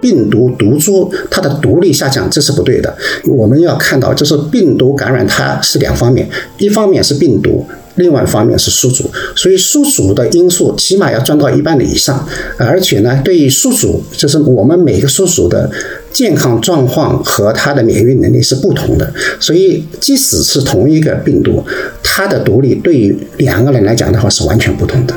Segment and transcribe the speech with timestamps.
[0.00, 2.96] 病毒毒株它的毒力下降，这是不对的。
[3.26, 6.28] 我们要看到，就是病毒感染它是两方面，
[6.58, 7.66] 一方面是病毒，
[7.96, 9.10] 另外一方面是宿主。
[9.34, 12.24] 所以宿主的因素起码要占到一半的以上，
[12.58, 15.68] 而且呢，对于宿主，就是我们每个宿主的
[16.12, 19.12] 健康状况和它的免疫能力是不同的。
[19.40, 21.64] 所以即使是同一个病毒，
[22.04, 25.14] 它的毒力对于两个人来讲的话是完全不同的。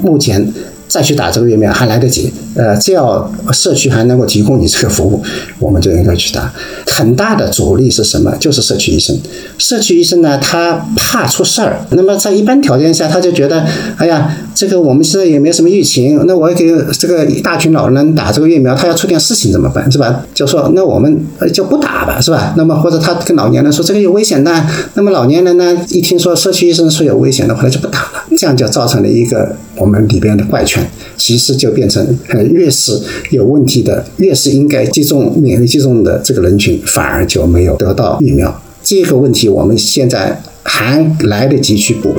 [0.00, 0.54] 目前。
[0.88, 5.22] 再去打这个疫苗还来得及，呃，只要社区还能够提供你这个服务，
[5.58, 6.52] 我们就应该去打。
[6.86, 8.34] 很大的阻力是什么？
[8.40, 9.16] 就是社区医生。
[9.58, 11.86] 社区医生呢，他怕出事儿。
[11.90, 13.64] 那么在一般条件下，他就觉得，
[13.96, 19.90] 哎呀，这个我们现在也没什么疫情，那我给这个一大群老人打这个疫苗，他要出点事情怎么办？
[19.92, 20.24] 是吧？
[20.34, 22.54] 就说那我们就不打吧，是吧？
[22.56, 28.24] 那么或者他跟老年人说这个有危险的，那么老年人呢，一听说社区医生说有危险的话，他就不打了。
[28.36, 30.84] 这样就造成了一个我们里边的怪圈。
[31.16, 32.16] 其实就变成，
[32.50, 32.92] 越是
[33.30, 38.62] 有问题的，越是应该接种免疫接种的这个人群，反而就没有得到疫苗。
[38.82, 42.14] 这个问题我们现在还来得及去补。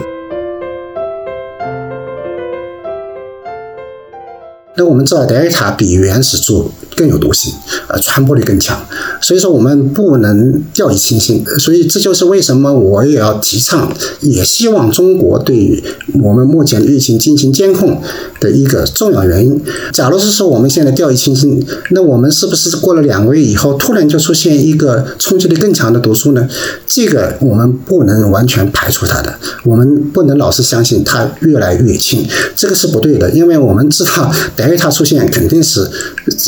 [4.75, 7.53] 那我们知道德尔塔比原始株更有毒性，
[7.88, 8.78] 呃，传播力更强，
[9.22, 11.45] 所以说我们不能掉以轻心。
[11.58, 15.83] 所以这就是为什么我也要提倡，也希望中国对于
[16.22, 18.02] 我们目前的疫情进行监控
[18.41, 19.61] 的一个重要原因。
[19.94, 26.47] 假如是说我们现在掉以轻心，那我们是不是过了两个月以后，突然就出现一个冲击力更强的毒素呢？
[26.86, 32.25] 这个我们不能完全排除它的，我们不能老是相信它越来越轻，
[32.56, 34.69] 这个是不对的，因为我们知道德。
[34.69, 35.89] 因为它出现肯定是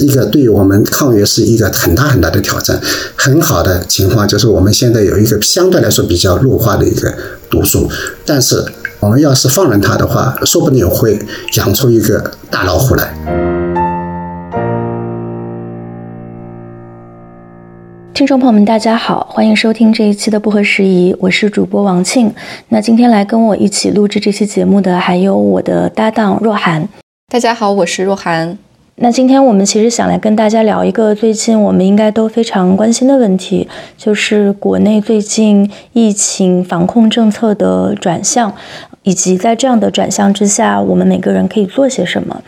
[0.04, 2.80] 一个对于我们抗约是一个很大很大的挑战。
[3.16, 7.14] 很好的情况就是我们现在有一个相对来说比较弱化的一个
[7.50, 7.90] 毒素，
[8.26, 8.66] 但是
[9.00, 11.20] 我们要是放任它的话，说不定会
[11.58, 13.14] 养出一个大老虎来。
[18.14, 22.32] 听众朋友们，大家好，欢迎收听这一期的不合时宜，我是主播王庆。
[22.70, 26.88] 那今天来跟我一起录制这期节目的还有我的搭档若涵。
[27.30, 28.60] 大家好，我是若涵。
[28.96, 38.54] 那今天我们其实想来跟大家聊一个最近我们应该都非常关心的问题，就是国内最近疫情防控政策的转向，
[39.02, 42.44] 以及在这样的转向之下，我们每个人可以做些什么。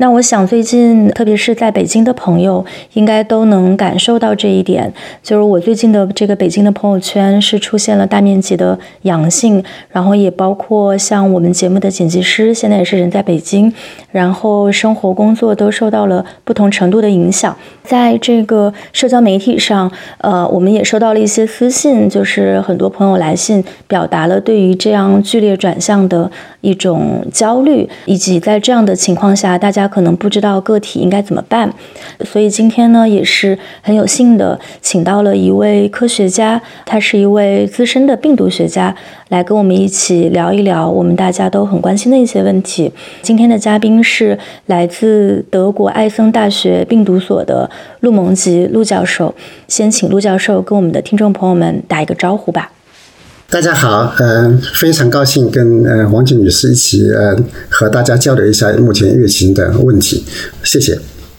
[0.00, 4.90] 那我想，最近特别是在北京的朋友，应该都能感受到这一点。
[5.22, 13.70] 就是我最近的这个北京的朋友圈是出现了大面积的阳性，然后也包括像我们节目的剪辑师，现在也是人在北京，
[14.10, 17.54] 然后生活工作都受到了不同程度的影响。
[17.84, 26.30] 在这个社交媒体上，呃，我们也收到了一些私信，就是很多朋友来信，表达了对于这样剧烈转向的
[26.62, 29.89] 一种焦虑，以及在这样的情况下，大家。
[29.90, 31.70] 可能不知道个体应该怎么办，
[32.24, 38.94] 所以今天呢也是很有幸的，请到了一位科学家，他是一位资深的病毒学家，
[39.28, 42.90] 来跟我们一起聊一聊我们大家都很关心的一些问题。
[43.20, 47.68] 今天的嘉宾是来自德国艾森大学病毒所的
[48.00, 49.34] 陆蒙吉陆教授，
[49.66, 52.70] 先请陆教授跟我们的听众朋友们打一个招呼吧。
[53.52, 57.36] 大家好，嗯，非常高兴跟呃王静女士一起呃
[57.68, 60.24] 和大家交流一下目前疫情的问题，
[60.62, 60.96] 谢谢。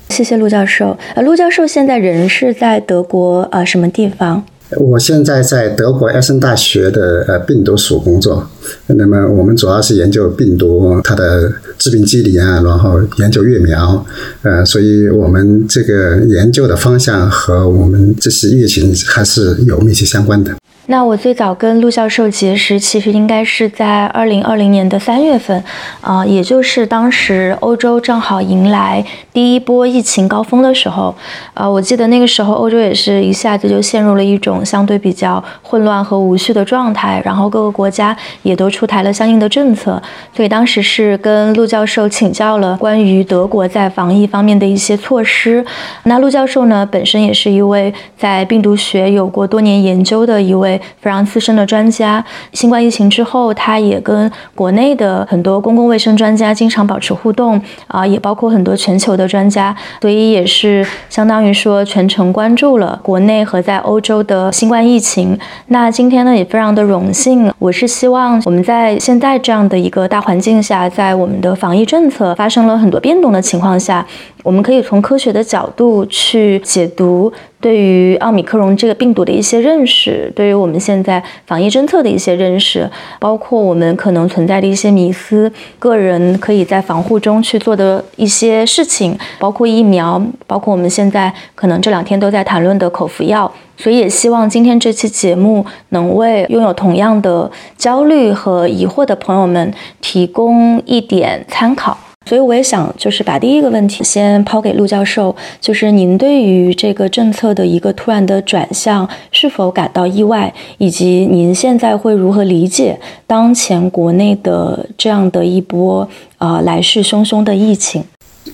[0.09, 0.97] 谢谢陆教授。
[1.15, 4.43] 呃，陆教授现在人是在德国呃什么地方？
[4.77, 8.45] 我现在在德国艾森大学的呃病毒所工作。
[8.87, 14.05] 那么我们主要是研究病毒它的致病机理啊，然后研究疫苗，
[14.41, 20.53] 呃，所以我们这个研究的方向和我们这次疫情还是有密切相关的。
[20.91, 25.63] 那我最早跟陆教授结识，其实应该是在二零二零年的三月份，
[26.01, 31.15] 啊，也就是当时欧洲正好迎来第一波疫情高峰的时候，
[31.53, 38.13] 啊，我记得那个时候欧洲也是一下子就陷入了一种相对比较混乱和无序的状态，然后各个国家
[38.43, 40.01] 也都出台了相应的政策，
[40.35, 45.65] 所以当时是跟陆教授请教了关于德国在防疫方面的一些措施。
[46.03, 50.80] 那陆教授呢，本身也是一位在病毒学有过多年研究的一位。
[50.99, 52.23] 非常资深的专家，
[52.53, 65.37] 新冠疫情之后，他也跟国内的很多公共卫生专家经常保持互动啊，也包括很多全球的专家，所以也是相当于说全程关注了国内和在欧洲的新冠疫情。
[65.67, 74.05] 那今天呢，也非常的荣幸，我是希望我们在现在这样的一个大环境下，在我们的防疫政策发生了很多变动的情况下，
[74.43, 77.31] 我们可以从科学的角度去解读。
[77.61, 93.49] 对于奥密克戎这个病毒的一些认识，对于我们现在防疫政策的一些认识，包括我们可能存在的一些迷思，个人可以在防护中去做的一些事情，包括疫苗，包括我们现在可能这两天都在谈论的口服药。
[93.77, 101.97] 所以也希望今天这期节目能为拥有同样的焦虑和疑惑的朋友们提供一点参考。
[102.25, 112.97] 所以我也想就是把第一个问题先抛给陆教授，就是您对于这个政策的一个突然的转向是否感到意外，以及您现在会如何理解
[113.27, 116.07] 当前国内的这样的一波
[116.37, 118.03] 啊来势汹汹的疫情？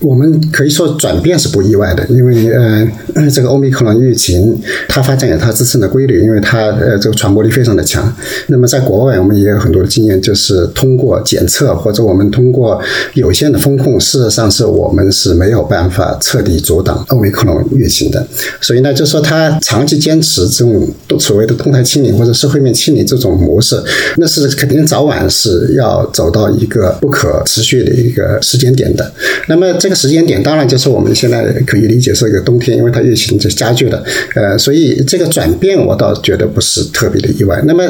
[0.00, 4.56] 我们可以说转变是不意外的，因为呃，这个欧米克戎疫情
[4.86, 8.14] 它发展有它自身的规律，因为它呃这个传播力非常的强。
[8.46, 12.80] 那么在国外，我们也有很多的经验，就是通过检测或者我们通过
[13.14, 18.24] 有限的风控，事实上是我们是没有办法彻底阻挡欧米克戎疫情的。
[18.60, 20.86] 所以呢，就说它长期坚持这种
[21.18, 23.82] 所谓的动态清零或者社会面清零这种模式，
[24.16, 29.12] 那是肯定早晚是要走到一个不可持续的一个时间点的。
[29.48, 34.02] 那么这个时间点当然就是我们现在可以理解是一个冬天，因为它疫情就加剧了，
[34.34, 37.60] 呃，所以这个转变我倒觉得不是特别的意外。
[37.64, 37.84] 那么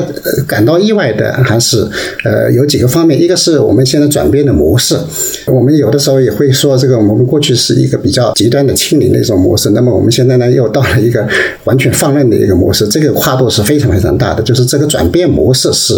[0.46, 1.79] 感到意外的还是
[2.25, 4.96] 呃有几个方面，一个是我们现在转变的模式，
[5.46, 11.26] 我们有的时候也会说这个我们过去是一个比较极端的清零的一种模式，那么我们现在呢又到了一个
[11.64, 15.94] 完全放任的一个模式，这个跨度是非常非常大的，就是这个转变模式是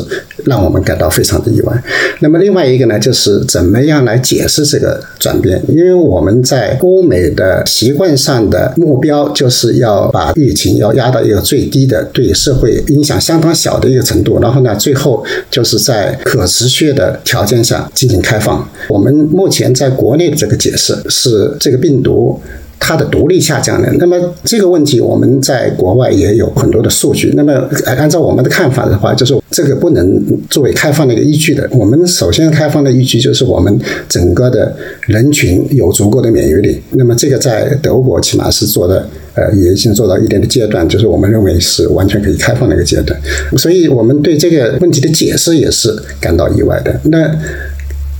[0.47, 1.83] 让我们感到非常的意外。
[2.19, 6.01] 那么另外一个呢，就是怎么样来解释这个转变，因为。
[6.01, 18.67] 我们在欧美的习惯上的目标，就是要把疫情要压到一个最低的，对社会影响相当小的一个程度，然后呢，最后就是在可持续的条件下进行开放。
[18.89, 22.41] 我们目前在国内的这个解释是，这个病毒。
[22.81, 23.89] 它的独立下降了。
[23.99, 27.33] 那么这个问题，我们在国外也有很多的数据。
[27.37, 27.53] 那么
[27.85, 31.69] 按照我们的看法的话，就是这个不能作为开放的一个依据的。
[31.71, 33.79] 我们首先开放的依据就是我们
[34.09, 36.81] 整个的人群有足够的免疫力。
[36.93, 43.21] 那么这个在德国起码是做的，呃，也已经做到一定的阶段，就是我们认为是完全可以开放的一个阶段。
[43.59, 46.99] 所以我们对这个问题的解释也是感到意外的。
[47.05, 47.31] 那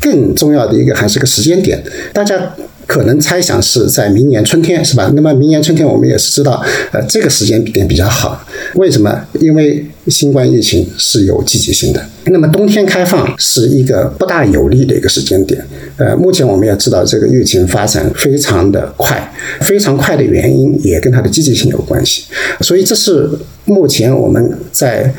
[0.01, 2.55] 更重要的一个还是个时间点，大家。
[2.91, 5.13] 可能猜想是在明年春天，是吧？
[5.15, 6.61] 那么明年春天我们也是知道，
[6.91, 8.45] 呃，这个时间点比较好。
[8.75, 9.25] 为什么？
[9.39, 12.05] 因为新冠疫情是有季节性的。
[12.25, 15.65] 那么冬天开放是一个不大有利的一个时间点。
[15.99, 22.25] 呃，目前我们也知道，这个疫情发展非常的快，非常快的原因也跟它的积极性有关系。
[22.63, 23.31] 所以这是
[23.67, 25.15] 目前我们在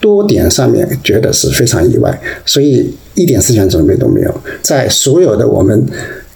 [0.00, 4.40] 多点上面觉得是非常意外，所以一点思想准备都没有。
[4.60, 5.86] 在所有的我们。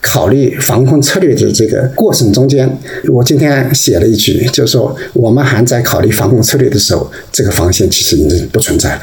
[0.07, 2.71] 考虑防控策略的这个过程中间，
[3.13, 9.03] 我今天写了一句，就是说我们还在考虑防控策略的时候，这个防线其实已经不存在了。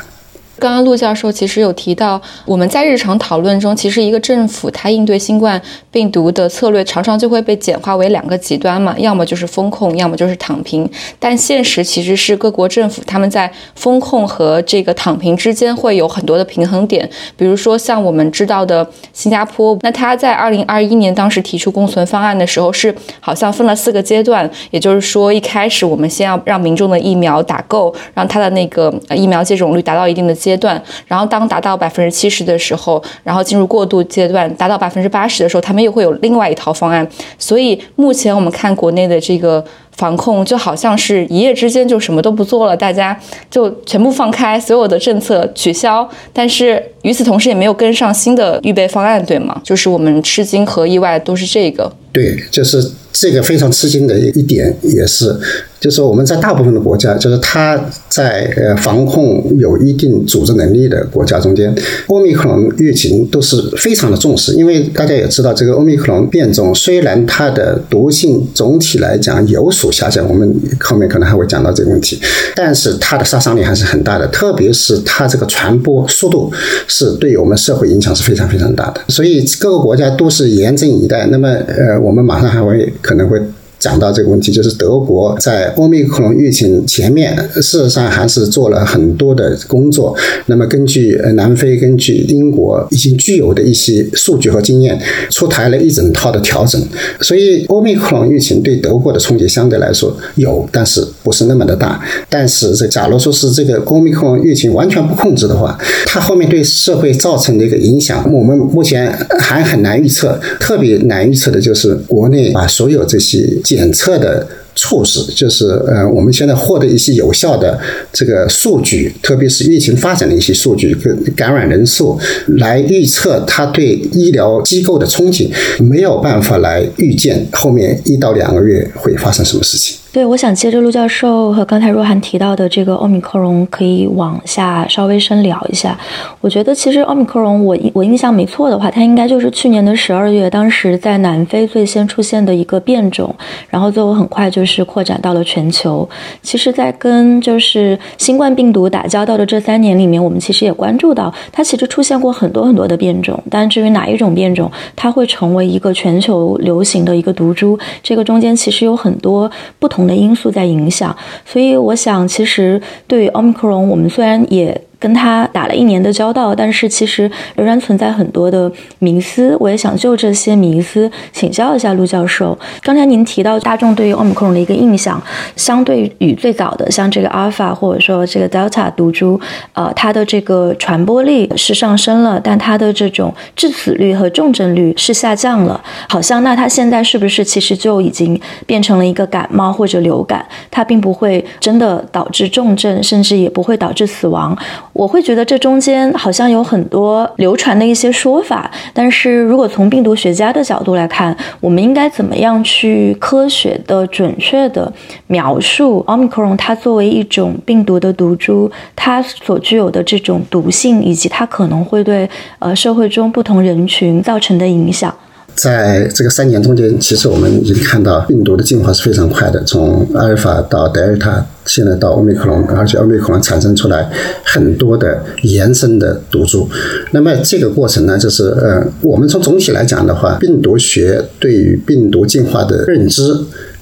[0.60, 5.62] 刚刚陆教授其实有提到，我们在日常讨论中，其实一个政府它应对新冠
[5.92, 10.90] 病毒的策略，常常就会被简化为两个极端嘛，要么就是风控，要么就是躺平。
[11.20, 17.10] 但现实其实是各国政府他们在风控和这个躺平之间会有很多的平衡点。
[17.36, 30.58] 比如说像我们知道的新加坡，那他在二零二一年当时提出共存方案的时候，是好像分了四个阶段，也就是说一开始我们先要让民众的疫苗打够，让他的那个疫苗接种率达到一定的阶。
[30.64, 37.06] 段，然后当达到百分之七十的时候，然后进入过渡阶段，达到百分之八十的时候，他们又会有另外一套方案。
[37.38, 39.62] 所以目前我们看国内的这个
[39.98, 43.20] 防控，就好像是一夜之间就什么都不做了，大家
[43.50, 46.08] 就全部放开，所有的政策取消。
[46.32, 49.60] 但是与此同时，也没有跟上新的预备方案，对吗？
[49.64, 51.92] 就是我们吃惊和意外都是这个。
[52.14, 55.34] 对，就是这个非常吃惊的一点，也是。
[55.80, 57.78] 就是说我们在大部分的国家，就是它
[58.08, 61.76] 在呃防控有一定组织能力的国家中间，
[62.08, 72.18] 欧密克戎疫情都是非常的重视，因为大家也知道，这个欧密克戎变种虽然它的毒性总体来讲有所下降，我们后面可能还会讲到这个问题，
[72.56, 76.50] 但是它的杀伤力还是很大的，特别是它这个传播速度
[76.88, 81.26] 是对我们社会影响是非常非常大的，所以各个国家都是严阵以待。
[81.26, 83.63] 那么呃，我们马上还会可可能会。
[83.84, 90.16] 讲到这个问题，就是德国在欧密克戎疫情前面，事实上还是做了很多的工作。
[90.46, 94.98] 那么根据南非、根据英国已经具有的一些数据和经验，
[95.30, 96.82] 出台了一整套的调整。
[97.20, 102.02] 所以欧密克戎疫情对德国的冲击相对来说有，但是不是那么的大。
[102.30, 109.12] 但是这假如说是这个欧密克戎疫情完全不控制的话，它后面对社会造成的一个影响，我们目前
[109.42, 110.40] 还很难预测。
[110.58, 113.46] 特别难预测的就是国内把所有这些。
[113.76, 117.80] 检测的措施，就是呃，我们现在获得一些有效的
[118.12, 122.20] 这个数据，特别是疫情发展的一些数据跟感染人数，
[122.58, 125.50] 来预测它对医疗机构的憧憬，
[125.84, 129.98] 没有办法来预见后面一到两个月会发生什么事情。
[130.14, 136.00] 对，我想接着陆教授和刚才若涵提到的这个奥密克戎，可以往下稍微深聊一下。
[136.40, 143.36] 我觉得其实奥密克戎，我我印象没错的话，它应该就是去年的十二月，当时在南非最先出现的一个变种，
[143.72, 146.08] 然后最后很快就是扩展到了全球。
[146.44, 160.03] 其实，在跟就是新冠病毒打交道的这三年里面，我们其实也关注到，它其实出现过很多很多的变种，但至于哪一种变种，它会成为一个全球流行的一个毒株，这个中间其实有很多不同。
[160.08, 164.80] 的因素在影响，所以我想，其实对于奥密克戎，我们虽然也。
[165.04, 169.54] 跟他打了一年的交道，但是其实仍然存在很多的迷思。
[169.60, 172.58] 我也想就这些迷思请教一下陆教授。
[172.82, 175.22] 刚才您提到大众对于奥密克戎的一个印象，
[175.58, 179.38] 相对于最早的像这个阿尔法或者说这个德尔塔毒株，
[179.74, 185.84] 呃，它的这个传播力是上升了，但它的这种致死率和重症率是下降了。
[186.08, 190.46] 好像那它现在是不是其实就已经变成了一个感冒或者流感？
[190.72, 194.58] 它并不会真的导致重症，甚至也不会导致死亡。
[194.94, 204.92] 我会觉得这中间好像有很多流传的一些说法，但是如果从病毒学家的角度来看，我们应该怎么样去科学的、准确的
[205.28, 215.14] 描述奥密克戎它作为一种病毒的毒株，它所具有的这种毒性，以及它可能会对呃社会中不同人群造成的影响。
[215.56, 224.10] 在这个三年中间，其实我们已经看到病毒的进化是非常快的，从阿尔法到德尔塔，现在到欧米克戎，而且欧米克戎产生出来
[224.44, 226.68] 很多的延伸的毒株。
[227.12, 233.22] 那么这个过程呢，就是呃，我们从总体来讲的话，病毒学对于病毒进化的认知，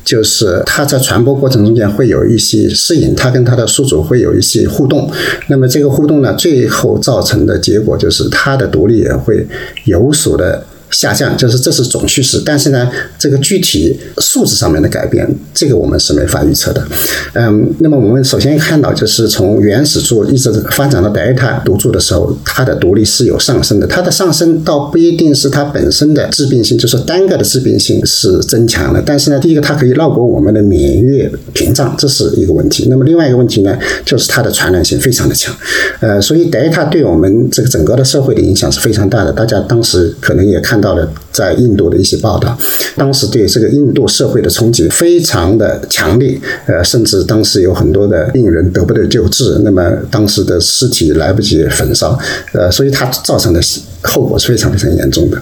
[0.03, 5.09] 就是它在传播过程中间会有一些适应，它跟它的宿主会有一些互动。
[5.47, 9.47] 那么这个互动呢，最后造成的结果就是它的毒力也会
[9.85, 10.65] 有所的。
[10.91, 16.85] 下降就是这是总趋势，但是呢，这个具体数字上面的改变，这个我们是没法预测的。
[17.33, 23.87] 嗯，那么我们首先看到，就是从原始株一直发展到德尔塔毒株的时候，它的毒力是有上升的。
[23.87, 29.01] 它的上升倒不一定是它本身的致病性，就是单个的致病性是增强了。
[29.05, 32.87] 但是呢，第一个它可以绕过我们的免疫屏障，这是一个问题。
[32.89, 35.55] 那么另外一个问题呢，就是它的传染性非常的强。
[36.01, 39.31] 呃，所以德尔塔对我们这个整个的社会的影响是非常大的。
[39.31, 40.80] 大家当时可能也看。
[40.81, 42.57] 到了在印度的一些报道，
[42.97, 52.17] 当时对这个印度社会的冲击非常的强烈，呃，甚至当时有很多的病人得不到救治，那么当时的尸体来不及焚烧，
[52.53, 53.61] 呃，所以它造成的
[54.01, 55.39] 后果是非常非常严重的。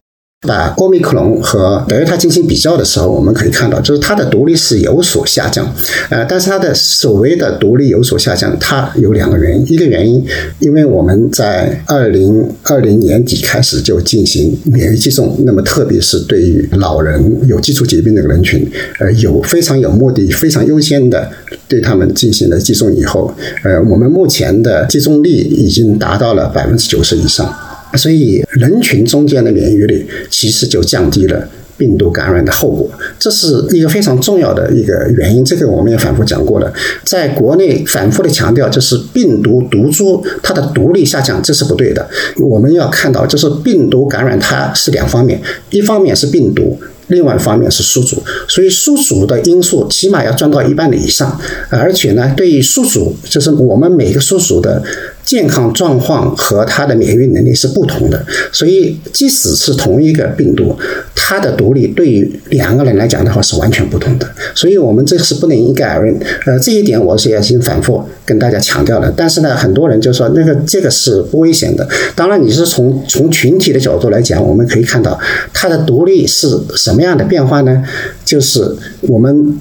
[0.48, 5.70] 把奥密克戎和德尔塔进行比较的时候，我们可以看到，就是它的毒力是有所下降，
[6.10, 9.70] 呃，但是它的所谓的毒力有所下降，它有两个原因。
[9.70, 10.26] 一个原因，
[10.60, 18.66] 因为我们在二零二零年底开始就进行免疫接种，那么特别是对于老人有基础疾病的人群，
[19.00, 21.30] 呃，有非常有目的、非常优先的
[21.68, 23.34] 对他们进行了接种以后，
[23.66, 27.54] 呃，我们目前的接种率已经达到了百分之九十以上。
[27.96, 35.44] 所以，人群中间的免疫力其实就降低了病毒感染的后果，这是一个非常重要的一个原因。
[35.44, 36.72] 这个我们也反复讲过了，
[37.04, 42.08] 在国内反复的强调，就是病毒毒株它的毒力下降，这是不对的。
[42.38, 46.80] 我们要看到，就是病毒感染它是两方面，一方面是病毒。
[47.08, 54.84] 另外一方面是宿主，所以宿主的因素起码要占到一半的以上，而且呢，对于宿主，就是我们每个宿主的
[55.24, 60.78] 健康状况和他的免疫能力是不同的，所以即使是同一个病毒，
[61.16, 66.20] 它的毒力对于两个人来讲的话是完全不同的，所以我们这是不能一概而论。
[66.46, 71.88] 呃，这一点我是已经反复跟大家强调了，但是呢，很多人就说那个这个是不危险的。
[72.16, 75.20] 当然，你是从从群体的角度来讲，我们可以看到
[75.52, 77.00] 它的毒力是什么。
[77.00, 77.82] 什么样的变化呢？
[78.26, 79.58] 就是我们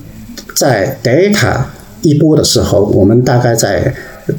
[0.56, 1.70] 在德尔塔
[2.02, 3.94] 一波的时候，我们大概在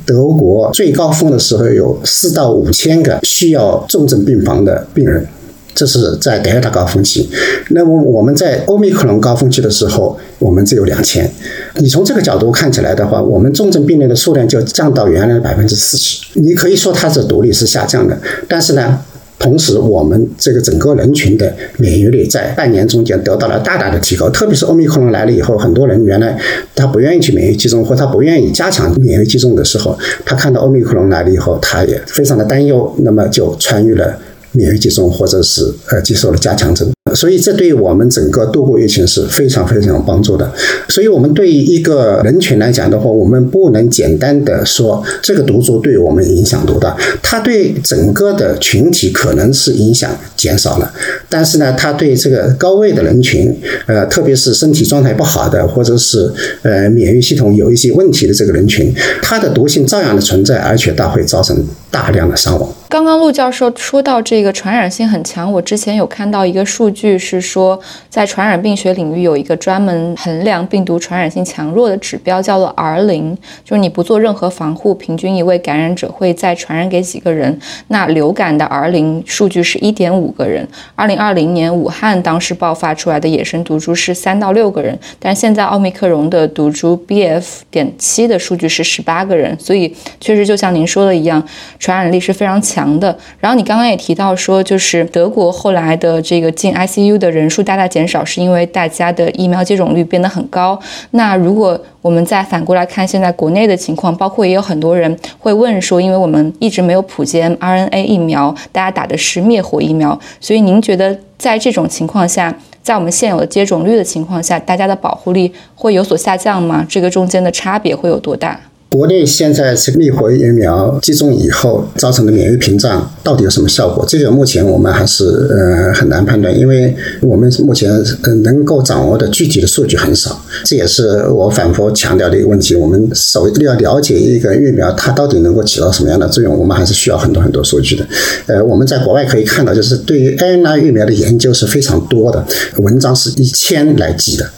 [0.05, 5.25] 德国最高峰的时候有四到五千个需要重症病房的病人，
[5.74, 7.29] 这是在德尔塔高峰期。
[7.69, 11.29] 那么我们在欧米克隆高峰期的时候，我们只有两千。
[11.75, 16.19] 你从这个角度看起来的话，我们重症病人的数量就降到原来的百分之四十。
[16.34, 18.17] 你可以说它是独立是下降的，
[18.48, 19.01] 但是呢？
[19.39, 24.29] 同时，我们这个整个人群的免疫力在半年中间得到了大大的提高。
[24.29, 26.38] 特别是欧米克戎来了以后，很多人原来
[26.75, 34.19] 他不愿意去免疫接种，或他不愿意加强免疫接种的时候，他看到欧米克戎来了以后，他也非常的担忧，那么就参与了
[34.51, 36.91] 免疫接种，或者是呃接受了加强针。
[37.13, 40.51] 所以这对我们整个度过疫情是非常非常有帮助的。
[40.87, 50.91] 所以，我们对于一个人群来讲的话，我们不能简单的说这个毒株对我们影响多大，它对整个的群体可能是影响减少了，
[51.29, 56.31] 但是呢，它对这个高危的人群，呃，特别是身体状态不好的，或者是
[56.63, 61.55] 呃免疫系统有一些问题的这个人群，它的毒性照样的存在，而且它会造成
[61.91, 62.69] 大量的伤亡。
[62.89, 67.79] 刚刚陆教授说到这个传染性很强，我之前有看到一个数据是说，
[68.10, 77.60] 在传染病学领域有一个专门衡量病毒传染性强弱的指标，叫做 R 零，就是你不做任何防护，平均一位感染者会再传染给几个人。
[77.89, 80.67] 那流感的 R 零数据是一点五个人。
[80.96, 87.46] 二零二零年武汉当时爆发出来的野生毒株是三到六个人，但现在奥密克戎的毒株 BF.
[87.69, 92.78] 点七的数据是十八个人，所以确实就像您说的一样，传染力是非常强。
[92.79, 100.79] 强的，然后你刚刚也提到说，就是德国后来的这个进 ICU 的人数大大减少，是因为大家的疫苗接种率变得很高。
[101.12, 116.86] 那如果我们再反过来看现在国内的情况，包括也有很多人会问说，因为我们一直没有普及 mRNA 疫苗，大家打的是灭活疫苗，所以您觉得在这种情况下，在我们现有的接种率的情况下，大家的保护力会有所下降吗？
[116.88, 118.57] 这个中间的差别会有多大？
[118.89, 124.03] 国内现在是灭活疫苗接种以后造成的免疫屏障到底有什么效果？
[124.08, 127.91] 这个目前我们还是呃很难判断，因为我们目前
[128.24, 130.43] 呃能够掌握的具体的数据很少。
[130.65, 132.75] 这也是我反复强调的一个问题。
[132.75, 138.03] 我们首要了解一个疫苗它到底能够起到什么样的作用，我们还是需要很多很多数据的。
[138.48, 142.43] 呃，我们在国外可以看到，就是对于 n r 疫苗的研究是非常多的，
[142.77, 144.50] 文章是一千来计的。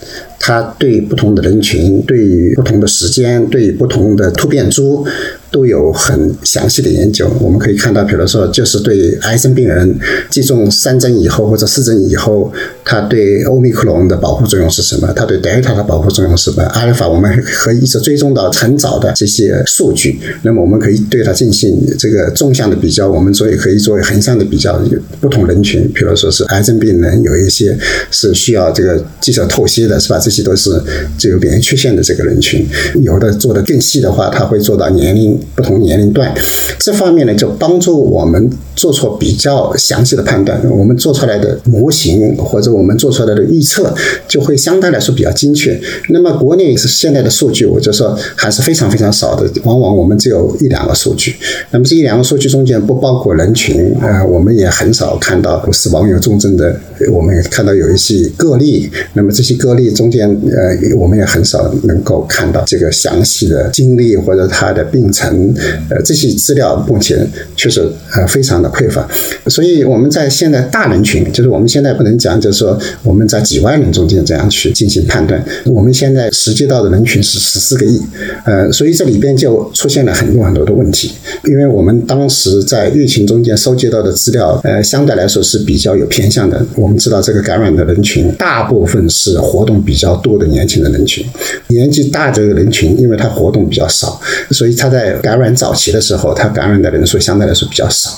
[0.44, 5.06] 它对不同的人群、对于不同的时间、对于不同的突变株。
[5.52, 9.94] 都有很详细的研究，我们可以看到，比如说，就是对癌症病人
[10.30, 12.50] 接种三针以后或者四针以后，
[12.82, 15.12] 它对欧米克隆的保护作用是什么？
[15.14, 16.62] 它对德尔塔的保护作用是什么？
[16.68, 24.82] 阿尔法我们可以一直追踪到很早的这些数据，那么我们可以对它进行这个纵向的比较，我们所以可以作为横向的比较，
[25.20, 27.76] 不同人群，比如说是癌症病人，有一些
[28.10, 30.18] 是需要这个记者透析的，是吧？
[30.18, 30.82] 这些都是
[31.18, 32.66] 具有免疫缺陷的这个人群，
[33.02, 35.38] 有的做的更细的话，他会做到年龄。
[35.54, 36.32] 不同年龄段，
[36.78, 40.60] 这方面呢，就帮助我们做出比较详细的判断。
[40.70, 43.92] 我们做出来的模型或者我们做出来的预测，
[44.28, 45.78] 就会相对来说比较精确。
[46.08, 51.36] 那么国内是现在的数据，我就说还是非常非常少的，往往我们只有一两个数据。
[51.70, 56.74] 那么这一两个数据中间不包括人群，呃，我们也很少看到死亡有重症的，
[57.10, 58.90] 我们也看到有一些个例。
[59.14, 65.54] 那么这些个例中间，呃，我们也很少能够看到这个详细的经历或者他的病程。
[65.90, 67.80] 呃，这些资料目前确实
[68.14, 69.06] 呃非常的匮乏，
[69.48, 75.42] 所以我们在现在大人群，就是我们现在不能讲，就是说我们在几万人中间这样去进行判断。
[75.66, 78.00] 我们现在实际到的人群是十四个亿，
[78.44, 81.12] 呃，所以这里边就出现了很多很多的问题。
[81.44, 86.64] 因为我们当时在疫情中间收集到的资料，呃，相对来说是比较有偏向的。
[86.76, 91.26] 我们知道这个感染的人群大部分是活动比较多的年轻的人群，
[91.68, 94.20] 年纪大这个人群，因为他活动比较少，
[94.50, 98.10] 所以他在感染早期的时候，他感染的人数相对来说比较少，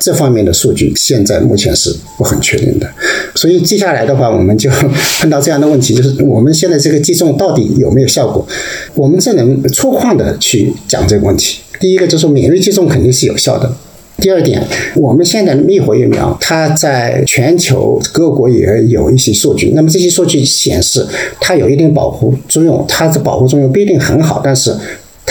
[0.00, 2.86] 这方面的数据现在目前是不很确定的。
[3.34, 4.70] 所以接下来的话，我们就
[5.20, 8.46] 碰到这样的问题，就是我们现在这个接种到底有没有效果？
[8.94, 11.60] 我们只能粗犷的去讲这个问题。
[11.80, 13.72] 第一个就是免疫接种肯定是有效的。
[14.18, 14.62] 第二点，
[14.96, 19.72] 我们现在的灭活疫苗，它在全球各国也有一些数据。
[19.74, 21.06] 那么这些数据显示，
[21.40, 24.74] 它有一定保护作用，它的保护作用不一定很好，但是。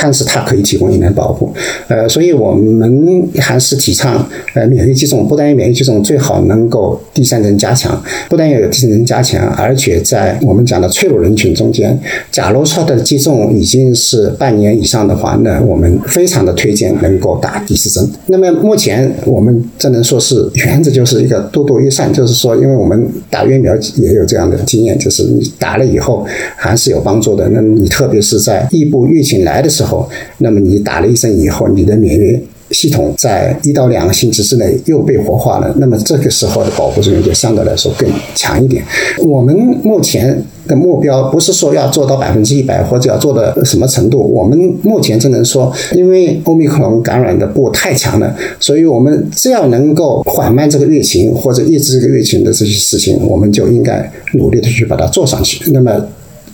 [0.02, 1.54] 但是它可以提供一定保护，
[1.90, 12.00] 呃，所以我们还是提倡，呃，免疫接种不但有免疫接种最好能够第三针加强，不但要有第三针加强，而且在我们讲的脆弱人群中间，
[12.32, 18.10] 假如说的接种已经是半年以上的话，那我们非常的推荐能够打第四针。
[18.28, 27.50] 那么目前我们只能说是原则就是一个多多益善，就是说，因为我们打疫苗也有这样的经验，就是你打了以后还是有帮助的。
[27.50, 29.89] 那你特别是在异步疫情来的时候。
[29.90, 32.40] 后，那么你打了一针以后，你的免疫
[32.72, 38.84] 系统在一到两个星期之内又被活化了，那么这个时候的保护作用就相对来说更强一点。
[39.26, 55.72] 我们目前的目标不是说要做到百分之一百或者要做到什么程度，我们目前只能说，因为欧米克戎感染的波太强了，所以我们只要能够缓慢这个疫情或者抑制这个疫情的这些事情，我们就应该努力的去把它做上去。
[55.72, 55.92] 那么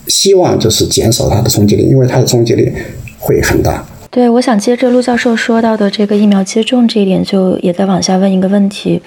[0.07, 2.71] 希望就是减少它的冲击力，因为它的冲击力。
[3.25, 3.83] 会很大。
[4.11, 9.01] 对，我想接着陆教授说到的这个疫苗接种这一点，就也在往下问一个问题。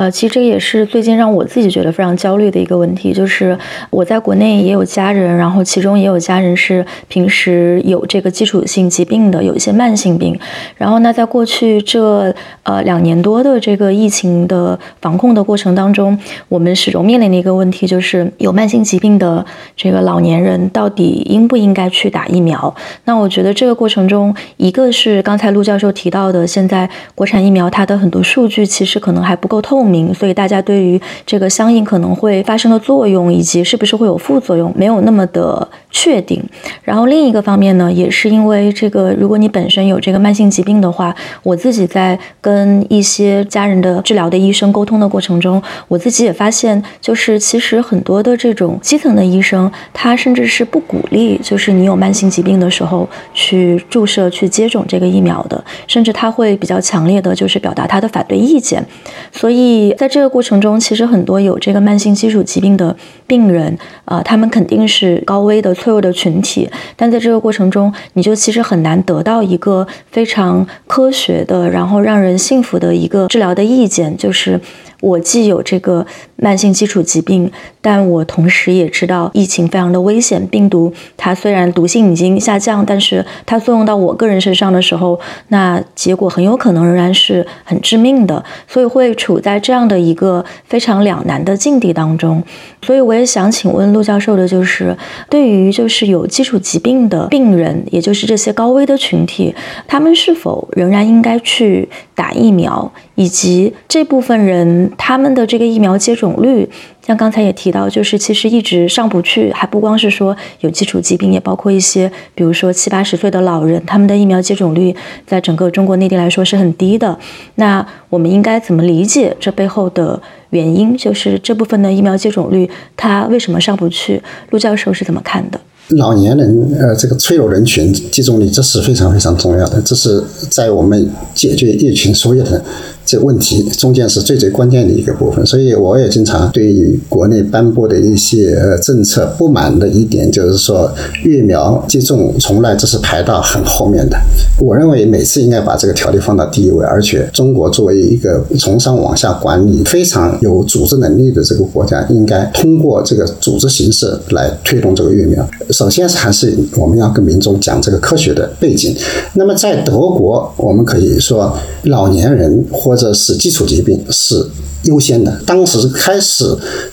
[0.00, 3.54] 呃，其实这也是最近让我自己觉得非常焦虑的一个问题，就是
[3.90, 10.34] 我在国内也有家人，然后其中也有家人是平时有这个基础性疾病的，有一些慢性病。
[10.78, 19.44] 然后呢，在过去这呃两年多的这个疫情的防控的过程当中，我们始终面临的一个问题就是，有慢性疾病的
[19.76, 22.74] 这个老年人到底应不应该去打疫苗？
[23.04, 29.89] 那我觉得这个过程中，一个是刚才陆教授提到的，现在国产疫苗它的很多数据其实可能还不够透明。
[30.14, 36.42] 所以大家对于这个相应可能会发生的作用，以及是不是会有副作用，没有那么的确定。
[36.82, 58.84] 然后另一个方面呢，也是因为这个，如果你本身有这个慢性疾病的话，我自己在跟一些家人的治疗的医生沟通的过程中，我自己也发现，就是其实很多的这种基层的医生，他甚至是不鼓励，就是你有慢性疾病的时候去注射、去接种这个疫苗的，甚至他会比较强烈的，就是表达他的反对意见。
[59.32, 59.79] 所以。
[59.98, 62.94] 在这个过程中，其实很多有这个慢性基础疾病的
[63.26, 66.68] 病人，啊，他们肯定是高危的脆弱的群体。
[66.96, 74.60] 但在这个过程中，你就其实很难得到一个非常科学的，然后让人信服的一个治疗的意见，就是。
[75.02, 76.04] 我既有这个
[76.40, 77.50] 慢性基础疾病，
[77.80, 80.46] 但我同时也知道疫情非常的危险。
[80.46, 88.42] 病毒它虽然毒性已经下降，但是它作用到我个人身上的时候，那结果很有可能仍然是很致命的。
[88.66, 92.42] 所以会处在这样的一个非常两难的境地当中。
[92.82, 94.96] 所以我也想请问陆教授的就是，
[95.28, 99.54] 对于就是有基础疾病的病人，也就是这些高危的群体，
[99.86, 102.90] 他们是否仍然应该去打疫苗？
[103.20, 106.66] 以及这部分人他们的这个疫苗接种率，
[107.06, 117.18] 像刚才也提到，就是其实一直上不去，还不光是说有基础疾病，也包括一些，比如说七八十岁的老人，他们的疫苗接种率在整个中国内地来说是很低的。
[117.56, 120.96] 那我们应该怎么理解这背后的原因？
[120.96, 124.22] 就是这部分的疫苗接种率，它为什么上不去？
[124.48, 125.60] 陆教授是怎么看的？
[125.96, 132.62] 老年人，呃，这个脆弱人群接种率，这是非常非常重要的，这是在我们解决疫情所有的。
[133.10, 140.88] 这问题中间是最最关键的一个部分，所以我也经常对于国内颁布的一些呃政策不满的一点，就是说
[141.24, 144.16] 疫苗接种从来这是排到很后面的。
[144.60, 155.44] 我认为每次应该把这个条例放到第一位，而且中国作为一个从上往下管理非常有组织能力的这个国家，应该通过这个组织形式来推动这个疫苗。
[155.70, 158.94] 首先还是我们要跟民众讲这个科学的背景。
[159.34, 164.46] 那么在德国，我们可以说老年人或这是基础疾病是
[164.84, 165.40] 优先的。
[165.46, 166.44] 当时开始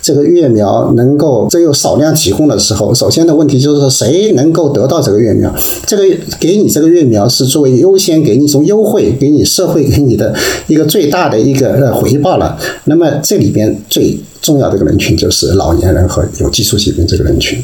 [0.01, 5.53] 这个疫苗能够只有少量提供的时候，首先的问题就是说谁能够得到这个疫苗？
[5.85, 6.03] 这个
[6.39, 10.33] 给你这个疫苗是作为优先给你一种优惠，给你社会给你的
[10.67, 12.57] 一个最大的一个呃回报了。
[12.85, 17.61] 那么这里边最重要的一个人群就是老年人和有基础疾病这个人群。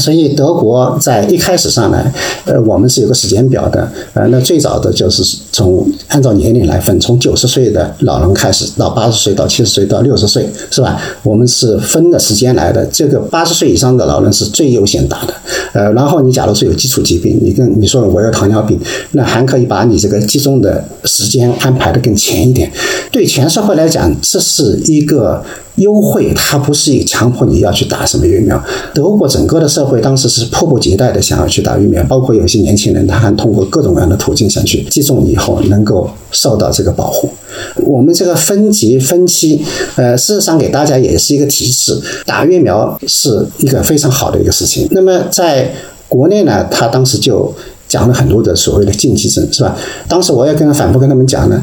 [0.00, 2.12] 所以德国在一开始上来，
[2.46, 10.98] 呃，我们是有个时间表的，呃，那最早的就是从按照年龄来分，从九十岁的老人开始，到八十岁，到七十岁，到六十岁，是吧？
[11.22, 12.86] 我们是分的时间来的。
[12.86, 15.34] 这个八十岁以上的老人是最优先打的，
[15.74, 18.80] 呃，然后你假如说有基础疾病，你跟你说我有糖尿病，
[19.12, 22.72] 那还可以把你这个集中的时间安排的更前一点。
[23.10, 25.44] 对全社会来讲，这是一个。
[25.76, 28.62] 优惠，它不是一个强迫你要去打什么疫苗。
[28.94, 37.30] 德国整个的社会当时是迫不及待的想要去打疫苗，包括有些年轻人，他还通过各种各样的途径想去接种以后能够受到这个保护。
[37.76, 39.64] 我们这个分级分期，
[39.96, 44.86] 呃，事实上给大家也是一个提示，打疫苗是一个非常好的一个事情。
[44.90, 45.72] 那么在
[46.08, 47.54] 国内呢，他当时就。
[47.92, 49.76] 讲了很多的所谓的禁忌症，是吧？
[50.08, 51.62] 当时我也跟他反复跟他们讲呢，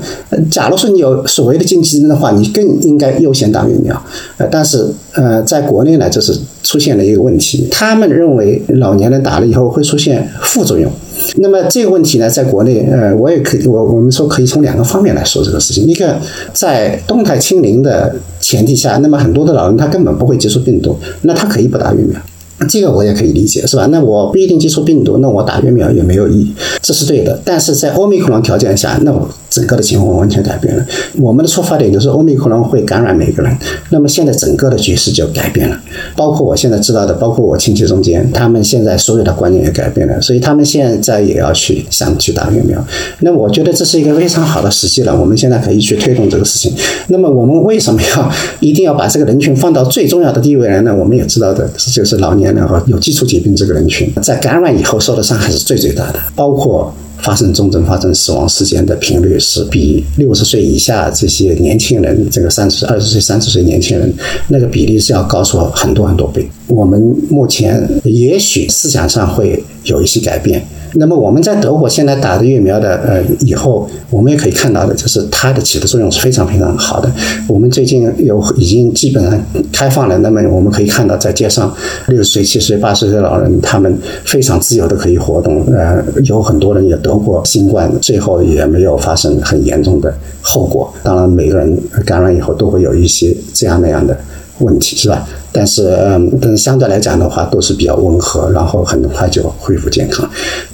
[0.51, 3.99] 假如说你有所谓的禁忌症的话，你更应该优先打疫苗。
[4.37, 10.91] 呃，但是呃，在国内呢，就是出现了一个问题，他们认为老年人打了以后会出现副作用。
[11.37, 15.83] 那么这个问题呢，在国内，呃，我也可以，我我们说可以从两个方面来说这个事情。
[15.87, 16.15] 一个
[16.53, 22.21] 在动态清零的前提下，那么很多的老人他根本不会接触病毒，那他可以不打疫苗。
[22.67, 23.85] 这个我也可以理解，是吧？
[23.91, 27.39] 那我不一定接触病毒，那我打疫苗也没有意义，这是对的。
[27.45, 29.29] 但是在欧米克戎条件下，那我。
[29.49, 30.85] 整个的情况完全改变了。
[31.17, 33.51] 我们的出发点就是欧米克戎会感染每个人，
[33.89, 35.75] 那么现在整个的局势就改变了。
[36.15, 42.79] 包括我现在知道的，包括我亲戚中间，他们现在所有的观念也改变了，所以他们现在也要去想去打疫苗。
[43.21, 46.71] 那我觉得这是一个非常好的时机了，我们现在可以去推动这个事情。
[47.07, 50.95] 那么我们为什么要一定要把这个人群放到最重要的地位来呢？
[50.95, 56.93] 我们也知道的，就是老年人和有基础疾病这个人群，在感染以后受的伤害是最最大的，包括。
[57.21, 64.09] 发生重症、发生死亡事件的频率是比六十岁以下这些年轻人，这个三十二十岁、三十岁年轻人
[64.47, 66.49] 那个比例是要高出很多很多倍。
[66.67, 66.97] 我们
[67.29, 70.65] 目前也许思想上会有一些改变。
[70.93, 77.11] 那么我们在德国现在打的疫苗的呃以后，我们也可以看到的就是它的起的作用是非常非常好的。
[77.47, 79.39] 我们最近有已经基本上
[79.71, 81.73] 开放了，那么我们可以看到在街上
[82.07, 85.65] 六十岁、七十岁、八十岁的老人，他们非常自由的可以活动。
[85.71, 90.91] 呃，有很多人也得过新冠，最后也没有发生很严重的后果。
[91.03, 94.17] 当然，每个人感染以后都会有一些这样那样的
[94.59, 95.27] 问题，是吧？
[95.59, 100.25] 但是，嗯，但是相对来讲的话，都是比较温和，然后很快就恢复健康。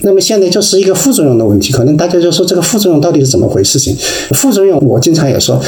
[0.01, 3.79] 那么现在就是一个副作用的问题，可能大家就说这个副作用到底是怎么回事？
[3.79, 3.97] 情
[4.35, 5.59] 副作用，我经常也说，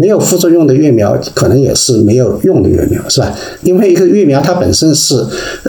[0.00, 3.32] 没有副作用的疫苗可能也是没有用的疫苗，是吧？
[3.62, 5.24] 因为一个疫苗它本身是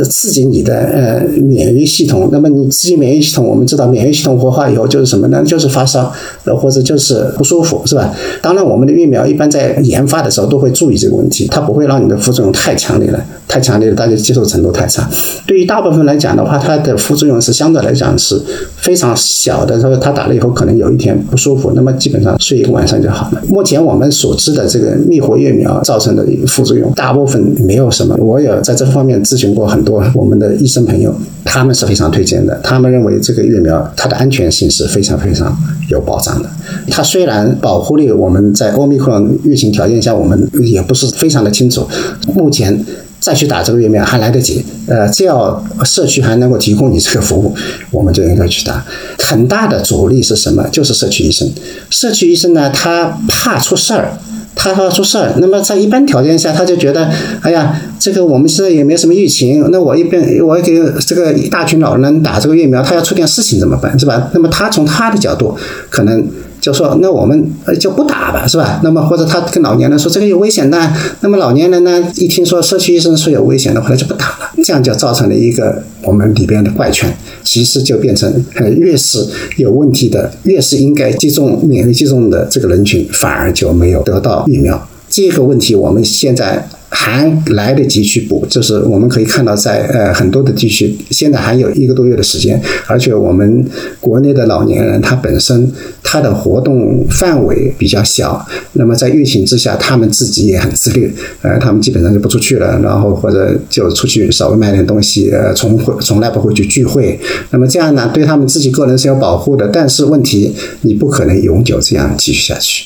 [0.09, 5.43] 刺激你的呃免疫系统，那么你刺激免疫系统，我们知道免疫系统活化以后就是什么呢？
[5.45, 6.11] 就是发烧，
[6.45, 8.11] 呃或者就是不舒服，是吧？
[8.41, 12.94] 当然，我们的疫苗一般在研发的时候都会注意这个问题，它不会让你的副作用太强。
[12.95, 15.07] 哪里来太强烈了，大家接受程度太差。
[15.45, 18.41] 对于大部分来讲的话，它的副作用是相对来讲是
[18.77, 19.79] 非常小的。
[19.79, 23.41] 说他打了以后可能有一天不舒服，那么基本上睡一个晚上就好了。
[23.47, 28.15] 目前我们所知的这个灭活疫苗造成的副作用，大部分没有什么。
[28.17, 32.59] 我也在这方面咨询过很多我们的医生朋友，他们是非常推荐的。
[32.63, 35.55] 他们认为这个疫苗它的安全性是非常非常
[35.89, 36.49] 有保障的。
[36.89, 41.87] 它虽然保护力我们在欧米克戎疫情条件下我们也不是非常的清楚，
[42.33, 42.83] 目前。
[43.19, 47.55] 再去打这个疫苗还来得及，呃，只要社区还能够提供你这个服务，
[47.89, 48.85] 我们就应该去打。
[49.17, 50.67] 很大的阻力是什么？
[50.71, 51.49] 就是社区医生。
[51.89, 54.17] 社区医生呢，他怕出事儿，
[54.55, 55.33] 他怕出事儿。
[55.37, 57.09] 那么在一般条件下，他就觉得，
[57.41, 63.97] 哎呀，这个我们现在也没什么疫情，那我一边我给这个一大群老人打这个疫苗，他要出点事情怎么办？
[63.97, 64.29] 是吧？
[64.33, 65.57] 那么他从他的角度
[65.89, 66.23] 可能。
[66.65, 67.47] 就说那我们
[67.79, 68.81] 就不打吧，是吧？
[68.83, 78.43] 那么或者他跟老年人说这个有危险的，那么老年人呢一听说社区医生说有危险的话，他就不打了，这样就造成了一个我们里边的怪圈，其实就变成
[78.79, 79.23] 越是
[79.57, 84.87] 有问题的，越是应该接种免疫接种的这个人群，反而就没有得到疫苗。
[85.07, 86.67] 这个问题我们现在。
[87.05, 93.63] 还来得及去补，就是我们可以看到，在呃很多的地区，现在还有一个多月的时间，而且我们
[93.99, 101.13] 国内的老年人他本身他的活动范围比较小，那么在疫情之下，他们自己也很自律，
[101.43, 107.19] 呃，他们基本上就不出去了，然后或者就出去稍微买点东西，呃，从会从来不会去聚会，
[107.51, 112.85] 那么这样呢，对他们自己个人是有保护的，但是问题你不可能永久这样继续下去。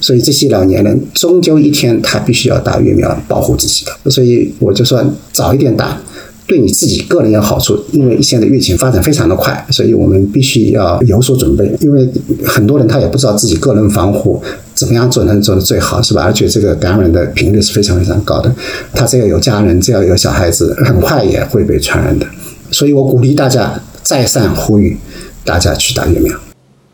[0.00, 6.00] 所以这些老年人终究一天他必须要打疫苗保护自己的，所以我就说早一点打，
[6.46, 7.78] 对你自己个人有好处。
[7.92, 11.70] 因为现在疫情发展非常的快，所以我们必须要有所准备。
[11.80, 12.08] 因为
[12.44, 14.42] 很多人他也不知道自己个人防护
[14.74, 16.22] 怎么样做能做的最好，是吧？
[16.22, 18.54] 而且这个感染的频率是非常非常高的，
[18.94, 22.26] 他只要有家人，只要有小孩子，很快也会被传染的。
[22.70, 24.96] 所以我鼓励大家再三呼吁
[25.44, 26.34] 大家去打疫苗。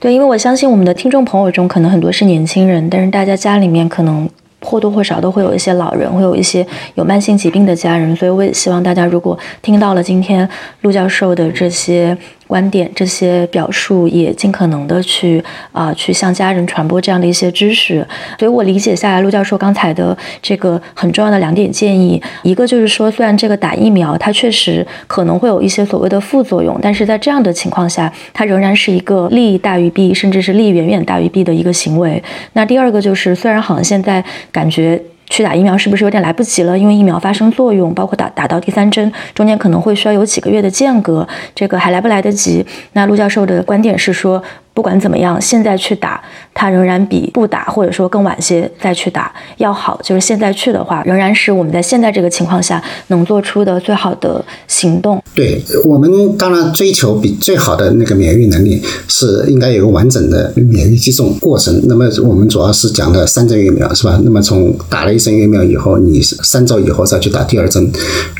[0.04, 4.28] 对，因为我相信我们的听众朋友中可能很多是年轻人，但是大家家里面可能
[4.60, 10.46] 或多或少都会有一些老人，会有一些有慢性疾病的家人，所以我也希望大家如果听到了今天
[10.82, 12.14] 陆教授的这些。
[12.46, 18.06] 观点这些表述也尽可能的去啊去向家人传播这样的一些知识，
[18.38, 32.22] 所以我理解下来陆教授刚才的这个很重要的两点建议，一个就是说，虽然这个打疫苗它确实可能会有一些所谓的副作用，但是在这样的情况下，它仍然是一个利大于弊，甚至是利远远大于弊的一个行为。
[32.52, 35.00] 那第二个就是，虽然好像现在感觉。
[35.34, 36.78] 去打疫苗是不是有点来不及了？
[36.78, 42.64] 因为疫苗发生作用，包括打打到第三针，中间可能会需要有几个月的间隔，这个还来不来得及？
[42.92, 44.40] 那陆教授的观点是说。
[44.74, 46.20] 不管怎么样，现在去打，
[46.52, 49.98] 它仍然比不打或者说更晚些再去打要好。
[50.02, 55.22] 就是现在去的话，仍然是我们在现在这个情况下能做出的最好的行动。
[55.34, 61.80] 对我们当然追求比最好的那个免疫能力，是应该有个完整的免疫接种过程。
[61.84, 64.20] 那么我们主要是讲的三针疫苗，是吧？
[64.24, 67.88] 那么从打了一针疫苗以后，你三周以后再去打第二针，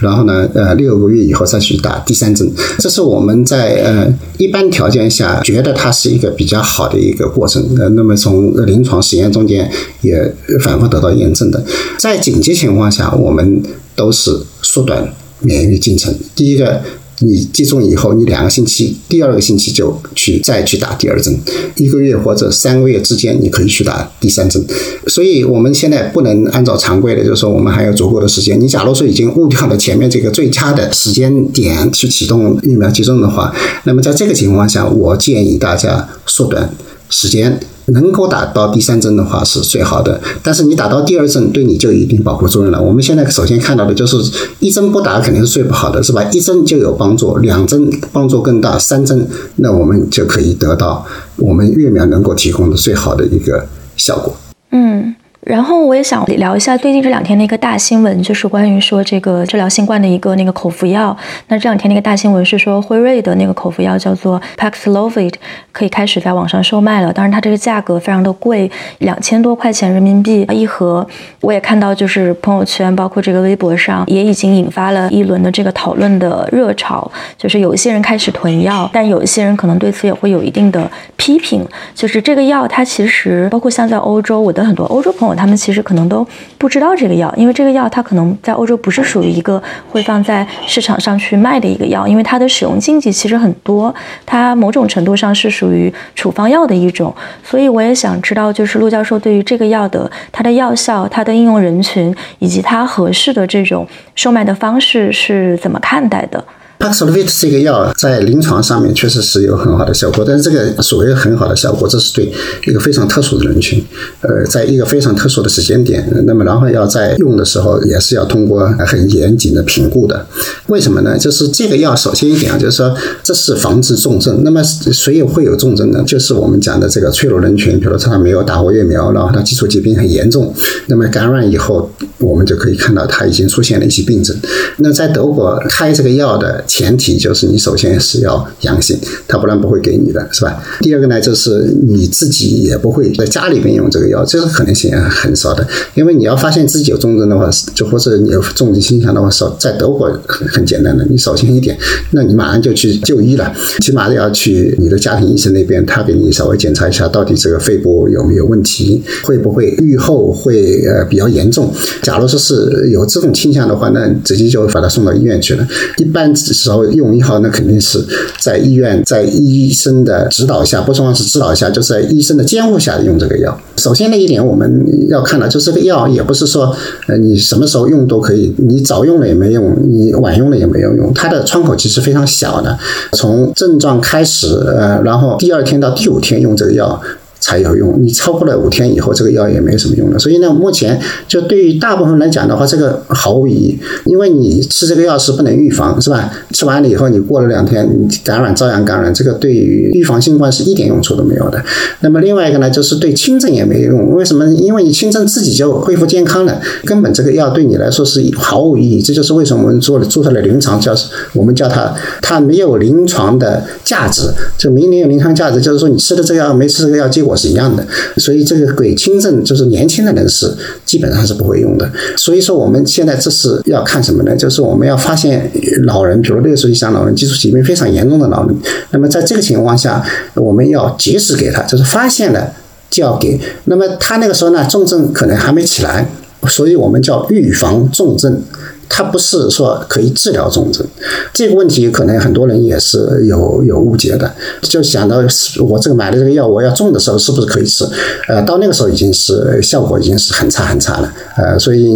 [0.00, 2.50] 然后呢，呃，六个月以后再去打第三针。
[2.80, 9.70] 这是我们在呃一般条件下觉得它是一比较好的一个过程，呃，那么从临床实验中间
[10.02, 11.64] 也反复得到验证的，
[11.98, 13.62] 在紧急情况下，我们
[13.94, 14.30] 都是
[14.62, 16.14] 缩短免疫进程。
[16.34, 16.82] 第一个，
[17.20, 21.36] 你接种以后，你两个星期，第二个星期就去再去打第二针，
[21.76, 24.64] 一个月或者三个月之间，你可以去打第三针。
[25.06, 28.60] 所以我们现在不能按照常规的，就是说我们还有足够的时间。
[28.60, 36.74] 你假如说已经误掉了前面这个最佳的时间点去启动疫苗接种的话，那么在这个情况下，我建议大家缩短
[37.08, 37.60] 时间。
[37.86, 42.82] 能够打到第三针的话是最好的，但是你打到第二针对你就一定保护作用了。
[42.82, 44.16] 我们现在首先看到的就是
[44.60, 46.22] 一针不打肯定是最不好的，是吧？
[46.32, 51.04] 一针就有帮助，两针帮助更大，三针那我们就可以得到
[51.36, 53.66] 我们疫苗能够提供的最好的一个
[53.96, 54.34] 效果。
[54.70, 55.13] 嗯。
[55.44, 61.14] 然后我也想聊一下最近这两天的一个大新闻，就是关于说这个治疗新冠的一个那个口服药。
[61.48, 65.34] 那这两天那个大新闻是说辉瑞的那个口服药叫做 Paxlovid
[65.70, 67.12] 可以开始在网上售卖了。
[67.12, 71.06] 当然它这个价格非常的贵，两千多块钱人民币一盒。
[71.42, 77.10] 我也看到就是朋友圈，包括这个微博上也已经引发了一轮的这个讨论的热潮。
[77.36, 81.62] 就是有一些人开始囤药，但有一些人可能对此也会有一定的批评。
[81.94, 85.33] 就是这个药它其实包括像在欧洲，我的很多欧洲朋友。
[85.34, 86.26] 他们其实可能都
[86.58, 93.94] 不知道这个药，因为这个药它可能在欧洲不是属于一个会放在市场上去卖的一个药，因为它的使用禁忌其实很多，
[94.24, 97.14] 它某种程度上是属于处方药的一种。
[97.42, 106.42] 所以我也想知道，就是陆教授对于这个药的它的药效、它的应用人群以及它合适的这种售卖的方式是怎么看待的
[106.78, 112.30] ？Paxlovid 这个药在临床上面确实是有很好的效果，但是这个所谓很好的效果，这是对
[112.66, 113.82] 一个非常特殊的人群，
[114.20, 120.26] 呃，在一个非常特殊的时间点，那么然后要在用的时候也是要通过很严谨的评估的。
[120.66, 121.16] 为什么呢？
[121.16, 124.42] 就是这个药首先一点啊，就是说这是防治重症。
[124.44, 126.02] 那么谁也会有重症呢？
[126.06, 130.54] 就是我们讲的这个脆弱人群，比如说他没有打过疫苗，然后他基础疾病很严重，
[130.88, 134.36] 那么感染以后，我们就可以看到他已经出现了一些病症。
[134.76, 136.62] 那在德国开这个药的。
[136.66, 140.62] 前提就是你首先是要阳性，他不然不会给你的，是吧？
[140.80, 145.66] 第二个呢，就是你自己也不会在家里边用这个药，这个可能性很少的。
[145.94, 151.76] 因为你要发现自己有重症的话，就或者你有重症倾向的话，首在德国很很简单的，你首先一点，
[152.12, 161.72] 那你马上就去就医了，起码要去你的家庭医生那边，他给你稍微检查一下，到底这个肺部有没有问题，会不会愈后会呃比较严重。
[162.02, 165.66] 假如说是有这种倾向的话，那直接就把他送到医院去了。
[165.98, 168.02] 一般时候用一号，那肯定是
[168.38, 173.60] 在医院，在医生的指导下，不光是指导下，就是在医生的监护下用这个药。
[173.76, 176.74] 首先那一点我们要看到，就这个药也不是说，
[177.08, 181.12] 呃，你什么时候用都可以，你早用了也没用，你晚用了也没有用。
[181.12, 182.78] 它的窗口其实非常小的，
[183.12, 187.02] 从症状开始，呃，然后第二天到第五天用这个药。
[187.44, 190.18] 才有用，你超过了五天以后，这个药也没什么用了。
[190.18, 196.32] 所以呢，目前就对于大部分来讲的话，这个毫无意义，因为你吃这个药是不能预防，是吧？
[196.52, 201.62] 吃完了以后，你过了两天，你感染照样感染，这个对于预防新冠是一点用处都没有的。
[202.00, 204.46] 那么另外一个呢，就是对轻症也没有用，为什么？
[204.46, 209.02] 因为你轻症自己就恢复健康了，根本这个药对你来说是毫无意义。
[209.02, 210.94] 这就是为什么我们做了注册了临床，叫
[211.34, 217.33] 我们叫它它没有临床的价值，就明明有临床价值，就是说你吃的这个药没吃这个药，结果。
[217.36, 220.52] 是一样的，所以这个给轻症就是年轻的人士
[220.84, 221.90] 基本上是不会用的。
[222.16, 224.34] 所以说我们现在这是要看什么呢？
[224.36, 225.50] 就是我们要发现
[225.84, 228.56] 老人，比如六十岁以上老人，基础疾病非常严重的老人。
[228.90, 232.52] 那么在这个情况下，我们要及时给他，就是发现了
[232.90, 233.40] 就要给。
[233.64, 236.08] 那么他那个时候呢，重症可能还没起来，
[236.48, 238.42] 所以我们叫预防重症。
[238.88, 240.86] 它不是说可以治疗重症，
[241.32, 245.16] 这个问题可能很多人也是有有误解的，就想到
[245.58, 247.84] 我这个买的这个药，我要重的时候是不是可以吃？
[248.28, 251.94] 呃，到那个时候已经是效果已经是很差很差了，呃，所以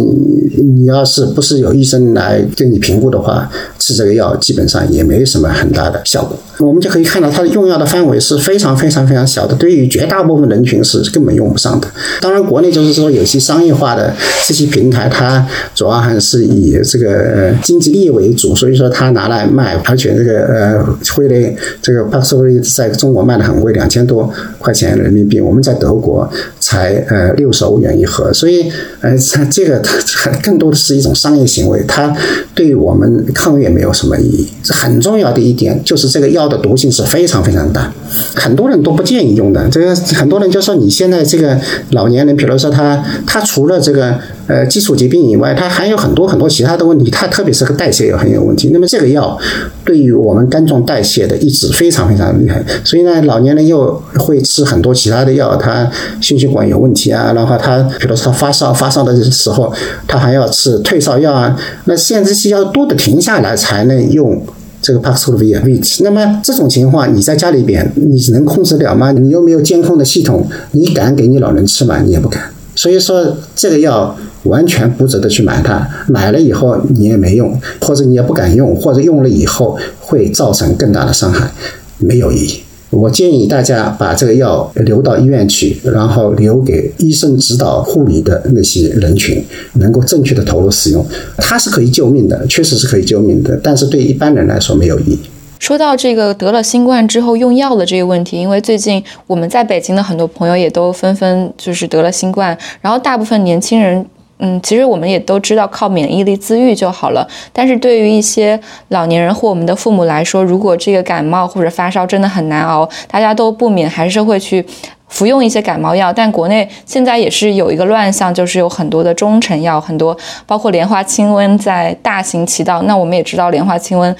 [0.77, 3.49] 你要是不是有医生来给你评估的话，
[3.79, 6.37] 吃这个药基本上也没什么很大的效果。
[6.59, 11.87] 我们就可以看到它的用药的范围是非常非常非常小的，对于绝大部分人群是根本用不上的。
[12.19, 14.13] 当然，国内就是说有些商业化的
[14.45, 20.83] 这些平台，它主要还是以这个呃经济利益为主，所以说他拿来卖，而且这个呃，
[21.15, 29.15] 辉瑞这个帕索瑞在中国卖的很贵，两千多块钱人民币，我们在德国才呃六十欧元一盒，所以呃，
[29.51, 32.15] 这个它更多的是一种商业行为，它
[32.53, 34.47] 对我们抗疫没有什么意义。
[34.69, 37.91] 很重要的一点就是这个药的毒性是非常非常大，
[38.35, 39.67] 很多人都不建议用的。
[39.69, 41.59] 这个很多人就说你现在这个
[41.91, 44.17] 老年人，比如说他他除了这个
[44.49, 46.79] 呃基础疾病以外，它还有很多很多其他。
[46.79, 48.69] 的问题，它特别是和代谢也很有问题。
[48.71, 49.37] 那么这个药
[49.83, 55.91] 对于我们肝脏代谢的抑制非常非常厉害，所以呢，老年人又会吃很多其他的药，他
[56.21, 59.73] 心血管有问题啊，然后他比如说他发烧，发烧的时候
[60.07, 61.59] 他还要吃退烧药啊。
[61.83, 64.41] 那现在这些药都得停下来才能用
[64.81, 65.59] 这个 Paxlovid。
[66.01, 69.11] 那么这种情况，你在家里边你能控制了吗？
[69.11, 71.99] 你又没有监控的系统，你敢给你老人吃吗？
[72.05, 72.41] 你也不敢。
[72.75, 75.87] 所以说，这个药完全不值得去买它。
[76.07, 81.49] 买了以后你也没用，或者你也不敢用，或者用了以后会造成更大的伤害，
[81.97, 82.59] 没有意义。
[82.91, 91.05] 我建议大家把这个药留到医院去，然后留给医生指导护理的那些人群，能够正确的投入使用。
[91.37, 95.19] 它是可以救命的，确实是可以救命的，但是对一般人来说没有意义。
[95.59, 104.03] 说到这个得了新冠之后用药的这个问题，因为最近我们在北京的很多朋友也都纷纷就是得了新冠，然后大部分年轻人，
[104.39, 107.27] 嗯，其实我们也都知道靠免疫力自愈就好了。
[107.53, 114.65] 但是对于一些老年人或我们的父母来说，如果这个感冒或者发烧真的很难熬，大家都不免还是会去。
[115.09, 120.15] 服用一些感冒药，但国内现在也是有一个乱象，就是有很多的中成药，很多
[120.45, 122.83] 包括莲花清瘟在大行其道。
[122.83, 124.15] 那我们也知道莲花清瘟，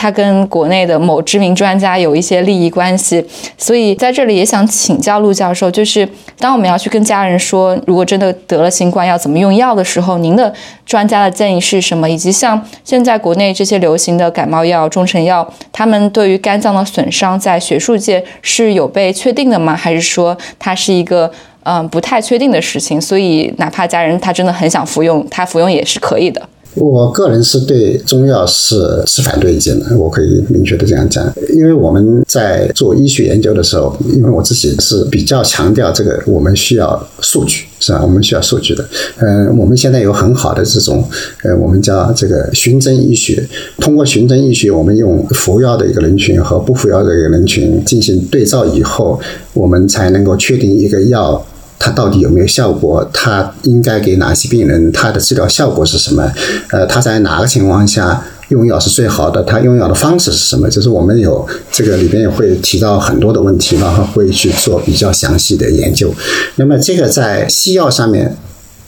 [0.00, 3.22] 它跟国内的某知名专家有一些利益关系，
[3.58, 10.50] 所以在这里也想请教陆教授，就是当我们要去跟家人说，如果真的得了新冠要怎么用药的时候，您的
[10.86, 12.08] 专家的建议是什么？
[12.08, 19.76] 以及像现在国内这些流行的感冒药、中成药，他们对于肝脏的损伤，在学术界是有被确定的吗？
[19.76, 20.34] 还是说？
[20.58, 21.30] 它是一个
[21.64, 26.40] 嗯不太确定的事情，所以哪怕家人他真的很想服用，他服用也是可以的。
[26.74, 38.00] 我个人是对中药是持反对意见的，我可以明确的这样讲，因为我们在做医学研究的时候，因为我自己是比较强调这个，我们需要数据，是吧？
[38.02, 38.88] 我们需要数据的。
[39.18, 41.04] 嗯，我们现在有很好的这种，
[41.42, 43.44] 呃，我们叫这个循证医学，
[43.78, 49.20] 通过循证医学，我们用服药的一个人群和不服药的一个人群进行对照以后，
[49.54, 51.44] 我们才能够确定一个药。
[51.80, 53.04] 它到底有没有效果？
[53.12, 54.92] 它应该给哪些病人？
[54.92, 56.30] 它的治疗效果是什么？
[56.70, 59.42] 呃，它在哪个情况下用药是最好的？
[59.42, 60.68] 它用药的方式是什么？
[60.70, 66.14] 就是我们有这个里边也会提到很多的问题，然后会去做比较详细的研究。
[66.56, 68.36] 那么这个在西药上面。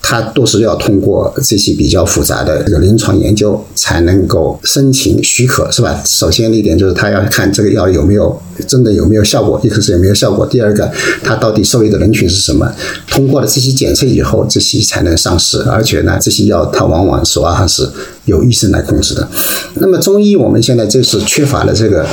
[0.03, 6.03] 它都是要通过这些比较复杂的这个临床研究才能够申请许可，是吧？
[6.05, 8.37] 首先一点就是他要看这个药有没有
[8.67, 10.91] 真的有没有效果，一个是有没有效果，第二个
[11.23, 12.71] 它到底受益的人群是什么？
[13.09, 15.63] 通过了这些检测以后，这些才能上市。
[15.63, 17.89] 而且呢，这些药它往往主要还是
[18.25, 19.27] 由医生来控制的。
[19.75, 22.05] 那么中医我们现在就是缺乏了这个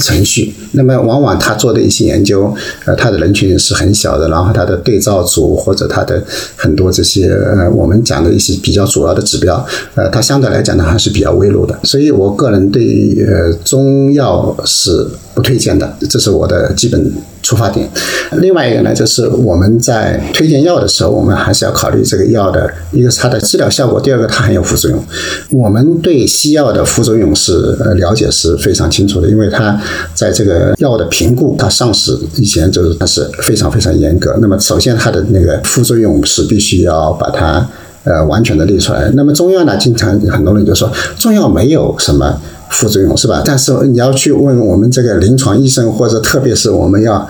[0.00, 2.52] 程序，那么往往他做的一些研究，
[2.86, 6.24] 呃，他的人群是很小的，然后他的对照组或者他的
[6.56, 7.25] 很多这些。
[7.28, 9.64] 呃，我们讲的一些比较主要的指标，
[9.94, 17.12] 呃，它相对来讲呢还是比较微弱的，所以我个人对呃中药是不推荐的，这是我的基本
[17.42, 17.86] 出发点。
[18.38, 24.98] 另外一个呢，就是我们在推荐药的时候，我们还是要考虑这个药的一个是它的治疗效果，第二个它还有副作用。
[25.50, 29.78] 我们对西药的副作用是呃了解是非常清楚的，因为它
[30.14, 34.38] 在这个药的评估，它上市以前就是它是非常非常严格。
[34.40, 37.68] 那么首先它的那个副作用是必须要把它
[38.04, 39.10] 呃完全的列出来。
[39.12, 42.40] 那么中药呢，经常很多人就说中药没有什么。
[42.70, 43.42] 副作用是吧？
[43.44, 47.26] 但是你要去问我们这个临床医生，或者特别是我们要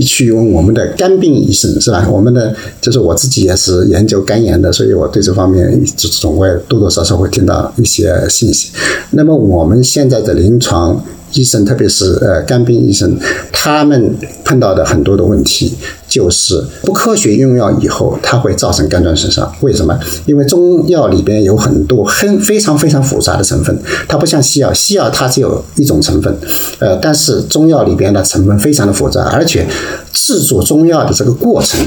[0.00, 2.08] 去问我们的肝病医生是吧？
[2.10, 5.84] 我们的就是我自己也是研究肝炎的，所以我对这方面
[6.20, 8.70] 总会多多少少会听到一些信息。
[9.10, 11.04] 那么我们现在的临床。
[11.32, 13.16] 医生，特别是呃肝病医生，
[13.52, 15.74] 他们碰到的很多的问题
[16.08, 19.52] 就是不科学用药以后，它会造成肝脏损伤。
[19.60, 19.98] 为什么？
[20.26, 26.34] 因为中药里边有很多很非常非常复杂的成分，它不像西药，西药它只有一种成分，
[26.78, 29.66] 呃，但是中药里边的成分非常的复杂，而且
[30.12, 31.80] 制作中药的这个过程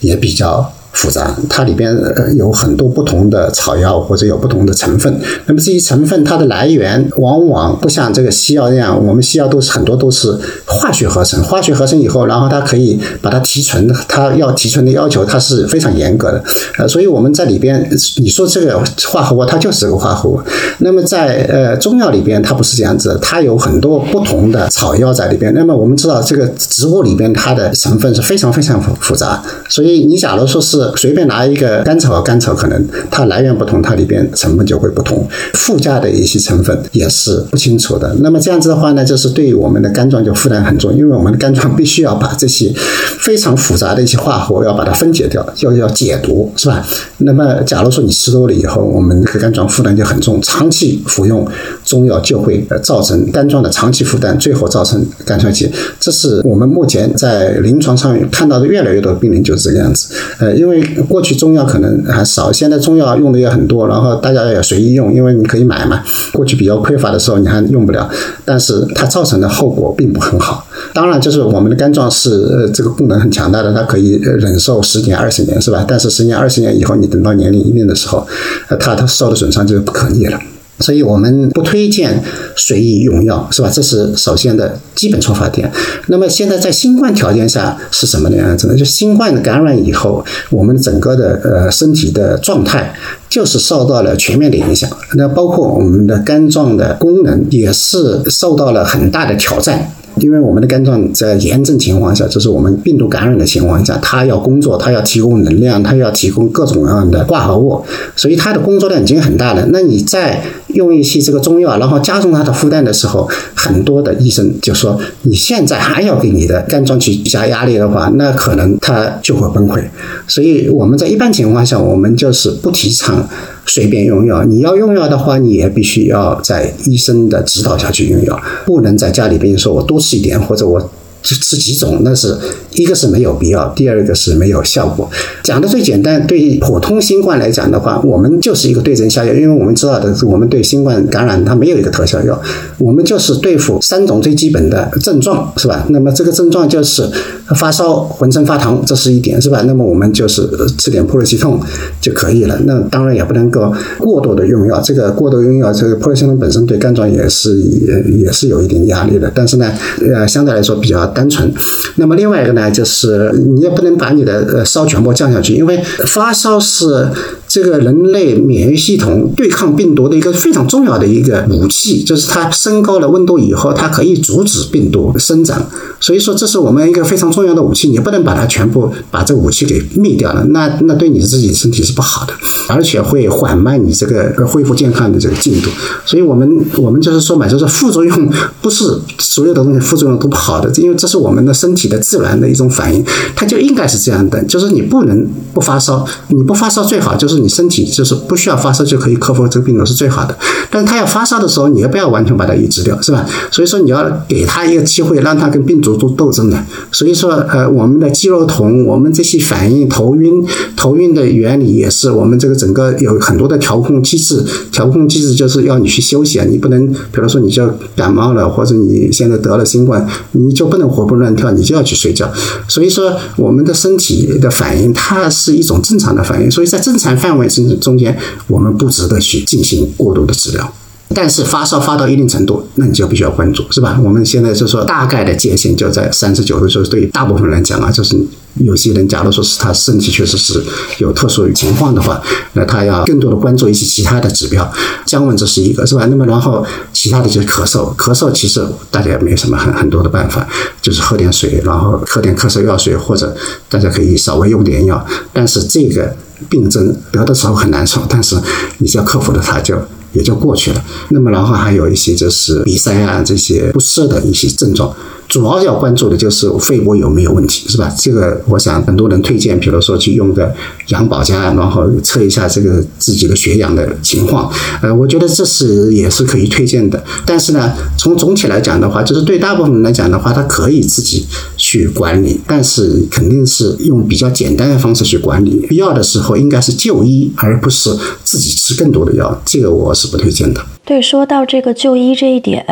[0.00, 0.72] 也比较。
[0.92, 1.96] 复杂，它里边
[2.36, 5.12] 有很多不同的草药或者有不同的成分。
[5.46, 10.38] 那么这些成分它的来源往往不像这个西药那样，我们西药都是很多都是
[10.72, 16.42] 化学合成，化学合成以后，然后它可以把它提纯，它要提纯的要求它是非常严格的。
[16.78, 20.40] 呃，所以我们在里边你说这个化合物它就是个化合物。
[20.78, 25.52] 那么在呃中药里边它不是这样子，它有很多不同的草药在里边。
[25.54, 38.14] 那么我们知道这个植物里边它的成分是非常非常复复杂，所以你假如说是随便拿一个甘草，甘草可能它来源不同，它里边成分就会不同，附加的一些成分也是不清楚的。
[38.20, 42.72] 那么这样子的话呢，就是对于我们的肝脏就负担很重，因为我们的肝脏必须要把这些
[43.20, 46.84] 非常复杂的一些化合物要把它分解掉，要要解毒，是吧？
[47.18, 51.46] 那么，假如说你吃多了以后，我们这个肝脏负担就很重，长期服用
[51.84, 55.70] 中药就会造成肝脏的长期负担，最后造成肝衰竭。
[56.00, 60.12] 这是我们目前在临床上看到的越来越多的病人就是这个样子。
[60.38, 66.02] 呃，因为过去中药可能还少，现在中药用的也很多，然后大家也随意用，因为你可以买嘛。
[66.32, 68.10] 过去比较匮乏的时候，你还用不了，
[68.44, 70.51] 但是它造成的后果并不很好。
[70.94, 75.84] 当然，就是我们的肝脏是呃这个功能很强大的，它可以忍受十年、二十年，是吧？
[75.88, 78.26] 但是十年、二十年以后，你等到年龄一定的时候，
[78.68, 80.38] 呃，它它受的损伤就不可逆了。
[80.80, 82.20] 所以我们不推荐
[82.56, 83.70] 随意用药，是吧？
[83.72, 85.70] 这是首先的基本出发点。
[86.08, 88.74] 那么现在在新冠条件下是什么样子呢？
[88.74, 92.92] 就新冠感染以后，我们整个的呃身体的状态
[93.28, 94.90] 就是受到了全面的影响。
[95.14, 99.92] 那包括我们的肝脏的功能也是受到了很大的挑战。
[100.16, 107.82] 因为我们的肝脏在炎症情况下，就是我们病毒感染的情况下，它要工作，它要提供能量，它要提供各种各样的化合物，
[108.14, 109.66] 所以它的工作量已经很大了。
[109.70, 119.82] 那你再用一些这个中药，然后加重它的负担的时候，很多的医生就说，你现在还要给你的肝脏去加压力的话，那可能它就会崩溃。
[120.28, 123.26] 所以我们在一般情况下，我们就是不提倡。
[123.66, 130.90] 随便用药，你要用药的话，你也必须要在医生的指导下去用药，不能在家里边说我多吃一点，或者我。
[131.22, 132.36] 吃吃几种，那是
[132.72, 135.08] 一个是没有必要，第二个是没有效果。
[135.42, 142.40] 讲的最简单，对普通新冠来讲的话，我们就是一个对症下药，因为我们知道的是，我们对新冠感染它没有一个特效药，
[142.78, 145.86] 我们就是对付三种最基本的症状，是吧？
[145.90, 147.08] 那么这个症状就是
[147.54, 149.62] 发烧、浑身发疼，这是一点，是吧？
[149.66, 151.60] 那么我们就是吃点普洛西痛
[152.00, 152.58] 就可以了。
[152.64, 159.30] 那当然也不能够过度的用药，这个过度用药，这个普洛西痛本身对肝脏也是也也是有一定压力的。
[159.34, 159.72] 但是呢，
[160.12, 161.11] 呃，相对来说比较。
[161.12, 161.52] 单纯，
[161.96, 167.06] 那么另外一个呢，就是你也不能把你的呃烧全部降下去，因为发烧是。
[167.52, 175.62] 这个人类免疫系统对抗病毒的一个非常重要的一个武器，就是它升高了温度以后，它可以阻止病毒生长。
[176.00, 182.32] 所以说，这是我们一个非常重要的武器，你不能把它全部把这武器给灭掉了，那那对你自己身体是不好的，
[182.68, 185.68] 而且会缓慢你这个恢复健康的这个进度。
[186.06, 188.32] 所以我们我们就是说嘛，就是副作用
[188.62, 193.04] 不是所有的东西副作用都不好的，因为这是我们的身体的自然的一种反应，
[193.36, 197.41] 它就应该是这样的，就是你不能不发烧，你不发烧最好就是。
[197.42, 200.38] 你身体就是不需要发烧就可以克服这个病毒是最好的，
[200.70, 203.26] 但是他要发烧的时候，你也不要完全把它抑制掉，是吧？
[203.50, 206.56] 所以说你要给他一个机会，让他跟病毒做斗争的。
[206.92, 222.30] 所以说，呃，我们的肌肉痛，我们这些反应头晕，头晕的原理也是我们这个整个有很多的调控机制，调控机制就是要你去休息啊，你不能，比如说你就感冒了，或者你现在得了新冠，你就不能活蹦乱跳，你就要去睡觉。
[222.68, 227.31] 所以说，我们的身体的反应，它是一种正常的反应，所以在正常范。
[227.32, 228.14] 范围甚至中间，
[228.46, 230.70] 我们不值得去进行过度的治疗。
[231.14, 233.98] 但是发烧发到一定程度，那你就必须要关注，是吧？
[234.02, 238.16] 我们现在就说大概的界限就在三十九度，就是对于大部分人来讲啊，就是
[238.54, 240.62] 有些人假如说是他身体确实是
[240.98, 242.22] 有特殊情况的话，
[242.54, 244.70] 那他要更多的关注一些其他的指标，
[245.04, 246.06] 降温这是一个，是吧？
[246.06, 246.64] 那么然后
[246.94, 250.48] 其他的就是咳嗽，咳嗽其实大家也没什么很很多的办法，
[250.80, 253.36] 就是喝点水，然后喝点咳嗽药水，或者
[253.68, 255.06] 大家可以稍微用点药。
[255.30, 256.16] 但是这个
[256.48, 258.36] 病症得的时候很难受，但是
[258.78, 259.76] 你只要克服了它就。
[260.14, 260.84] 也就过去了。
[261.08, 264.94] 那么，然后还有一些就是鼻塞啊这些不适的一些症状。
[265.32, 267.90] 主要要关注的就是肺部有没有问题，是吧？
[267.98, 270.54] 这个我想很多人推荐，比如说去用个
[270.88, 274.52] 氧保加，然后测一下这个自己的血氧的情况。
[274.82, 277.02] 呃，我觉得这是也是可以推荐的。
[277.24, 281.24] 但是呢，从总体来讲的话，就是对大部分人来讲的话，他可以自己
[281.56, 285.64] 去管理，但是肯定是用比较简单的方式去管理。
[285.66, 287.90] 必要的时候应该是就医，而不是
[288.22, 289.40] 自己吃更多的药。
[289.46, 290.62] 这个我是不推荐的。
[290.84, 292.64] 对，说到这个就医这一点，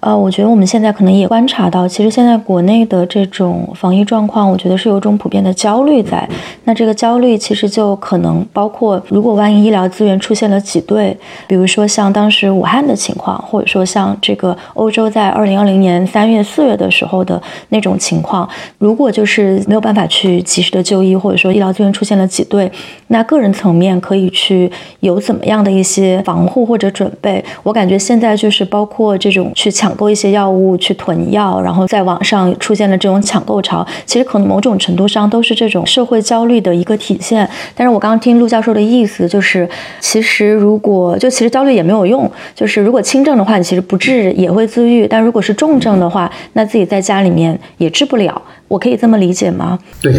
[0.00, 6.28] 呃，我觉得我们现在可能也观察到，其实现在国内的这种防疫状况，我觉得是有种普遍的焦虑在。
[6.64, 18.46] 那这个焦虑其实就可能包括，如果万一医疗资源出现了挤兑，比如说像当时武汉的情况，或者说像这个欧洲在二零二零年三月、四月的时候的那种情况，
[18.76, 22.70] 如果就是没有办法去及时的就医，或者说医疗资源出现了挤兑，
[23.06, 27.42] 那个人层面可以去有怎么样的一些防护或者准备？
[27.62, 37.48] 我感觉现在就是包括这种去抢购一些药物、去囤药，然后在网上出现了这种抢购潮，其实可能某种程度上都是这种社会焦虑的一个体现。
[37.74, 39.68] 但是我刚刚听陆教授的意思，就是
[40.00, 48.40] 其实如果就其实焦虑也没有用，就是如果轻症的话，你其实不治也会自愈；但如果是重症的话，那自己在家里面也治不了。
[48.68, 49.78] 我可以这么理解吗？
[50.00, 50.12] 对。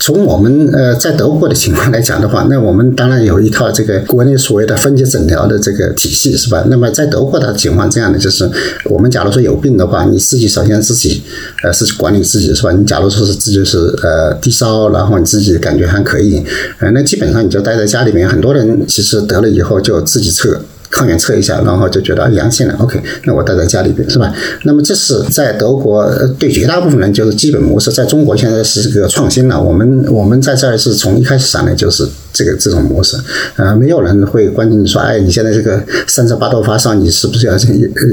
[0.00, 6.64] 从我们呃在德国的情况来讲的话，那我们当然有一套这个国内所谓的分级诊疗的这个体系，是吧？
[6.68, 8.50] 那么在德国的情况这样的，就是
[8.86, 11.22] 我们假如说有病的话，你自己首先自己
[11.62, 12.72] 呃是管理自己，是吧？
[12.72, 16.42] 你假如说是自己是呃低烧，然后你自己感觉还可以，
[16.78, 18.26] 呃，那基本上你就待在家里面。
[18.26, 20.60] 很多人其实得了以后就自己测。
[20.90, 24.32] 抗原测一下，然后就觉得阳性了，OK，那我待在家里边是吧？
[24.64, 29.60] 那么这是在德国对绝大部分人就是基本模式，在中国现在是个创新了。
[29.60, 33.16] 我们我们在这儿是从一开始上来就是这个这种模式，
[33.56, 37.56] 呃，没有人会关心说，哎，你现在这个三十八度发烧，你是不是要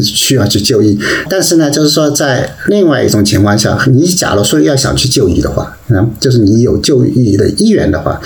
[0.01, 0.97] 需要去就医？
[1.29, 8.19] 但是呢，就是说在另外一种情况下，你假如说要想去就医的话，嗯，就是你有就医的意愿的话，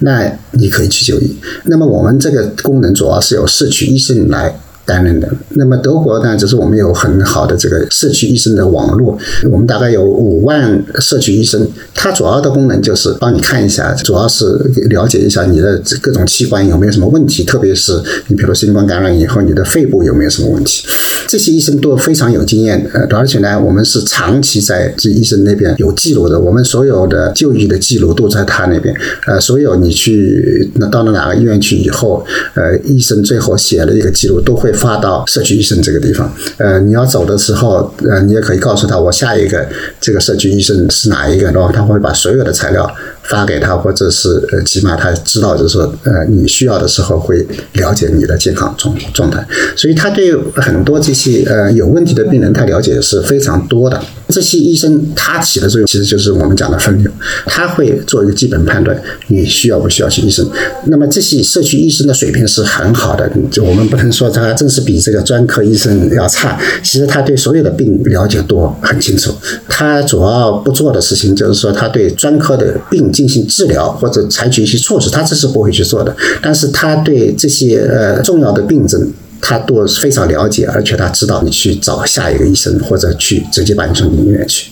[0.00, 1.36] 那你可以去就医。
[1.64, 4.58] 那么我们这个功能主要是由社区医生来
[4.88, 5.28] 担任的。
[5.50, 9.18] 那么德国呢，就是我们有很好的这个社区医生的网络，
[9.50, 11.68] 我们大概有五万社区医生。
[11.94, 14.46] 它主要的功能就是帮你看一下，主要是
[14.88, 17.92] 了解一下你的各种器官有没有什么问题，特别是
[18.28, 20.86] 你比如新冠感染以后，你的肺部有没有什么问题。
[21.26, 28.94] 这些医生都非常有经验，呃，而且呢，我们是长期在这医生那边有记录的，我们所有的就医的记录都在他那边。
[29.26, 32.24] 呃，所有你去那到了哪个医院去以后，
[32.54, 36.32] 呃，医生最后写了一个记录，都会发到社区医生这个地方。
[36.56, 39.68] 呃，你要走的时候，呃，你也可以告诉他，我下一个
[40.00, 42.90] 这个社区医生是哪一个，然后他会把所有的材料。
[43.28, 54.00] 发给他，或者是呃，起码他知道，就是说，呃，你需要的时候会了解你的健康状状态，所以他对很多这些呃有问题的病人，他了解是非常多的。
[54.28, 57.10] 这些医生他起的作用，其实就是我们讲的分流，
[57.46, 60.48] 他会做一个基本判断，你需要不需要去医生。
[60.84, 66.58] 那么这些社区医生的水平是很好的，就我们不能说他正是比这个专科医生要差。
[66.84, 69.34] 其实他对所有的病了解多很清楚，
[69.68, 73.08] 他主要不做的事情就是说，他对专科的病。
[73.10, 76.14] 进行治疗或者采取一些措施，他这是不会去做的。
[76.40, 79.10] 但是他对这些呃重要的病症。
[79.40, 84.70] 他都非常了解，而且他知道你去找下一个医生，或者去直接把你送进医院去。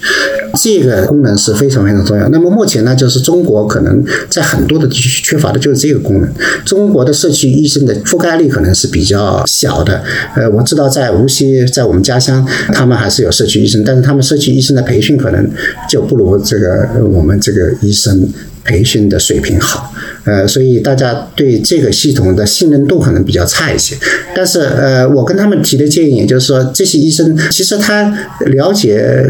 [0.58, 2.28] 这个功能是非常非常重要。
[2.28, 6.32] 那么目前呢，就是中国可能在很多的地区缺乏的就是这个功能。
[6.64, 10.02] 中国的社区医生的覆盖率可能是比较小的。
[10.34, 15.50] 呃，我知道在无锡，在我们家乡，他们还是有社区医生，但是他们社区医生的培训可能
[15.88, 18.28] 就不如这个我们这个医生
[18.64, 19.92] 培训的水平好。
[20.26, 23.96] 呃，所以大家对这个系统的信任度可能比较差一些。
[24.34, 28.12] 但是，呃，我跟他们提的建议，就是说，这些医生其实他
[28.46, 29.24] 了解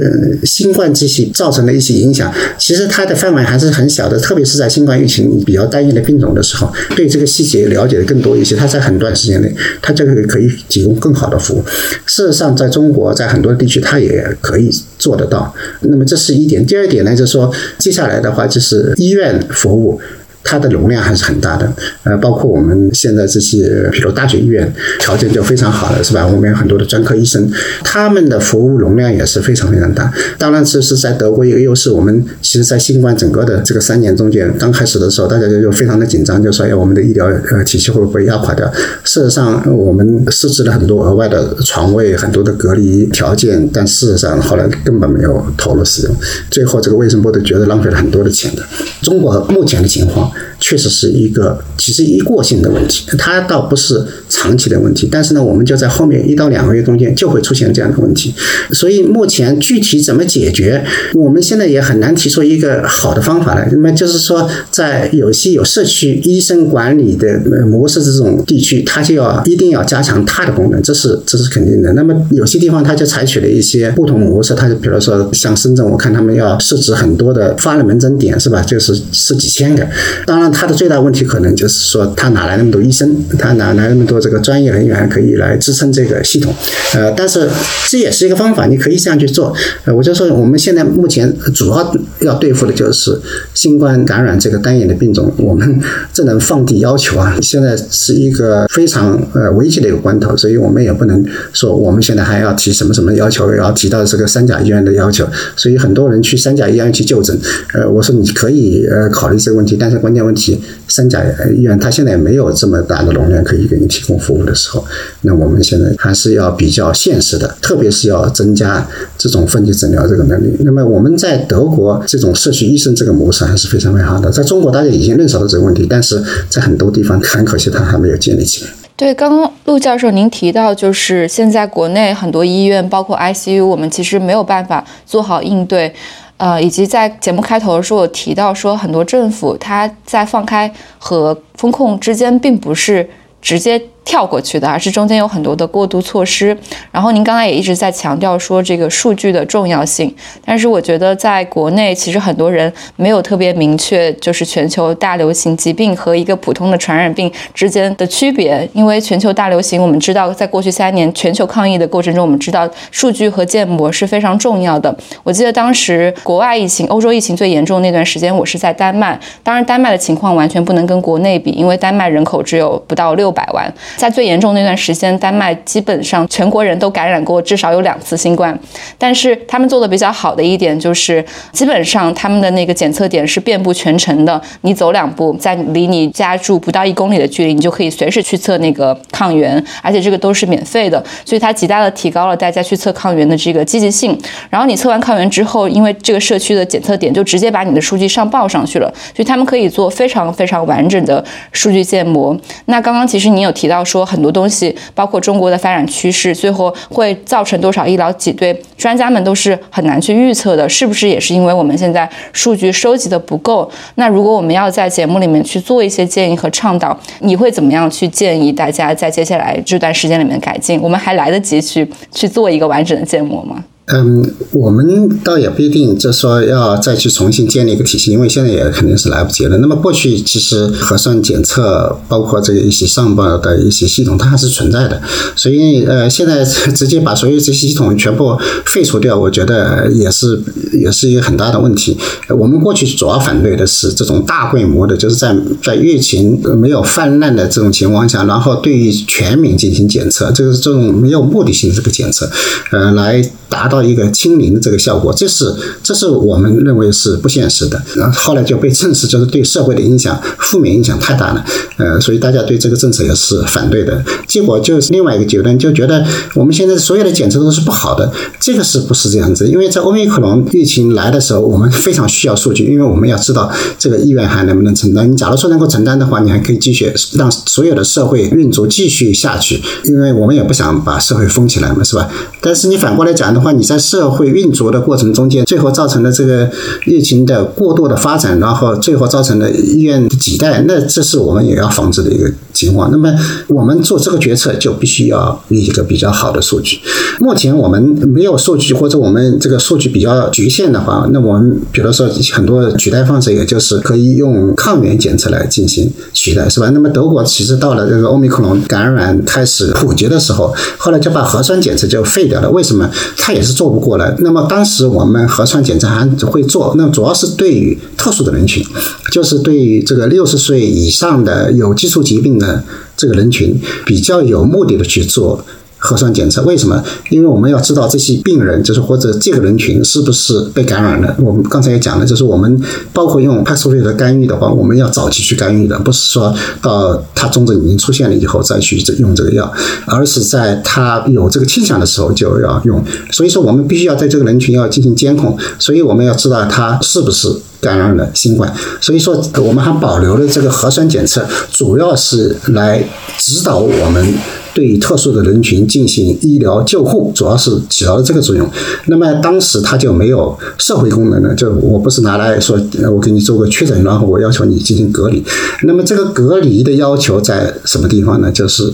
[0.44, 4.18] 新冠这些造成的一些影响，其实他的范围还是很小的。
[4.18, 8.56] 特别是在新冠疫情比较单一的病种的时候，对这个细节了解的更多一些。
[8.56, 11.62] 他在很短时间内，他这个可以提供更好的服务。
[12.06, 15.54] 事实上，在中国，在很多地区，他也可以做得到。
[15.82, 16.64] 那么，这是一点。
[16.64, 20.00] 第二点呢，就是说，接下来的话，就是医院服务。
[20.48, 21.70] 它的容量还是很大的，
[22.04, 26.24] 呃，包括我们现在这些，比如大学医院，条件就非常好了，是吧？
[26.24, 27.50] 我们有很多的专科医生，
[27.82, 30.12] 他们的服务容量也是非常非常大。
[30.38, 31.90] 当然，这是在德国一个优势。
[31.90, 38.72] 我们其实，在新冠整个的这个三年中间，刚开始的时候，大家就就非常的紧张，就说哎，我们的医疗呃体系会不会压垮掉？
[39.02, 46.14] 事实上，我们设置了很多额外的床位，很多的隔离条件，但事实上后来根本没有投入使用，
[46.52, 48.62] 最后这个卫生部都觉得浪费了很多的钱的。
[49.02, 50.30] 中国目前的情况。
[50.58, 55.08] 确实是一个其实一过性的问题，它倒不是长期的问题。
[55.10, 58.34] 但是呢，我们就在后面一到两个月中间就会出现这样的问题。
[58.72, 60.84] 所以目前具体怎么解决，
[61.14, 63.68] 我们现在也很难提出一个好的方法来。
[63.72, 71.92] 那么就是说，在有些有社区医生管理的模式这种地区，它就要一定要加强它的功能，这是这是肯定的。
[71.92, 78.62] 那么有些地方它就采取了一些不同模式，它就比如说像深圳，我看他们要设置很多的发热门诊点，是吧？
[78.62, 79.86] 就是是几千个。
[80.24, 80.46] 当然。
[80.56, 83.14] 他的最大问题可能就是说，他哪来那么多医生？
[83.36, 86.54] 他哪来那么多这个专业人员可以来支撑这个系统？
[86.94, 87.46] 呃，但是
[87.90, 89.54] 这也是一个方法，你可以这样去做。
[89.84, 93.20] 呃，我就说我们现在目前主要要对付的就是
[93.52, 95.78] 新冠感染这个单眼的病种，我们
[96.12, 97.36] 只能放低要求啊。
[97.42, 105.26] 现在是一个非常呃危急的一个关头，所以我们也不能说我们现在还要提什么什么要求，要提到这个三甲医院的要求。
[105.56, 107.38] 所以很多人去三甲医院去就诊，
[107.74, 111.20] 呃，我说你可以呃考虑这个问题，但是关键问题，三甲
[111.52, 114.84] 医院它现在没有这么大的容量可以给你提供服务的时候，
[115.22, 118.86] 那我们现在还是要比较现实的，特别是要增加
[119.18, 120.56] 这种分级诊疗这个能力。
[120.60, 128.70] 那么我们在德国这种社区医生这个模式还是非常非常好的，在中国大家已经认识到这个问题，但是在很多地方很可惜它还没有建立起来。
[128.94, 135.92] 对，刚刚陆教授您提到，就是现在国内很多医院，包括 ICU，我们其实没有办法做好应对。
[136.38, 143.08] 呃，以及在节目开头的时候，我提到说，很多政府它在放开和风控之间，并不是
[143.40, 143.80] 直接。
[144.06, 146.56] 跳过去的，而是中间有很多的过渡措施。
[146.92, 158.66] 然后您刚才也一直在强调说这个数据的重要性，但是我觉得在国内其实很多人没有特别明确，就是全球大流行疾病和一个普通的传染病之间的区别。
[158.72, 164.96] 因为全球大流行，我们知道在过去三年全球抗疫的过程中，我们知道数据和建模是非常重要的。
[165.24, 169.18] 我记得当时国外疫情、欧洲疫情最严重那段时间，我是在丹麦。
[169.42, 173.66] 当然，丹麦的情况完全不能跟国内比，因为丹麦人口只有不到六百万。
[173.96, 178.56] 在最严重那段时间，丹麦基本上全国人都感染过至少有两次新冠。
[178.98, 184.40] 但是他们做的比较好的一点就是，基本上他们的那个检测点是遍布全城的。
[184.60, 191.02] 你走两步，在离你家住不到一公里的距离，你就可以随时去测那个抗原，而且这个都是免费的。
[191.24, 194.18] 所以它极大的提高了大家去测抗原的这个积极性。
[194.50, 202.38] 然后你测完抗原之后，因为这个社区的检测点就直接把你的数据上报上去了，所以他们可以做非常非常完整的数据建模。
[202.66, 203.85] 那刚刚其实你有提到。
[203.86, 210.68] 说很多东西，包括中国的发展趋势，最后会造成多少医疗挤兑，专家们都是很难去预测的。
[210.68, 213.70] 是不是也是因为我们现在数据收集的不够？
[213.94, 220.80] 那如果我们要在节目里面去做一些建议和倡导，你会怎么样去建议大家在接下来这段时间里面改进？
[220.82, 223.64] 我们还来得及去去做一个完整的建模吗？
[223.86, 229.56] 嗯，我们倒也不一定，就说要再去重新建立一个体系，因为现在也肯定是来不及了。
[229.58, 235.00] 那么过去其实核酸检测，包括这一些上报的一些系统，它还是存在的。
[235.36, 241.96] 所以呃，现在直接把所有这些系统全部废除掉，我觉得也是也是一个很大的问题。
[242.30, 245.32] 我们过去主要反对的是这种大规模的，就是在
[245.62, 252.28] 在疫情没有泛滥的这种情况下，然后对于全民进行检测，就是这种没有目的性这个检测，
[252.72, 253.76] 呃，来达到。
[253.86, 257.80] 一个清零的这个效果，这是这是我们认为是不现实的。
[257.94, 261.44] 然后后来就被证实，就是对社会的影响负面影响太大了。
[261.76, 264.02] 呃，所以大家对这个政策也是反对的。
[264.26, 268.10] 结果就是另外一个结论，就觉得我们现在所有的检测都是不好的。
[268.40, 269.46] 这个是不是这样子？
[269.46, 275.08] 因为在欧米克隆疫情来的时候，我们非常需要数据，因为我们要知道这个医院还能不能承担。
[275.08, 282.10] 你假如说能够承担的话，你还可以继续让所有的社会运作继续下去，因为我们也不想把社会封起来嘛，是吧？
[282.40, 286.50] 但是你反过来讲的话，你在社会运作的过程中间，最后造成的这个
[286.86, 292.90] 疫情的过度的发展，然后最后造成的医院的挤带，那这是我们也要防止的一个情况。
[292.90, 293.14] 那么
[293.48, 296.78] 我们做这个决策就必须要一个比较好的数据。
[297.20, 306.70] 目前我们没有数据，或者我们这个数据比较局限的话，那我们比如说很多取代方式，也就是可以用抗原检测来进行取代，是吧？
[306.70, 312.50] 那么德国其实到了这个欧米克隆感染开始普及的时候，后来就把核酸检测就废掉了。
[312.50, 312.90] 为什么？
[313.26, 314.14] 他也是做不过来。
[314.20, 318.64] 那么当时我们核酸检测还会做，那主要是对于特殊的人群，
[319.10, 322.62] 就是对于这个六十岁以上的有基础疾病的
[322.96, 325.44] 这个人群，比较有目的的去做。
[325.86, 326.82] 核酸检测为什么？
[327.10, 331.14] 因为我们要知道这些病人，就是或者这个人群是不是被感染了。
[331.20, 332.60] 我们刚才也讲了，就是我们
[332.92, 339.52] 包括用 p a s s 的干预的话，我们要早期去干预的，不是说到他重症已经出现了以后再去用这个药，
[339.86, 342.84] 而是在他有这个倾向的时候就要用。
[343.12, 347.28] 所以说，我们必须要在这个人群要进行监控，所以我们要知道他是不是
[347.60, 348.52] 感染了新冠。
[348.80, 352.82] 所以说，我们还保留了这个核酸检测，主要是来
[353.18, 354.14] 指导我们。
[354.56, 358.48] 对特殊的人群进行医疗救护，主要是起到了这个作用。
[358.86, 362.58] 那么当时它就没有社会功能了，就我不是拿来说，
[362.90, 365.22] 我给你做个确诊，然后我要求你进行隔离。
[365.64, 368.32] 那么这个隔离的要求在什么地方呢？
[368.32, 368.72] 就是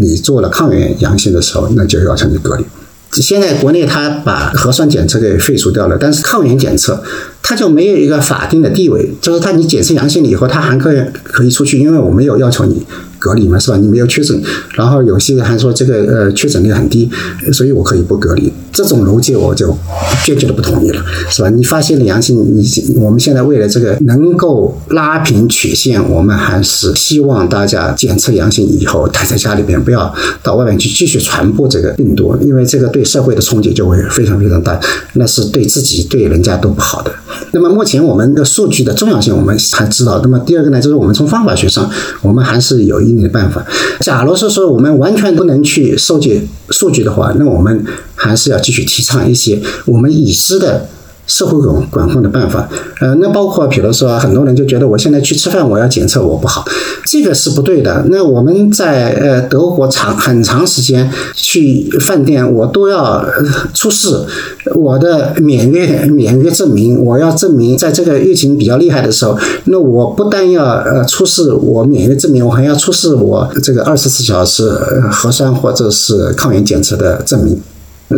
[0.00, 2.64] 你做了抗原阳性的时候，那就要求你隔离。
[3.12, 7.00] 现在国内它把核酸检测给废除掉了，但是抗原检测
[7.42, 12.82] 它就没有一个法定的地位，就是它你检测阳性了以后，它还可以可以出去，因为我没有要求你。
[13.22, 13.76] 隔离嘛，是吧？
[13.76, 14.42] 你没有确诊，
[14.74, 17.08] 然后有些人还说这个呃确诊率很低，
[17.52, 18.52] 所以我可以不隔离。
[18.72, 19.76] 这种逻辑我就
[20.24, 21.50] 坚决的不同意了，是吧？
[21.50, 30.12] 你发现了阳性，你我们现在为了这个能够拉平曲线，我们还是希望大家检测阳性以后待在家里边，不要
[30.42, 34.80] 到外面去继续传播这个病毒，因为这个对社会的冲击就会非常非常大，
[35.14, 37.12] 那是对自己对人家都不好的。
[37.52, 41.88] 那么目前我们的数据的重要性我们还知道，那么第二个呢，就是我们从方法学上，
[42.22, 43.64] 我们还是有一定的办法。
[44.00, 47.84] 假如是说我们完全不能去收集数据的话，那我们
[48.22, 50.88] 还是要继续提倡一些我们已知的。
[51.24, 52.68] 社会管管控的办法，
[53.00, 56.64] 呃，那包括比如说，很多人就觉得我现在去吃饭，我要检测我不好，
[57.06, 58.04] 这个是不对的。
[58.10, 63.24] 那我们在呃德国长很长时间去饭店，我都要
[63.72, 64.26] 出示
[64.74, 74.68] 我的免疫免疫证明，我要证明在这个疫情比较厉害的时候，那我不但要呃出示我免疫证明，我还要出示我这个二十四小时
[75.10, 77.58] 核酸或者是抗原检测的证明。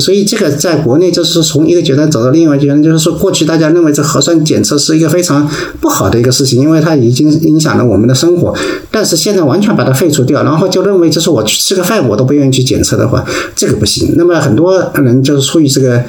[0.01, 5.49] 所以这个在国内就是从一个阶段走到另外一个阶段，就是说过去大家认为这核酸检测是一个非常
[5.81, 8.55] 不好的一个事情，因为它已经影响了我们的生活。
[8.91, 13.25] 但是现在完全把它废除掉，然后就认为就是我去吃个饭我都不愿意去检测的话，
[13.55, 14.15] 这个不行。
[14.17, 16.03] 那么很多人就是出于这个。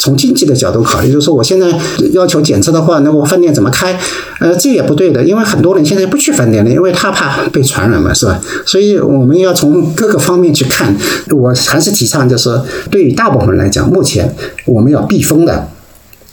[0.00, 1.68] 从经济的角度考虑，就是说我现在
[2.12, 3.96] 要求检测的话，那我饭店怎么开？
[4.40, 8.40] 呃，这也不对的，因为很多人现在不去饭店了，因为他怕被传染嘛，是吧？
[8.66, 10.96] 所以我们要从各个方面去看。
[11.30, 14.34] 我还是提倡，就是对于大部分人来讲，目前
[14.64, 15.68] 我们要避风的。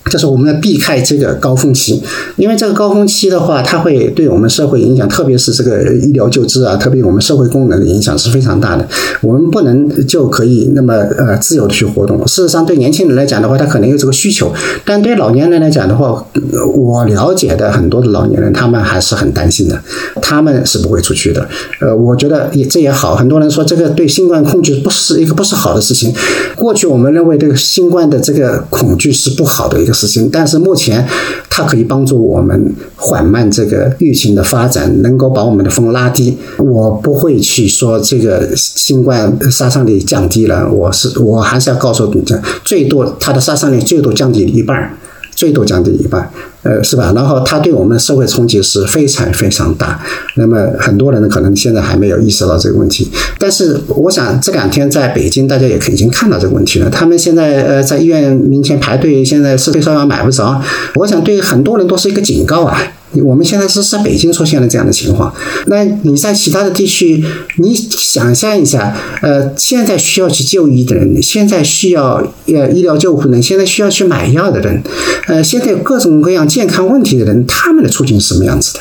[0.10, 2.02] 就是我们要避开这个高峰期，
[2.38, 8.88] 因为这个高峰期的话，它会对我们社会影响，特别是这个医疗救治啊，特别我们社会功能的影响是非常大的。
[9.22, 12.26] 我们不能就可以那么呃自由的去活动。
[12.26, 14.54] 事实上，对年轻人来讲的话，他可能有这个需求，
[14.86, 16.26] 但对老年人来讲的话，
[16.74, 19.78] 我了解的很多的老年人，他们还是很担心的，
[20.22, 21.46] 他们是不会出去的。
[21.82, 26.14] 呃，我觉得也这也好，很多人说这个对新冠控制不是一个不是好的事情。
[26.56, 29.97] 过去我们认为这个新冠的这个恐惧是不好的一个。
[29.98, 31.06] 实行，但是目前
[31.50, 36.38] 它可以帮助我们缓慢这个疫情的发展，能够把我们的风拉低。
[36.58, 42.24] 我不会去说这个新冠杀伤力降低了，我是我还是要告诉你，
[42.64, 44.96] 最多它的杀伤力最多降低一半。
[45.38, 46.28] 最多降低一半，
[46.64, 47.14] 呃，是吧？
[47.16, 50.04] 然后它对我们社会冲击是非常非常大。
[50.36, 53.08] 那么很多人可能现在还没有意识到这个问题，
[53.38, 56.90] 但是我想这两天在北京，大家也已经看到这个问题了。
[56.90, 60.60] 他们现在呃在医院门前排队，现在是退烧药买不着。
[60.96, 62.82] 我想对很多人都是一个警告啊。
[63.22, 65.34] 我们现在是在北京出现了这样的情况，
[65.68, 67.24] 那你在其他的地区，
[67.58, 72.16] 你想象一下，呃，现在需要去就医的人，现在需要
[72.48, 74.82] 呃医疗救护人，现在需要去买药的人，
[75.28, 78.80] 呃，现在有各种各样健康问题的人，他们的处境是什么样子的？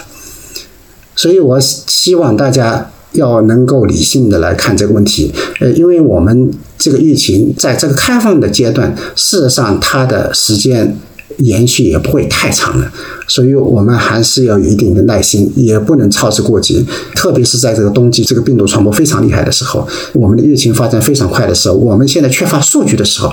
[1.14, 10.98] 所以我希望大家要能够理性的来看这个问题，呃，因为我们这个疫情在这个开放的阶段，事实上它的时间。
[11.38, 12.92] 延续也不会太长了，
[13.28, 16.86] 所以我们还是要有一定的耐心，也不能操之过急。
[17.14, 23.32] 特别是在这个冬季，这个病毒传播非常厉害的时候，我们的疫情发展非常快的时候，我们现在缺乏数据的时候，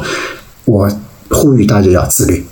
[0.66, 0.90] 我
[1.30, 2.44] 呼吁大家要自律，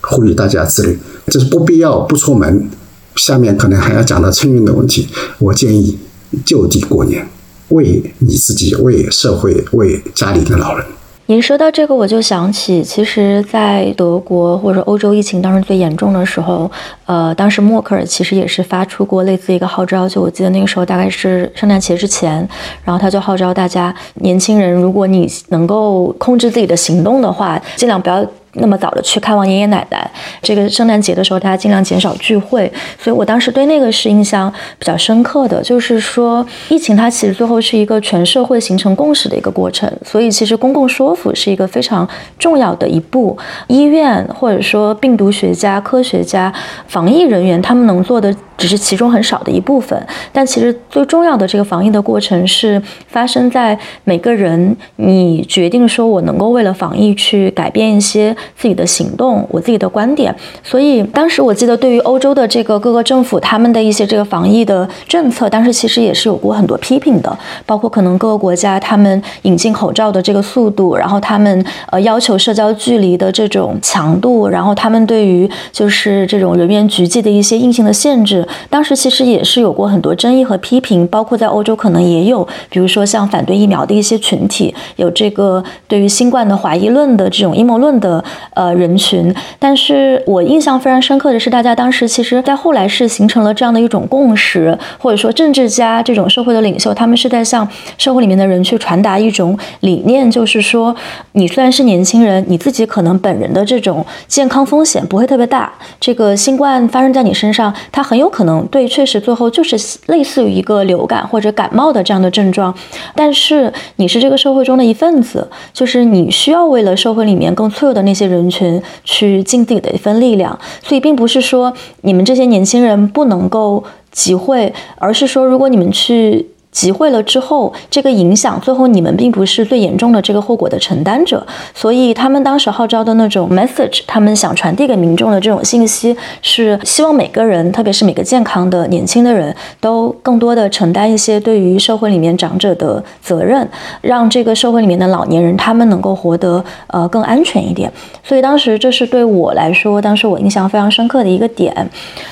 [0.00, 2.68] 呼吁大家自律，就是不必要不出门。
[3.16, 5.06] 下面可能还要讲到春运的问题，
[5.38, 5.96] 我建议
[6.44, 7.24] 就地过年，
[7.68, 10.84] 为你自己，为社会，为家里的老人。
[11.26, 16.70] 您说到这个，我就想起，其实，在德国或者欧洲疫情当时最严重的时候，
[17.06, 22.46] 呃，当时默克尔其实也是发出过类似一个号召，就我记得那个时候大概是圣诞节之前，
[22.84, 28.22] 然后他就号召大家，年轻人，如果你能够控制自己的行动的话，尽量不要。
[28.54, 30.10] 那么早的去看望爷爷奶奶，
[30.42, 32.70] 这个圣诞节的时候，大家尽量减少聚会。
[32.98, 39.90] 所以我当时对那个是印象比较深刻的，就是说疫情它其实最后是一个全社会形成共识的一个过程。
[40.04, 43.36] 所以其实公共说服是一个非常重要的一步。
[43.66, 46.52] 医院或者说病毒学家、科学家、
[46.86, 48.34] 防疫人员，他们能做的。
[48.56, 50.00] 只是其中很少的一部分，
[50.32, 60.34] 但其实最重要的这个防疫的过程是发生在每个人，你决定说我能够为了防疫去改变一些自己的行动，我自己的观点。
[60.62, 78.46] 所以当时我记得，对于欧洲的这个各个政府，他们的一些这个防疫的政策，当时其实也是有过很多批评的，包括可能各个国家他们引进口罩的这个速度，然后他们呃要求社交距离的这种强度，然后他们对于就是这种人员聚集的一些硬性的限制。
[78.70, 88.22] 当时其实也是有过很多争议和批评，包括在欧洲可能也有，比如说像反对疫苗的一些群体，有这个对于新冠的怀疑论的这种阴谋论的
[88.54, 89.34] 呃人群。
[89.58, 97.66] 但是我印象非常深刻的是，大家当时其实在后来是形成了这样的一种共识，或者说政治家这种社会的领袖，他们是在向
[97.98, 100.94] 社会里面的人去传达一种理念，就是说，
[101.32, 109.76] 你虽然是年轻人，你自己可能本人的这种健康风险不会特别大，这个新冠发生在你身上，它很有可能对，确实最后就是
[110.06, 112.74] 类似于一个流感或者感冒的这样的症状，
[113.14, 121.72] 但是你是这个社会中的一份子，就是你需要为了社会里面更脆弱的那些人群去尽自己的一份力量，所以并不是说
[122.02, 126.46] 你们这些年轻人不能够集会，而是说如果你们去。
[126.74, 143.66] 集会了之后，这个影响最后你们并不是最严重的这个后果的承担者，所以他们当时号召的那种 message，他们想传递给民众的这种信息是希望每个人，特别是每个健康的年轻的人都更多的承担一些对于社会里面长者的责任，
[144.00, 147.90] 让这个社会里面的老年人他们能够活得呃更安全一点。
[148.24, 151.72] 所以当时这是对我来说，当时我印象非常深刻的一个点。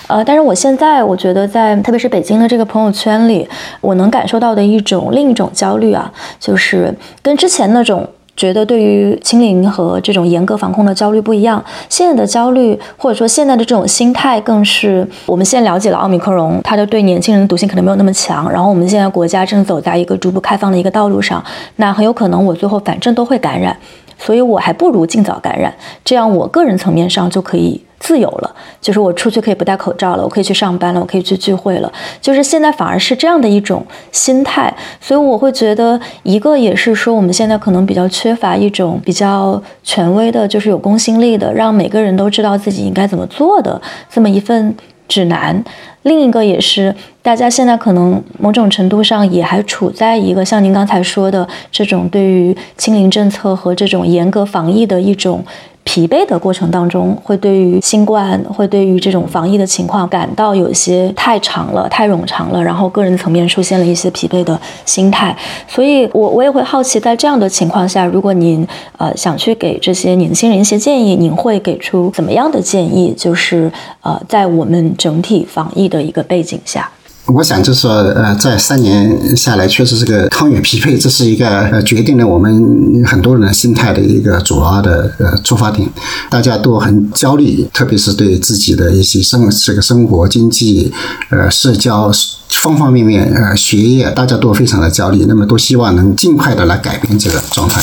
[0.08, 3.48] 呃，但是我现在我觉得在特别是北京的这个朋友圈里，
[3.80, 4.31] 我能感受。
[4.32, 6.10] 受到的一种另一种焦虑啊，
[6.40, 11.62] 就是跟之前那种觉得对于清零和这种严格防控的焦虑不一样。
[11.90, 18.50] 现在的焦虑或者说现在的这种心态，更是我们现在了解了奥密克戎，它的对年轻人的毒性可能没有那么强。
[18.50, 21.44] 然后我们现在国家正走在一个逐步开放的一个道路上，
[21.76, 23.76] 那很有可能我最后反正都会感染，
[24.22, 27.82] 所以我还不如尽早感染，这样我个人层面上就可以。
[28.04, 31.92] 自由了，就是我出去可以不戴口罩了，我可以去上班了，我可以去聚会了。
[32.20, 44.74] 就是现在反而是这样的一种心态，所以我会觉得，一个也是说我们现在可能比较缺乏一种比较权威的，就是有公信力的，让每个人都知道自己应该怎么做的这么一份
[45.08, 45.64] 指南。
[46.02, 55.44] 另一个也是，大家现在可能某种程度上也还处在一个像您刚才说的这种对于清零政策和这种严格防疫的一种。
[55.84, 65.36] 疲惫的过程当中，会对于新冠，会对于这种防疫的情况感到有些太长了、太冗长了，然后个人层面出现了一些疲惫的心态。
[65.68, 68.66] 所以，我我也会好奇，在这样的情况下，如果您
[68.96, 73.12] 呃想去给这些年轻人一些建议，您会给出怎么样的建议？
[73.16, 73.70] 就是
[74.00, 76.90] 呃，在我们整体防疫的一个背景下。
[77.26, 85.88] 我想就是说，呃，在三年下来，确实这个康远匹配，这是一个呃决定了我们很多人的心态的一个主要的呃出发点。
[86.28, 90.92] 大家都很焦虑，特别是对自己的一些生这个生活、经济、
[91.30, 92.10] 呃社交
[92.50, 95.24] 方方面面、呃学业，大家都非常的焦虑。
[95.26, 97.80] 那么都希望能尽快的来改变这个状态。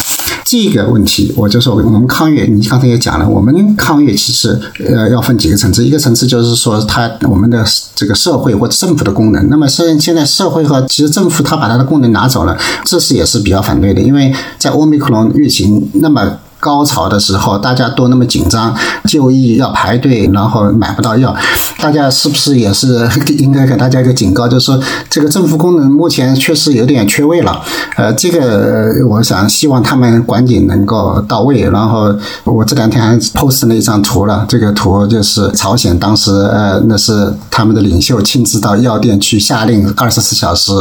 [0.50, 16.40] 这个问题，我就说我们抗疫，你刚才也讲了，我们抗疫其实呃要分几个层次，一个层次就是说它我们的这个社会或者政府的功能，那么现现在社会和其实政府它把它的功能拿走了，这是也是比较反对的，因为在欧米克隆疫情那么。
[16.60, 21.34] 高潮的时候，大家都那么紧张，就医要排队，然后买不到药，
[21.80, 24.80] 大家是不是也是应该给大家一个警告，就是说
[25.10, 27.62] 这个政府功能目前确实有点缺位了。
[27.96, 31.62] 呃，这个我想希望他们赶紧能够到位。
[31.62, 40.72] 然后我这两天还 post 了一张图了，这个图就是朝鲜当时呃那是他们的领袖亲自到药店去下令二十四小时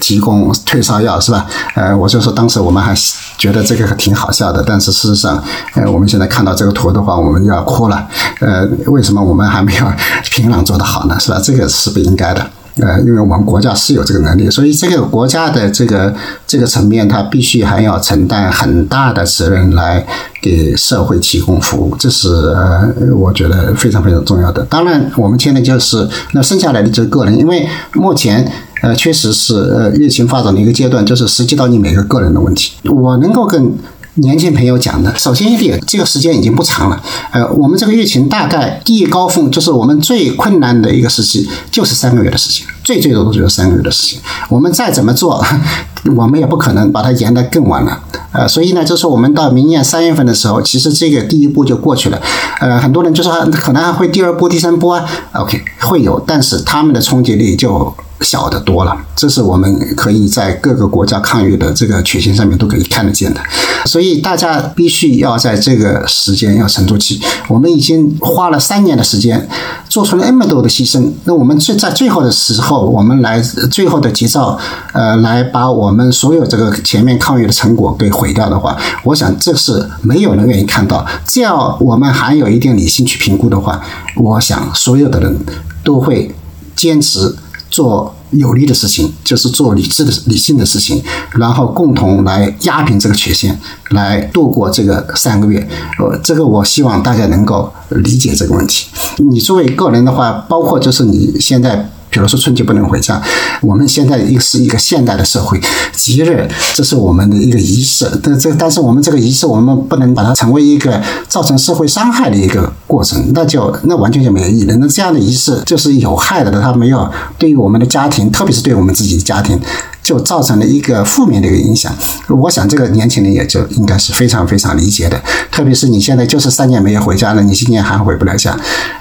[0.00, 1.46] 提供退烧药，是吧？
[1.74, 2.94] 呃，我就说当时我们还
[3.38, 5.21] 觉得这个挺好笑的，但是事实。
[5.22, 5.42] 上，
[5.74, 8.06] 呃，我们现在看到这个图的话，我们要哭了。
[8.40, 9.84] 呃，为什么我们还没有
[10.32, 11.16] 平壤做得好呢？
[11.20, 11.40] 是吧？
[11.42, 12.44] 这个是不应该的。
[12.80, 16.14] 呃，因为我们国家是有这个能力，所以这个国家的这个
[16.46, 20.02] 这个层面，它必须还要承担很大的责任来
[20.40, 24.64] 给社会提供服务，这是呃，我觉得非常非常重要的。
[24.70, 28.50] 当然，我们现在就是那剩下来的就是个人，因为目前
[28.80, 32.72] 呃，确实是呃，疫情发展的一个阶段，就是涉及到你每个个人的问题。
[32.90, 33.70] 我能够跟。
[34.16, 37.02] 年轻朋友讲的，首先一点，这个时间已经不长了。
[37.30, 44.20] 呃，我们这个疫情大概第一高峰就是我们最困难的一个时期，就是三个月的事情，最最多的就是三个月的事情。
[44.50, 45.42] 我们再怎么做，
[46.14, 48.02] 我们也不可能把它延得更晚了。
[48.32, 52.20] 呃，所以呢，就是我们到明年三月份的时候，其实这个第一步就过去了。
[52.60, 55.08] 呃，很多人就说可能还会第二波、第三波啊。
[55.32, 57.94] OK，会有，但是他们的冲击力就。
[58.22, 63.40] 小的多了，这是我们可以在各个国家抗疫的这个曲线上面都可以看得见的，
[63.86, 67.20] 所以大家必须要在这个时间要沉住气。
[67.48, 69.48] 我们已经花了三年的时间，
[69.88, 74.58] 做出了那么多的牺牲，那我们最在最后的时候，我们来最后的急躁，
[74.92, 81.04] 呃，来把我们所有这个前面抗疫的成果给毁掉的话，我想这是没有人愿意看到。
[81.26, 83.82] 只要我们还有一定理性去评估的话，
[84.16, 85.38] 我想所有的人
[85.82, 86.34] 都会
[86.76, 87.34] 坚持。
[87.72, 91.02] 做有利的事情，就是做理智的、理性的事情，
[91.32, 93.58] 然后共同来压平这个缺陷，
[93.90, 95.66] 来度过这个三个月。
[95.98, 98.86] 呃，这个我希望大家能够理解这个问题。
[99.16, 101.90] 你作为个人的话，包括就是你现在。
[102.12, 103.20] 比如说春节不能回家，
[103.62, 105.58] 我们现在一个是一个现代的社会，
[105.96, 114.76] 节日这是我们的一个仪式，但这但是我们这个仪式我们不能把它成为一个造成社会伤害的一个过程，那就那完全就没有意义了。
[114.76, 119.58] 那这样的仪式就是有害的，它没有对于我们的家庭，特别是对我们自己的家庭，
[120.02, 121.90] 就造成了一个负面的一个影响。
[122.28, 125.18] 我想这个年轻人也就应该是非常非常理解的，
[125.50, 128.54] 特别是你现在就是三年没有回家了，你今年还回不了家，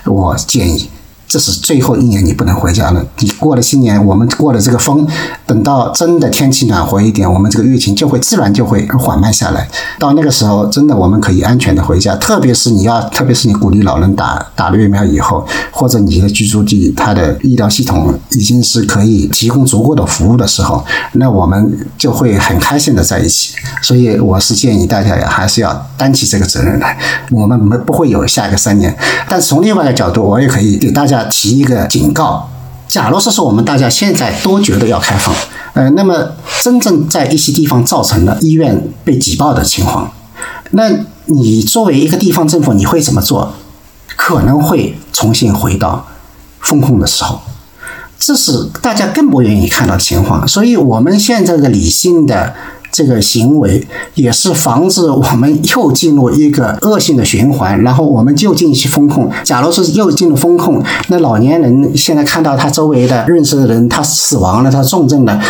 [0.05, 0.89] 我建议。
[1.31, 3.01] 这是最后一年，你不能回家了。
[3.19, 5.07] 你过了新年，我们过了这个风，
[5.45, 9.65] 等到真的天气暖和一点，我们这个疫情就会自然就会缓慢下来。
[9.97, 12.17] 到那个时候，真的我们可以安全的回家。
[12.17, 23.55] 特别是你要，特别是你鼓励老人打打了疫苗以后，或者你的居住地它的医疗系统已经是可以提供足够的服务的时候，那我们就会很开心的在一起。
[23.81, 26.97] 所以我是建议大家呀，还是要担起这个责任来。
[27.31, 28.93] 我们没不会有下一个三年，
[29.29, 31.20] 但从另外一个角度，我也可以给大家。
[31.25, 32.49] 提一个警告：，
[32.87, 35.33] 假如说是我们大家现在都觉得要开放，
[35.73, 40.11] 呃，那么真正在一些地方造成了医院被挤爆的情况，
[40.71, 40.89] 那
[41.25, 43.53] 你作为一个地方政府，你会怎么做？
[44.15, 46.07] 可能会重新回到
[46.59, 47.41] 风控的时候，
[48.19, 50.47] 这是大家更不愿意看到的情况。
[50.47, 52.53] 所以，我们现在的理性的。
[52.91, 59.29] 这个行为也是防止我们又进入一个恶性的循环，然后我们就进行风控。
[59.43, 65.41] 假如是又进入风控，那老年人现在看到他周围的认识的人，他死亡了，他重症了。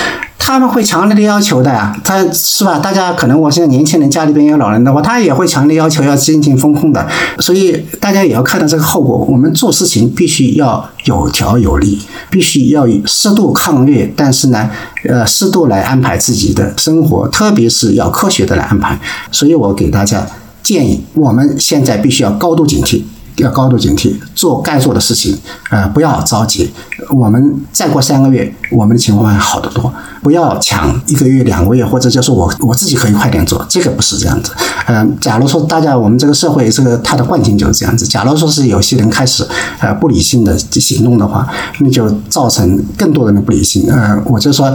[0.44, 2.80] 他们会强烈的要求的呀，他是吧？
[2.80, 7.08] 大家可能我现在年轻人家里边有老人的话，他也会强烈要求要进行风控的。
[7.39, 7.72] 所以
[8.02, 9.18] 大家也要看到这个后果。
[9.30, 14.70] 我们做事情必须要有条有理，必须要适度抗越，但是呢，
[15.08, 19.00] 呃，适度来安排自己的生活，特别是要科学的来安排。
[19.32, 20.26] 所以我给大家
[20.64, 23.04] 建议，我们现在必须要高度警惕。
[23.38, 25.38] 要高度警惕，做该做的事情，
[25.70, 26.72] 呃，不要着急。
[27.10, 29.92] 我们再过三个月，我们的情况会好得多。
[30.22, 34.52] 不要抢一个月、两个月，或者就是我我自己可以快点做，这个不是这样子。
[34.86, 38.06] 嗯，假如说大家我们这个社会这个它的惯性就是这样子。
[38.06, 39.48] 假如说是有些人开始
[39.80, 41.48] 呃不理性的行动的话，
[41.80, 43.92] 那就造成更多人的不理性。
[43.92, 44.72] 呃，我就说，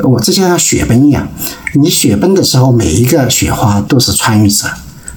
[0.00, 1.26] 我这就像雪崩一样，
[1.80, 4.66] 你雪崩的时候，每一个雪花都是参与者。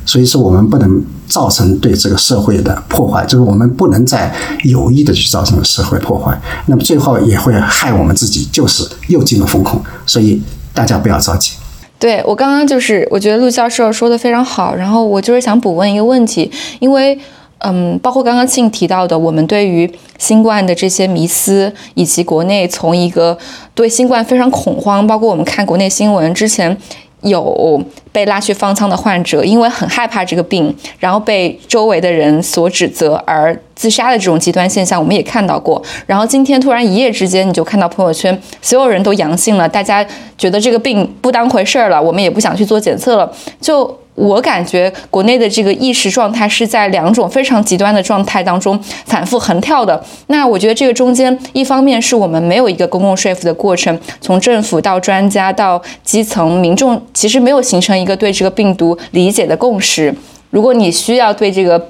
[0.05, 4.33] 所以说，我们不能造成对这个社会的破坏，就是我们不能再
[4.63, 6.37] 有意的去造成社会破坏，
[6.67, 9.81] 那么最后也会害我们自己，就是又进入风控。
[10.05, 10.41] 所以
[10.73, 11.53] 大家不要着急。
[11.97, 17.17] 对我刚刚就是，我觉得陆教授说的非常好，然后我就是想补问一个问题，因为
[17.59, 23.37] 嗯，包括刚刚庆提到的，我们对于新冠的这些迷思，以及国内从一个
[23.73, 26.77] 对新冠非常恐慌，包括我们看国内新闻之前。
[27.23, 35.81] 有被拉去方舱的患者，因为很害怕这个病，然后被周围的人所指责而自杀的这种极端现象，我们也看到过。
[36.05, 40.05] 然后今天突然一夜之间，你就看到朋友圈所有人都阳性了，大家
[40.37, 43.99] 觉得这个病不当回事儿了，我们也不想去做检测了，就。
[44.15, 49.99] 我感觉国内的这个意识状态是在两种非常极端的状态当中反复横跳的。
[50.27, 60.13] 那我觉得这个中间，一方面是我们没有一个公共说服的过程，从政府到专家到基层民众，其实没有形成一个对这个病毒理解的共识。
[60.51, 61.83] 如果你需要对这个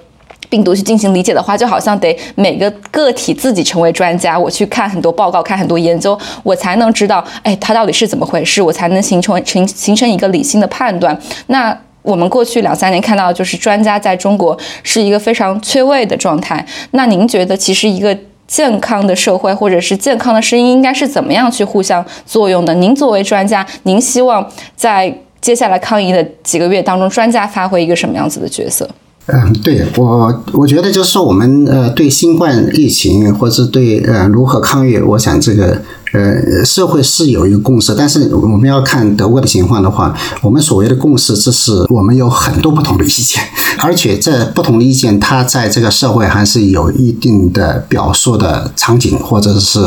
[0.50, 11.20] 病毒去进行理解的话，就好像得每个个体自己成为专家，我去看很多报告，看很多研究，我才能知道，哎，它到底是怎么回事，我才能形成成形成一个理性的判断。
[11.48, 11.78] 那。
[12.04, 16.64] 我们过去两三年看到，就是专家在中国是一个非常缺位的状态。
[16.92, 22.74] 那您觉得，其实一个健康的社会或者是健康的声音，应该是怎么样去互相作用的？
[22.76, 24.46] 您作为专家，您希望
[24.76, 28.88] 在接下来抗疫的几个月当中，专家发挥一个什么样子的角色？
[29.28, 35.82] 嗯，对我，我觉得就是，我们呃，对新冠疫情或者对呃如何抗疫，我想这个。
[36.14, 43.42] 呃，社会是有一个共识，但是我们要看德国的情况的话，我们所谓的共识，这是我们有很多不同的意见，
[43.82, 49.80] 而且这不同的意见，它在这个社会还是有一定的表述的场景，或者是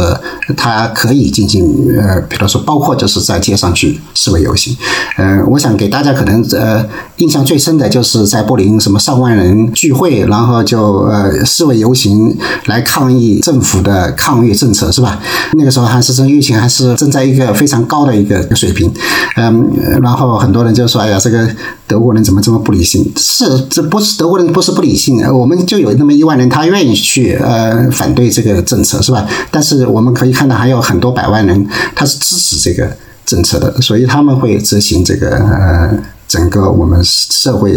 [0.57, 1.64] 它可以进行
[1.97, 4.77] 呃，比如说包括就是在街上去示威游行。
[5.16, 6.85] 呃，我想给大家可能呃
[7.18, 15.20] 印象最深的就是在柏林什么上万人聚会，然后就呃示威游行来抗议政府的抗议政策，是吧？
[15.53, 16.16] 那个时候还是。
[16.17, 18.91] 这疫情还是正在一个非常高的一个水平，
[19.37, 19.71] 嗯，
[20.03, 21.49] 然后很多人就说：“哎呀，这个
[21.87, 23.12] 德国人怎么这么不理性？
[23.17, 29.27] 是，这不是德国人不是不理性，我们就有那么一万人，他愿意去呃反对这个政策，是吧？
[29.51, 35.91] 但是我们可以看到，还有很多百万人他是支持这个政策的，所以他们会执行这个呃
[36.37, 37.72] 整个我们社会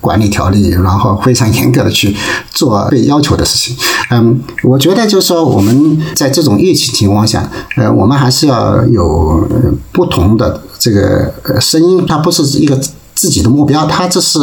[0.00, 2.16] 管理条例，然后非常严格的去
[2.50, 3.76] 做被要求的事情。
[4.10, 9.48] 嗯，我觉得就是说我们在这种疫情情况下，呃，我们还是要有
[9.92, 12.76] 不同的这个声音，它不是一个。
[13.20, 14.38] 自己的目标，他这是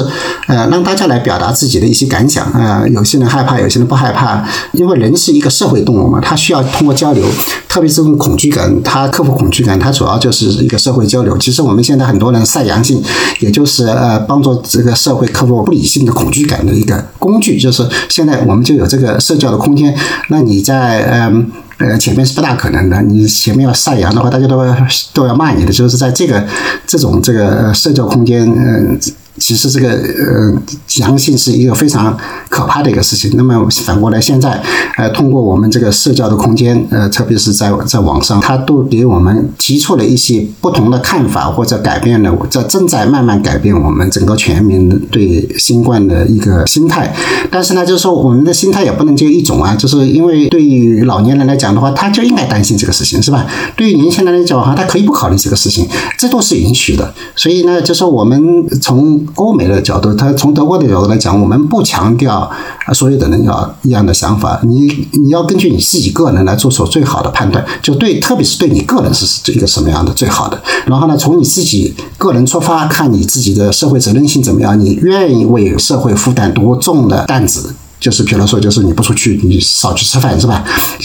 [0.45, 2.85] 呃让大家来表达自己的一些感想啊。
[2.87, 7.25] 有些人害怕，有些人不害怕，因为人是一个社会动物嘛，他需要通过交流，
[7.67, 11.35] 特别是这种恐惧感，他克服恐惧感，他主要就是一个社会交流。
[11.39, 13.01] 其实我们现在很多人晒阳性，
[13.39, 19.97] 也就是呃帮助这个社会克服不理性的恐惧感的一个工具，就是现在我们就有这个社交的空间。
[20.29, 21.49] 那你在嗯。
[21.77, 23.01] 呃前面是不大可能的。
[23.01, 24.63] 你前面要晒阳的话，大家都
[25.13, 25.71] 都要骂你的。
[25.71, 26.45] 就是在这个
[26.85, 28.99] 这种这个社交空间，嗯。
[29.39, 30.53] 其实这个呃，
[30.99, 32.17] 阳性是一个非常
[32.49, 33.31] 可怕的一个事情。
[33.35, 34.61] 那么反过来，现在
[34.97, 47.13] 呃，通过我们这个社交的空间，呃，特别是在在网上，它都给我们提出了一些不同的看法，或者改变了，这正在慢慢改变我们整个全民对新冠的一个心态。
[47.51, 53.45] 但是呢，就是说我们的心态也不能就一种啊，就是因为对于老年人来讲的话，他就应该担心这个事情，是吧？
[53.75, 55.87] 对于年轻人来讲的话，他可以不考虑这个事情，
[56.17, 57.13] 这都是允许的。
[57.35, 62.49] 所以呢，就是我们从欧美的角度，他从德国的角度来讲，我们不强调
[62.93, 70.61] 所有的人要一样的想法，你你要根据你自己个人来做出最好的判断，就对，特别是对你个人是一个什么样的最好的。
[70.85, 77.73] 然后呢，从你自己个人出发，看你自己的社会责任心怎么样，你愿意为社会负担多重的担子。
[77.99, 80.63] 就是比如说，就是你不出去，你少去吃饭，是吧？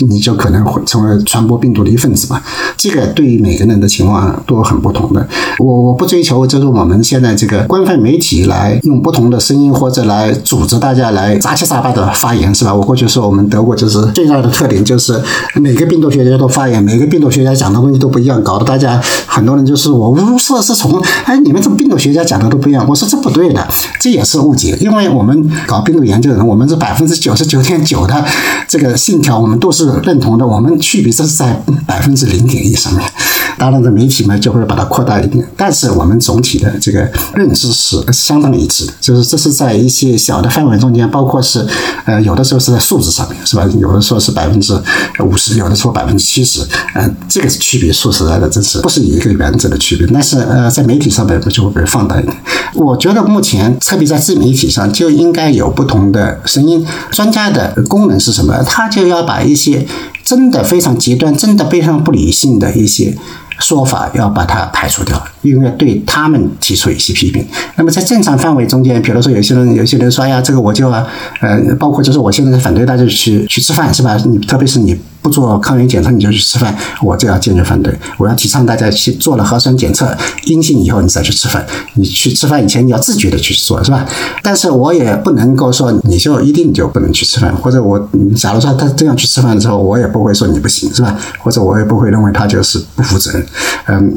[0.09, 2.41] 你就可能会成为传播病毒的一份子嘛。
[2.77, 5.27] 这个对于每个人的情况都很不同的。
[5.59, 12.75] 我我不追求就是我们现在这个官方媒体来用不同的声音或者来组织大家来杂七杂八的发言，是吧？
[12.75, 15.19] 我过去说我们德国就是最大的特点就是
[15.55, 21.03] 每个病毒学家都发言，每个病毒学家讲的东西都不一样，搞得大家很多人就是我无所是从。
[21.25, 23.67] 哎，你们这病毒学家讲的都不一样，我说这不对的，
[23.99, 26.77] 这也是误解，因为我们搞病毒研究的人，我们是。
[26.83, 28.25] 百分之九十九点九的
[28.67, 30.45] 这个信条，我们都是认同的。
[30.45, 33.09] 我们区别这是在百分之零点一上面。
[33.57, 38.93] 当然，这媒体呢就会把它扩大一点，但是我们总体的这个认知是相当一致的。
[39.01, 41.65] 就是这是在一些小的范围中间，包括是
[42.05, 43.65] 呃有的时候是在数字上面，是吧？
[43.79, 44.77] 有的说是百分之
[45.21, 46.67] 五十，有的说百分之七十。
[46.95, 50.05] 呃，这个区别说实在的，真是不是一个原则的区别。
[50.13, 52.37] 但是呃，在媒体上面就会被放大一点。
[52.75, 56.72] 我觉得目前特别在自媒体上就应该有不同的声音。
[57.11, 58.63] 专家的功能是什么？
[58.65, 59.87] 他就要把一些
[60.25, 63.17] 真的非常极端、真的非常不理性的一些。
[63.59, 67.45] 说法要把它排除掉，因为对他们提出一些批评。
[67.77, 71.07] 那么在正常范围中间，比如说有些人，有些人说呀，这个我就啊，
[71.41, 74.17] 呃，包括就是我现在反对大家去去吃饭，是吧？
[74.25, 77.95] 你特别是你不做抗原检测你就去吃饭，我就要坚决反对。
[78.19, 81.65] 我要提倡大家去做了核酸检测阴性以后，你再去吃饭。
[81.95, 84.07] 你去吃饭以前，你要自觉的去做，是吧？
[84.43, 87.99] 但是我也不能够说你就一定就不能去吃饭，或者我
[88.37, 91.17] 假如说他这样去吃饭的时候，我也不会说你不行，是吧？
[91.39, 93.47] 或者我也不会认为他就是不负责任。
[93.89, 94.13] 嗯，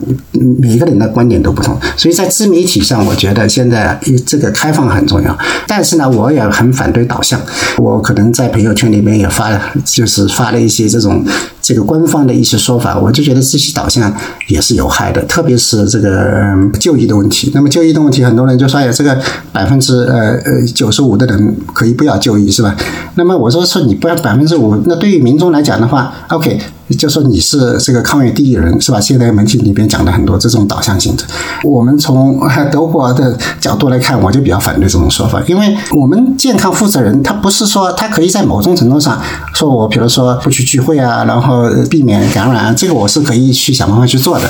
[0.59, 5.37] 每一个人的观点都不同，所以在自媒体上，我觉得现在这个开放很重要。
[5.65, 7.39] 但是呢，我也很反对导向。
[7.77, 9.49] 我可能在朋友圈里面也发，
[9.85, 11.23] 就是发了一些这种
[11.65, 14.13] 这个官方的一些说法，我就觉得这些导向
[14.47, 17.51] 也是有害的，特别是这个就医的问题。
[17.55, 19.19] 那么就医的问题，很多人就说呀，这个
[19.51, 22.75] 百分之呃呃九十五的人可以不要就医，是吧？
[23.15, 26.59] 那么我说说你不要百分之五，那对于民众来讲的话，OK。
[26.99, 29.01] 就说你是这个抗疫第一人是吧？
[29.01, 31.25] 现在媒体里边讲的很多这种导向性质，
[31.63, 32.39] 我们从
[32.71, 39.19] 德国的角度来看，我就比较反对这种说法，因为我们健康负责人他不是说他可以在某种程度上
[39.55, 41.54] 说我比如说不去聚会啊，然后
[41.89, 44.47] 避免感染，这个我是可以去想办法去做的。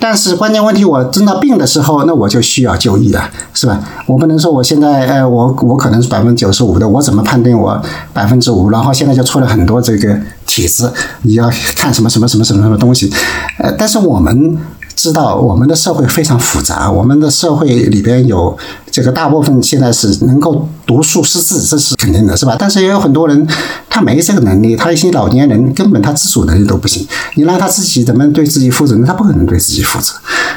[0.00, 3.80] 但是关键问题，我真到病的时候，那我就需要就医啊，是吧？
[4.06, 7.80] 我不能说我现在，呃，我我可能是百分之九十五的，我怎么判定我
[8.12, 8.70] 百分之五？
[8.70, 10.16] 然后现在就出了很多这个
[10.46, 10.92] 帖子，
[11.22, 13.12] 你要看什么什么什么什么什么东西，
[13.58, 14.56] 呃，但是我们
[14.94, 18.56] 知道，我们的社会非常复杂，我们的社会里边有。
[18.98, 22.56] 这个大部分现在是能够读书识字，这是肯定的，是吧？
[22.58, 23.46] 但是也有很多人
[23.88, 27.06] 他没这个能力，他一些老年人根本他自主能力都不行。
[27.36, 29.00] 你让他自己怎么对自己负责？
[29.06, 30.14] 他不可能对自己负责。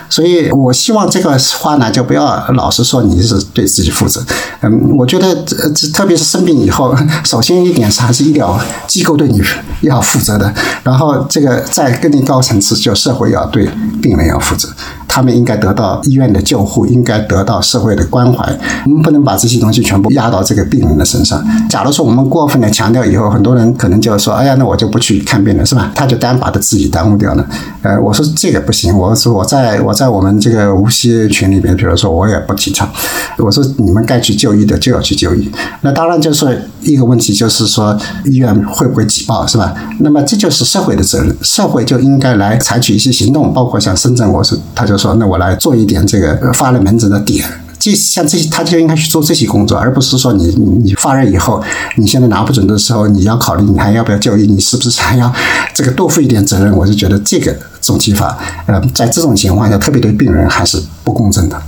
[0.10, 4.26] 所以我希望这个话呢，就不要老是说你是对自己负责。
[4.62, 5.36] 嗯，我觉得
[5.76, 9.40] 这特别是生病以后，首先一点是还是医疗机构对你
[9.82, 10.52] 要负责的，
[10.82, 13.70] 然后这个再更高层次，就社会要对
[14.02, 14.68] 病人要负责。
[15.14, 18.58] 他们应该得到医院的救护，应该得到社会的关怀。
[18.86, 21.44] 我们不能把这些东西全部压到这个病人的身上。
[21.70, 27.46] 假如说我们过分的强调以后，很多人可能就说：“哎呀，那我就不去看病了，是吧？”他就单把他自己耽误掉了。
[27.82, 28.98] 呃，我说这个不行。
[28.98, 32.90] 我说我在我在我们这个无锡群里边，比如说我也不提倡。
[33.38, 35.52] 我说你们该去就医的就要去就医。
[35.82, 39.74] 那当然就是一个问题，就是说医院会不会挤爆，是吧？
[40.00, 47.44] 那么这就是社会的责任，社会就应该来采取一些行动，包括像深圳，我是他就说，那我来做一点这个发热门诊的点，
[47.80, 50.48] 这像这些他就应该去做这些工作，而不是说你
[50.84, 51.64] 你发热以后，
[51.98, 55.34] 你现在拿不准的时候，你要考虑你还要不要就医，你是不是还要
[55.74, 56.72] 这个多负一点责任？
[56.78, 58.38] 我就觉得这个总体法，
[58.68, 61.60] 呃，在这种情况下，特别对病人还是不公正的。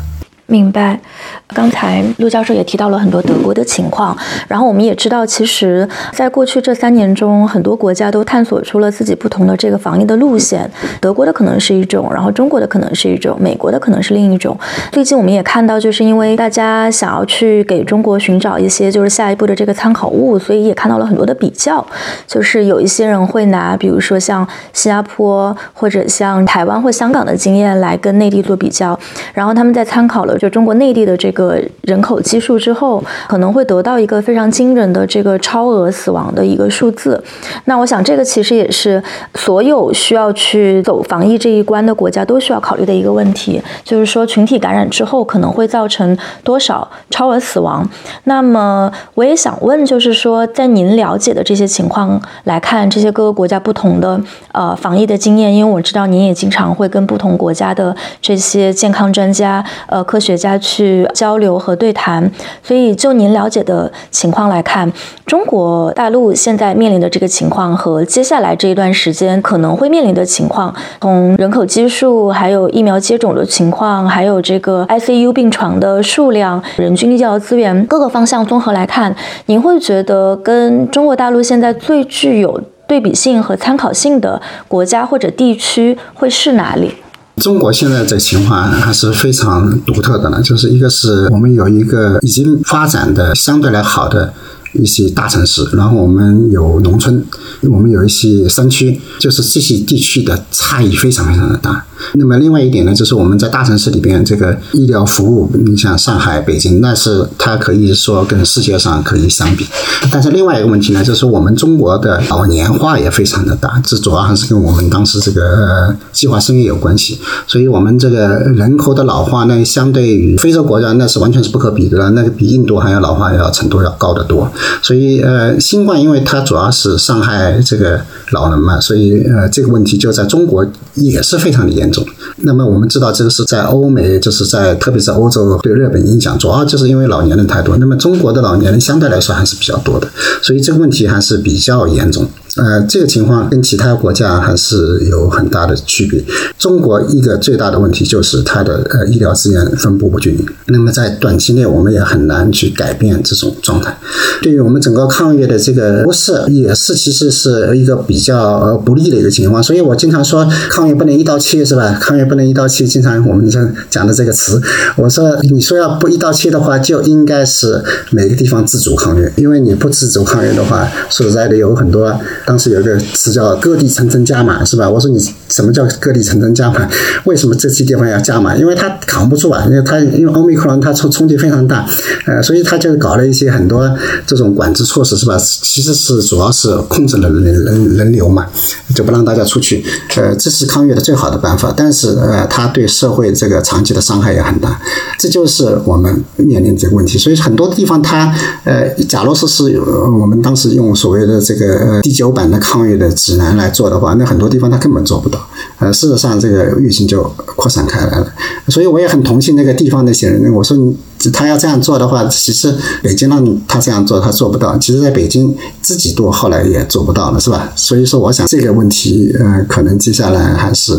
[0.54, 1.00] 明白，
[1.48, 4.16] 刚才陆教授也提到了很多德国的情况，
[4.48, 10.70] 然后我们也知道，其实，在过去这三年中，很多国家都探索出了自己不同的这个防疫的路线。
[11.02, 14.56] 德国的可能是一种，然后中国的可能是一种，美国的可能是另一种。
[14.92, 21.84] 最近我们也看到，就是因为大家想要去给中国寻找一些就是下一步的这个参考物，所以也看到了很多的比较。
[22.28, 29.00] 就是有一些人会拿，比如说像新加坡或者像台湾或香港的经验来跟内地做比较，
[29.34, 30.38] 然后他们在参考了。
[30.44, 37.24] 就中国内地的这个人口基数之后，可能会得到一个非常惊人的这个超额死亡的一个数字。
[37.64, 39.02] 那我想，这个其实也是
[39.36, 47.88] 所有需要去走防疫这一关的国家都需要考虑的一个问题，就是说群体感染之后可能会造成多少超额死亡。
[48.26, 54.20] 那么，我也想问，就是说，在您了解的这些情况来看，这些各个国家不同的
[54.52, 60.20] 呃防疫的经验，因为我知道您也经常会跟不同国家的这些健康专家呃科。
[60.20, 62.32] 学学家去交流和对谈，
[62.64, 64.92] 所以就您了解的情况来看，
[65.28, 79.16] 中国大陆现在面临的这个情况和接下来这一段时间可能会面临的情况，从人口基数、还有疫苗接种的情况、还有这个 ICU 病床的数量、人均医疗资源各个方向综合来看，
[79.46, 86.96] 您会觉得跟中国大陆现在最具有对比性和参考性的国家或者地区会是哪里？
[87.38, 94.34] 中国现在的情况还是非常独特的呢，就是一个是我们有一个已经发展的相对来好的
[94.74, 97.24] 一些大城市，然后我们有农村，
[97.70, 101.86] 我们有一些山区，就是这些地区的差异非常非常的大。
[102.16, 109.66] 那么另外一点呢，就是我们在大城市里边，这个医疗服务，你像上海、北京，那是它可以说跟世界上可以相比。
[110.12, 117.20] 但是另外一个问题呢，就是我们中国的老年化也非常的大，这主要还是跟我们当时这个计划生育有关系。
[117.48, 124.52] 所以我们这个人口的老化呢，相对于非洲国家那是完全是不可比的，那个比印度还要老化要程度要高得多。
[124.82, 128.04] 所以呃，新冠因为它主要是伤害这个
[128.34, 130.66] 老人嘛，所以呃这个问题就在中国
[130.96, 132.06] 也是非常的严重。
[132.38, 137.78] 那么我们知道，这个是在欧美，就是在特别是欧洲对日本影响，主要就是因为老年人太多。
[137.78, 140.08] 那么中国的老年人相对来说还是比较多的，
[140.42, 142.28] 所以这个问题还是比较严重。
[142.58, 146.24] 呃，这个情况跟其他国家还是有很大的区别。
[146.60, 150.46] 中国一个最大的问题就是它的呃医疗资源分布不均匀。
[150.68, 153.98] 那么在短期内，我们也很难去改变这种状态。
[154.42, 159.62] 对于我们整个抗疫的这个不是，也是其实是一个比较不利的一个情况。
[159.62, 161.98] 所以我经常说，抗疫不能一刀切，是吧？
[162.02, 162.86] 抗疫不能一刀切。
[162.86, 164.62] 经常我们讲讲的这个词，
[164.96, 169.26] 我说你说要不一刀切的话，就应该是每个地方自主抗疫。
[169.36, 172.18] 因为你不自主抗疫的话，说实在的，有很多。
[172.46, 174.90] 当时有一个词叫“各地层层加码”，是吧？
[174.90, 175.20] 我说你
[175.50, 176.88] 什么叫“各地层层加码”？
[177.26, 178.56] 为什么这些地方要加码？
[178.56, 179.64] 因为它扛不住啊！
[179.68, 181.86] 因为它因为欧米克戎它冲冲击非常大，
[182.26, 183.90] 呃，所以它就搞了一些很多
[184.28, 185.38] 这种管制措施，是吧？
[185.38, 188.48] 其实是主要是控制了人人人流嘛，
[188.96, 189.86] 就不让大家出去。
[190.16, 194.80] 呃，这是抗疫的最好的办法，但是呃，它对社会这个长期的伤害也很大。
[195.20, 197.18] 这就是我们面临这个问题。
[197.18, 198.34] 所以很多地方它
[198.64, 202.34] 呃，假如说是我们当时用所谓的这个第九。
[202.34, 205.40] 版的抗疫的指南来做的话，那很多地方他根本做不到。
[205.78, 208.28] 呃，事实上这个疫情就扩散开来了。
[208.70, 210.52] 所以我也很同情那个地方那些人。
[210.52, 210.98] 我说你
[211.32, 214.78] 他要这样做的话，其实北京让他这样做，他做不到。
[214.78, 217.72] 其实在北京自己做，后来也做不到了，是吧？
[217.76, 220.94] 所以说，我想这个问题，呃，可能接下来还是，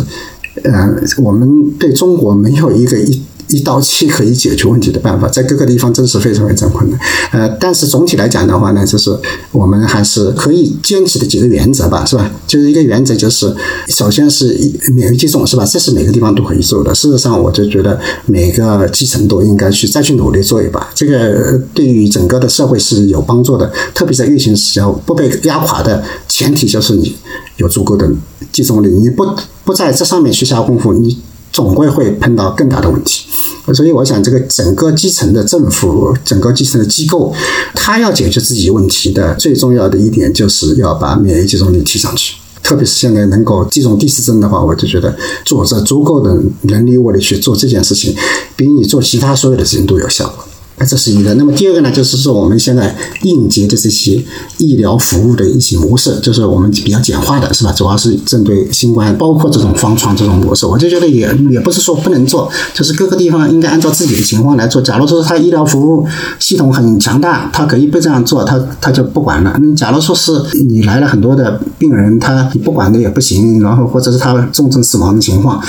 [0.63, 3.23] 呃，我们对中国没有一个一。
[3.55, 6.99] 一刀切可以解决问题的办法，在各个地方真是非常非常困难。
[7.31, 9.17] 呃，但是总体来讲的话呢，就是
[9.53, 12.29] 我们还是可以坚持的几个原则吧，是吧？
[12.49, 13.55] 就是一个原则，就是
[13.89, 14.59] 首先是
[14.93, 15.65] 免疫接种，是吧？
[15.65, 16.93] 这是每个地方都可以做的。
[16.93, 23.73] 事实上，我就觉得每个基层都应该去再去努力做一把，这个对于整个的社会是有帮助的。
[23.95, 27.15] 特别在疫情时候不被压垮的前提，就是你
[27.59, 28.11] 有足够的
[28.51, 29.25] 接种率，你不
[29.65, 31.19] 不在这上面去下功夫，你。
[31.55, 33.27] 总归会碰到更大的问题。
[33.73, 37.33] 所以，我想这个整个基层的政府、整个基层的机构，
[37.75, 42.35] 他要解决自己问题的最重要的一点，就是要把免疫接种率提上去。
[42.63, 45.15] 特别是现在能够接种第四针的话，我就觉得
[45.45, 48.15] 做着足够的人力物力去做这件事情，
[48.57, 50.45] 比你做其他所有的事情都有效果。
[50.77, 51.35] 那这是一个。
[51.35, 54.23] 那么第二个呢，就是说我们现在应急的这些
[54.59, 57.73] 医疗服务的一些模式，就是我们比较简化的，是吧？
[57.73, 64.83] 主要是针对新冠，包括这种方舱这种模式，我就觉得也也不是说不能做，就是各个地方应该按照自己的情况来做。
[64.83, 66.07] 假如说他医疗服务
[66.41, 69.57] 系统很强大，他可以不这样做，他他就不管了。
[69.63, 70.33] 那假如说是
[70.69, 75.63] 你来了很多的病人，他你不管的也不行，然后或者是他重症死亡的情况，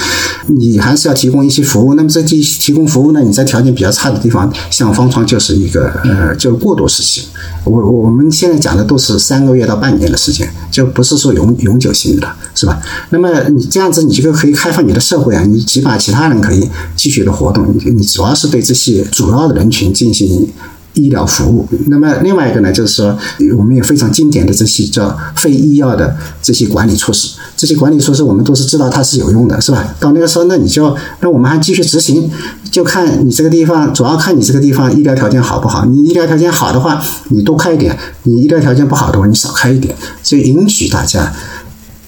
[0.47, 1.93] 你还是要提供一些服务。
[1.93, 7.27] 那么这提提供服务呢，你在条件比较差的地方，像方舱就是一个呃，就过渡时期。
[7.65, 12.81] 我我们现在讲的都是三个月到半年的时间，就不是说永永久性的了，是吧？
[13.09, 17.67] 那么你这样子，你这个可以开放你的社会啊，你起码其他人可以继续的活动。
[17.73, 20.49] 你你主要是对这些主要的人群进行。
[20.95, 23.17] 医疗服务，那么另外一个呢，就是说
[23.57, 29.95] 我们有非常经典的这些叫非医药的这些管理措施，这些管理措施我们都是知道它是有用的，是吧？
[29.99, 32.31] 到那个时候，那你就那我们还继续执行，
[32.71, 35.85] 就看你这个地方，主要看你这个地方医疗条件好不好。
[35.85, 37.93] 你医疗条件好的话，你多开一点；
[38.23, 39.95] 你医疗条件不好的话，你少开一点。
[40.23, 41.33] 所以允许大家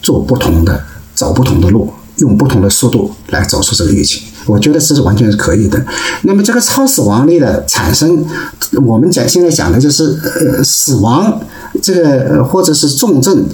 [0.02, 0.82] 做不同的、
[1.14, 4.24] 走不同的路，用不同的速度来走出这个疫情。
[4.48, 5.84] 我觉得这是完全是可以的。
[6.24, 8.26] 那么这个超死亡率的产生，
[8.86, 11.40] 我们讲现在讲的就是呃死亡。
[11.80, 13.46] 这个或者是重症，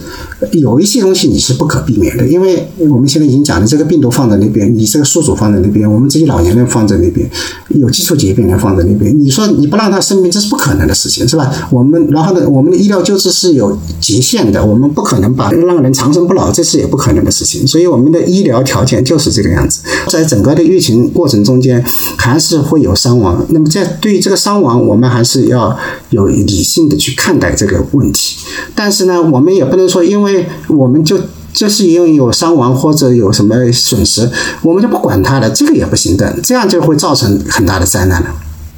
[0.54, 7.30] 有一些东西你是不可避免的，因为我们现在已经讲的这个病毒放在那边，你这个宿主放在那边，我们这些老年人放在那边，
[7.70, 11.52] 有基础疾病人放在那边，你说你不让他生病，这是不可能的事情，是吧？
[11.70, 17.68] 我们然后呢，我们的医疗救治是有极限的，我们不可能把让人长生不老，这是也不可能的事情。
[17.68, 21.84] 所以我们的医疗条件就是这个样子，在整个的疫情过程中间，
[22.18, 23.46] 还是会有伤亡。
[23.50, 25.78] 那么在对于这个伤亡，我们还是要
[26.10, 28.38] 有理性的去看待这个问题。
[28.76, 31.18] 但是呢，我们也不能说，因为我们就
[31.54, 34.30] 就是因为有伤亡或者有什么损失，
[34.62, 38.28] 我们就不管它了，这个也不行的，这样就会造成很大的灾难了。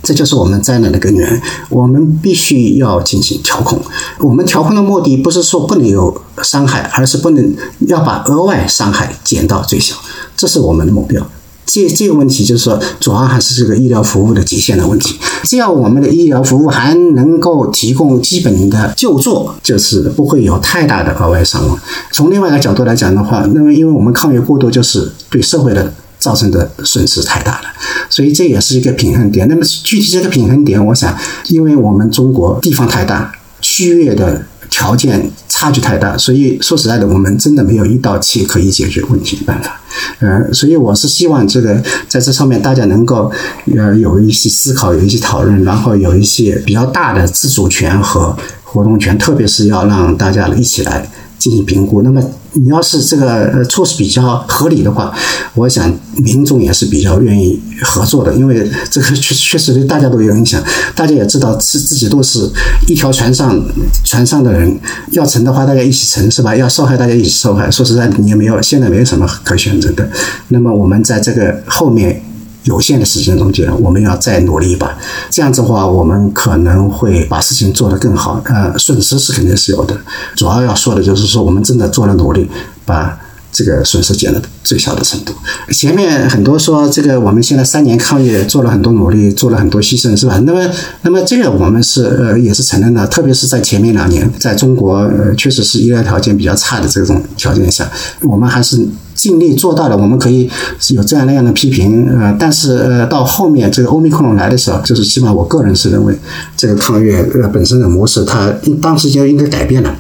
[0.04, 3.82] 这就是我们灾难的根源，我们必须要进行调控。
[4.20, 7.56] 我们调控的目的不是说不能有伤害，而是不能
[7.88, 9.96] 要把额外伤害减到最小，
[10.38, 11.28] 这是我们的目标。
[11.66, 15.16] 这这个问题就是说，主要还是这个医疗服务的极限的问题。
[15.44, 21.78] 只要我们的医疗服务还能够提供基本的救助，就是不会有太大的额外伤亡。
[22.12, 27.68] 从另外一个角度来讲的话，那么因为我们抗疫过度，就是对社会的造成的损失太大了，
[28.10, 29.48] 所以这也是一个平衡点。
[29.48, 31.16] 那么具体这个平衡点，我想，
[31.50, 33.32] 因为我们中国地方太大，
[33.62, 34.46] 区域的。
[34.78, 39.80] 条件差距太大，所以说实在的，我们真的没有一刀切可以解决问题的办法。
[40.20, 43.32] 呃，所以我是希望这个在这上面大家能够
[43.74, 48.36] 呃有一些思考，有一些讨论，然后有一些比较大的自主权和
[48.66, 51.10] 活动权，特别是要让大家一起来。
[51.46, 52.02] 进行评估。
[52.02, 52.20] 那么，
[52.54, 55.16] 你要是这个措施比较合理的话，
[55.54, 60.60] 我想民众也是比较愿意合作的，因为这个确确实对大家都有影响。
[60.96, 62.50] 大家也知道，自自己都是
[62.88, 63.64] 一条船上
[64.04, 64.76] 船上的人，
[65.12, 66.56] 要沉的话，大家一起沉，是吧？
[66.56, 67.70] 要受害，大家一起受害。
[67.70, 70.10] 说实在，你也没有现在没有什么可选择的。
[70.48, 72.25] 那么，我们在这个后面。
[72.66, 74.96] 有限的时间中间，我们要再努力一把。
[75.32, 78.42] 这样子的话，我们可能会把事情做得更好。
[78.46, 79.98] 呃，损失是肯定是有的。
[80.36, 82.50] 主要要说的就是说，我们真的做了努力，
[82.86, 83.18] 把
[83.56, 85.34] 这个损失减到最小的程度。
[85.72, 90.38] 前面很多说这个，我们现在三年抗疫做了很多努力，做了很多牺牲，是吧？
[90.46, 90.70] 那么，
[91.04, 93.08] 那么这个我们是呃也是承认的。
[93.08, 97.90] 特别是在前面两年，在中国呃确实是医疗条件比较差的这种条件下，
[98.24, 98.86] 我们还是。
[99.16, 100.48] 尽力做到了，我们可以
[100.90, 106.14] 有这样那样的批评，呃，但是呃，到后面这个欧米克隆来的时候，就是起码我个人是认为，
[106.58, 109.96] 这个抗疫呃本身的模式，它当时就应该改变了，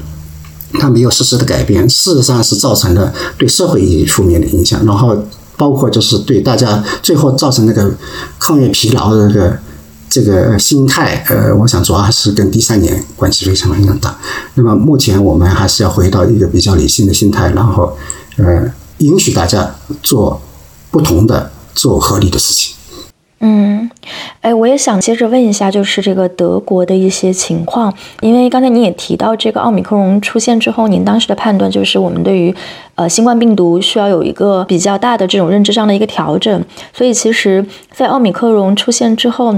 [0.79, 5.17] 它没有实时的改变，事实上是造成了对社会一负面的影响，然后
[5.57, 7.91] 包括就是对大家最后造成那个
[8.39, 9.59] 抗疫疲劳的这个
[10.09, 14.17] 这个心态，呃，我想主要还是跟第三年关系非常非常大。
[14.55, 17.97] 那么目前我们还是要回到一个比较理性的心态，然后
[18.37, 18.71] 呃。
[18.99, 20.41] 允许大家做
[20.89, 22.73] 不同的、做合理的事情。
[23.47, 23.87] 嗯，
[24.41, 32.55] 哎，我也想接着问一下，就是这个德国的一些情况，因为刚才你也提到这个奥密克戎出现之后，您当时的判断就是我们对于
[32.95, 39.55] 呃新冠病毒需要有一个比较大的这种认知上的一个调整，所以其实，在奥密克戎出现之后。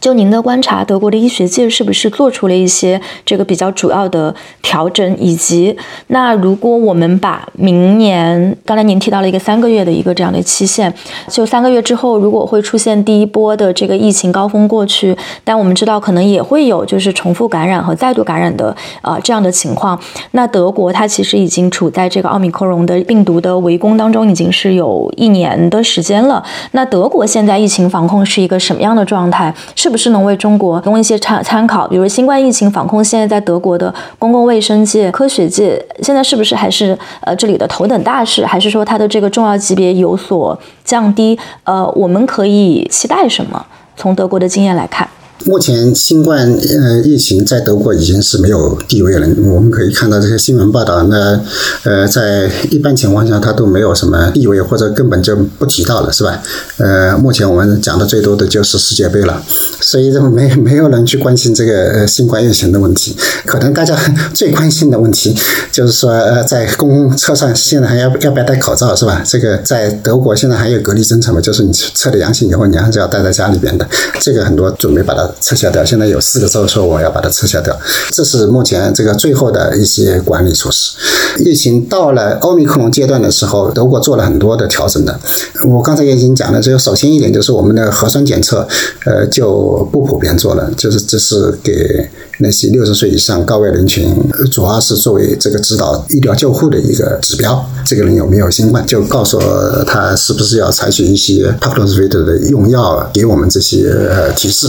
[0.00, 5.16] 就您的观察，德国的医学界是不是做出了一些这个比较主要的调整？
[5.18, 5.76] 以及，
[6.08, 10.92] 那如果我们把明年，刚才您提到了一个三个月的一个这样的期限，
[11.28, 19.98] 就三个月之后，如果会出现第一波的这个疫情高峰过去，但我们知道可能也会有就是重复感染和再度感染的呃这样的情况。
[20.32, 26.44] 那德国它其实已经处在这个奥密克戎的病毒的围攻当中，已经是有一年的时间了。
[26.72, 29.52] 那德国现在疫情防控是一个什么样的状态？
[29.86, 31.86] 是不是能为中国提供一些参参考？
[31.86, 38.44] 比如新冠疫情防控，现在在德国的公共卫生界、科学界，现在是不是还是呃这里的头等大事？
[38.44, 41.38] 还是说它的这个重要级别有所降低？
[41.62, 43.64] 呃，我们可以期待什么？
[43.94, 45.08] 从德国的经验来看。
[45.46, 49.28] 目前新冠呃疫情在德国已经是没有地位了。
[49.44, 51.40] 我们可以看到这些新闻报道，那
[51.84, 56.42] 呃在一般情况下它都没有什么地位，或者根本就不提到了，是吧？
[56.78, 59.40] 呃，目前我们讲的最多的就是世界杯了，
[59.80, 63.16] 所以没没有人去关心这个呃新冠疫情的问题。
[63.44, 63.96] 可能大家
[64.34, 65.32] 最关心的问题
[65.70, 69.22] 就是说，呃，在公共车上现在还要要不要戴口罩，是吧？
[69.24, 73.88] 这个在德国现在还有隔离政策嘛，就是你测了阳性以后，你还是要待在家里边的。
[74.20, 75.30] 这个很多准备把它。
[75.40, 77.78] 撤销掉，现在有四个州说我要把它撤销掉，
[78.12, 80.96] 这是目前这个最后的一些管理措施。
[81.38, 85.18] 疫情到了奥密克戎阶段的时候，德国做了很多的调整的。
[85.64, 88.66] 我刚才也已经讲了，这个首先一点就是我们的核酸检测，
[89.04, 92.08] 呃，就不普遍做了，就是这是给。
[92.38, 94.14] 那些六十岁以上高危人群，
[94.50, 97.64] 主要是作为这个指导医疗救护的一个指标。
[97.84, 99.40] 这个人有没有新冠，就告诉
[99.86, 104.68] 他是不是要采取一些帕克洛斯维特的用药，给我们这些呃提示。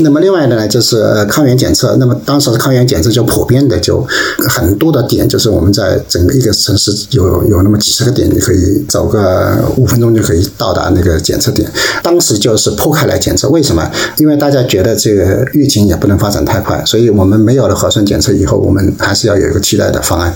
[0.00, 1.96] 那么另外的呢，就是抗原检测。
[1.96, 4.06] 那么当时抗原检测就普遍的，就
[4.48, 11.70] 很多的点，就是我们在整个一个城市有有那么几十个点，你可以走个五分钟就可以到达那个检测点。
[12.02, 13.90] 当时就是铺开来检测，为什么？
[14.18, 16.99] 因为大家觉得这个疫情也不能发展太快，所以。
[17.00, 20.34] 所以我们没有了核酸检测以后，我们还是要有一个替代的方案。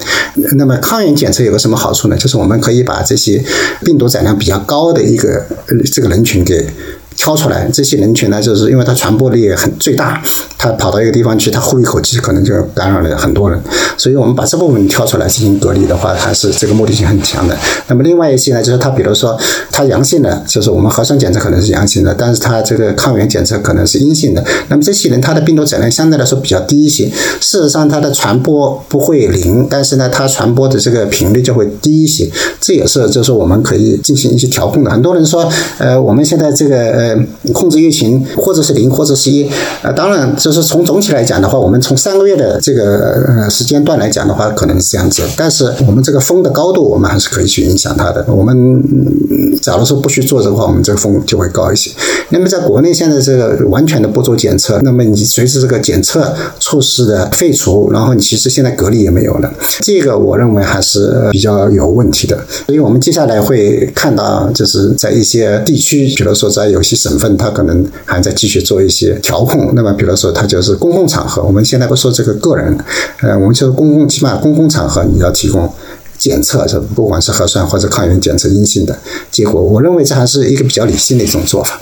[0.56, 2.16] 那么抗原检测有个什么好处呢？
[2.16, 3.44] 就是我们可以把这些
[3.84, 5.44] 病毒载量比较高的一个
[5.92, 6.66] 这个人群给。
[7.16, 10.22] 挑出来这些人群呢，就是因为它传播力很最大，
[10.58, 13.60] 它跑到一个地方去，它呼一口气可能就感染了很多人，
[13.96, 17.56] 所以我们把这部分挑出来进行隔离的话，还是这个目的性很强的。
[17.86, 19.38] 那么另外一些呢，就是它比如说
[19.70, 24.44] 它阳性的，就是我们核酸检测可能是阳性的，但是它这个抗原检测可能是阴性的。
[24.68, 27.08] 那么这些人他的病毒载量相对来说比较低一些，
[27.40, 32.28] 事实上它的传播不会零，但是呢，它传播的这个频率就会低一些。
[32.60, 34.90] 这也是就是我们可以进行一些调控的。
[34.90, 37.03] 很多人说，呃，我们现在这个。
[37.04, 39.46] 呃控制疫情，或者是零，或者是一，
[39.82, 45.22] 呃，当然，就是从总体来讲的话，我们从三个月的这个呃时间段来讲的话，可能是这样子。
[45.36, 48.24] 但是我们这个风的高度，我们还是可以去影响它的。
[48.28, 48.82] 我们
[49.60, 51.90] 假如说不去做的话，我们这个风就会高一些。
[52.30, 59.52] 那么在国内现在这个完全的不做检测，那么你随着这个检测措施的废除，然后你其实现在隔离也没有了，
[59.82, 62.38] 这个我认为还是比较有问题的。
[62.66, 66.93] 所以我们接下来会看到，就是在一些地区，比如说在有些。
[66.94, 72.78] 省份他可能还在继续做一些调控，那么比如说他就是公共场合，我们现在不说这个个人，
[73.22, 75.72] 呃，我们就公共，起码公共场合你要提供
[76.18, 78.98] 检测，是不管是核酸或者抗原检测阴性的
[79.30, 81.80] 结果，我认为这还是一个比较理性的一种做法。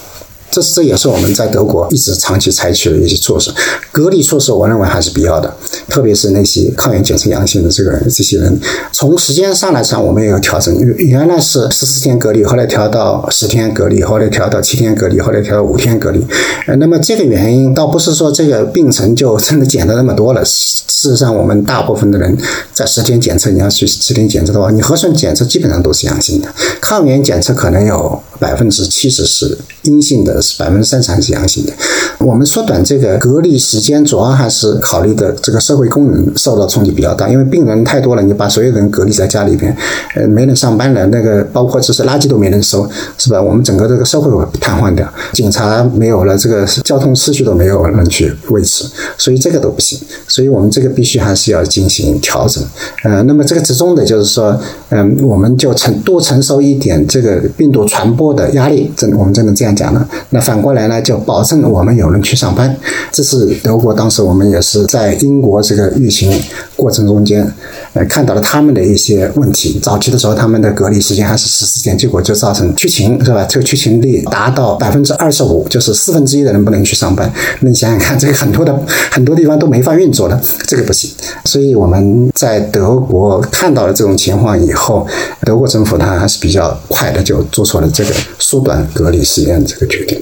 [0.52, 3.50] 这是这也是我们在德国一直长期采取的一些措施，
[3.90, 5.56] 隔离措施我认为还是必要的，
[5.88, 8.60] 特别是那些抗原检测阳性的这个人，这些人
[8.92, 16.22] 从时间上来讲，我们也有调整，因为原来是十四天隔离，后来调到十天隔离，后来调到七天隔离，后来调到五天隔离。
[16.66, 22.36] 呃，那么这个原因倒不是说这个病程就 真的减的那么多了，事实上我们大部分的人
[22.74, 26.48] 在十天检测，你要去十天检测的话，你核酸检测基本上都是阳性的，
[26.78, 30.32] 抗原检测可能有百分之七十是阴性的。
[30.42, 31.72] 是百分之三十还是阳性的？
[32.18, 39.76] 我们缩短这个隔离时间，主要还是考虑的这个社会功能受到冲击比较大，因为病人太多了，你把所有人隔离在家里边，
[40.16, 42.88] 呃，没人上班了，那个包括就是垃圾都没人收，
[43.18, 43.40] 是吧？
[43.40, 48.84] 我们整个这个社会瘫痪掉，警察没有了，这个交通秩序都没有人去维持，
[49.16, 49.96] 所以这个都不行，
[50.26, 52.62] 所以我们这个必须还是要进行调整。
[53.04, 54.58] 呃，那么这个之中的就是说，
[54.88, 60.08] 嗯，我们就承多承受一点这个病毒传播的压力，真我们真的这样讲了。
[60.30, 62.74] 那反过来呢，就保证我们有人去上班。
[63.10, 66.32] 这是德国当时我们也是在英国这个疫情
[66.76, 67.46] 过程中间，
[67.92, 69.78] 呃，看到了他们的一些问题。
[69.82, 73.44] 早期的时候，他们的隔离时间还是十四天，结果就造成缺勤，是吧？
[73.48, 77.30] 这个缺勤率达到百分之二十五，就是四分之一的人不能去上班。
[77.60, 78.74] 那你想想看，这个很多的
[79.10, 81.10] 很多地方都没法运作了，这个不行。
[81.44, 85.06] 所以我们在德国看到了这种情况以后，
[85.42, 90.20] 德国政府它还是比较快的就做出了这个缩短隔离时间这个决定。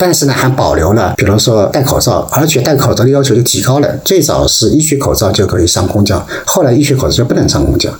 [0.00, 3.96] 但是呢，还保留了，比如说戴口罩，而且戴口罩的要求就提高了。
[4.04, 7.90] 最早是医学口罩就可以上公交，后来医学口罩就不能上公交，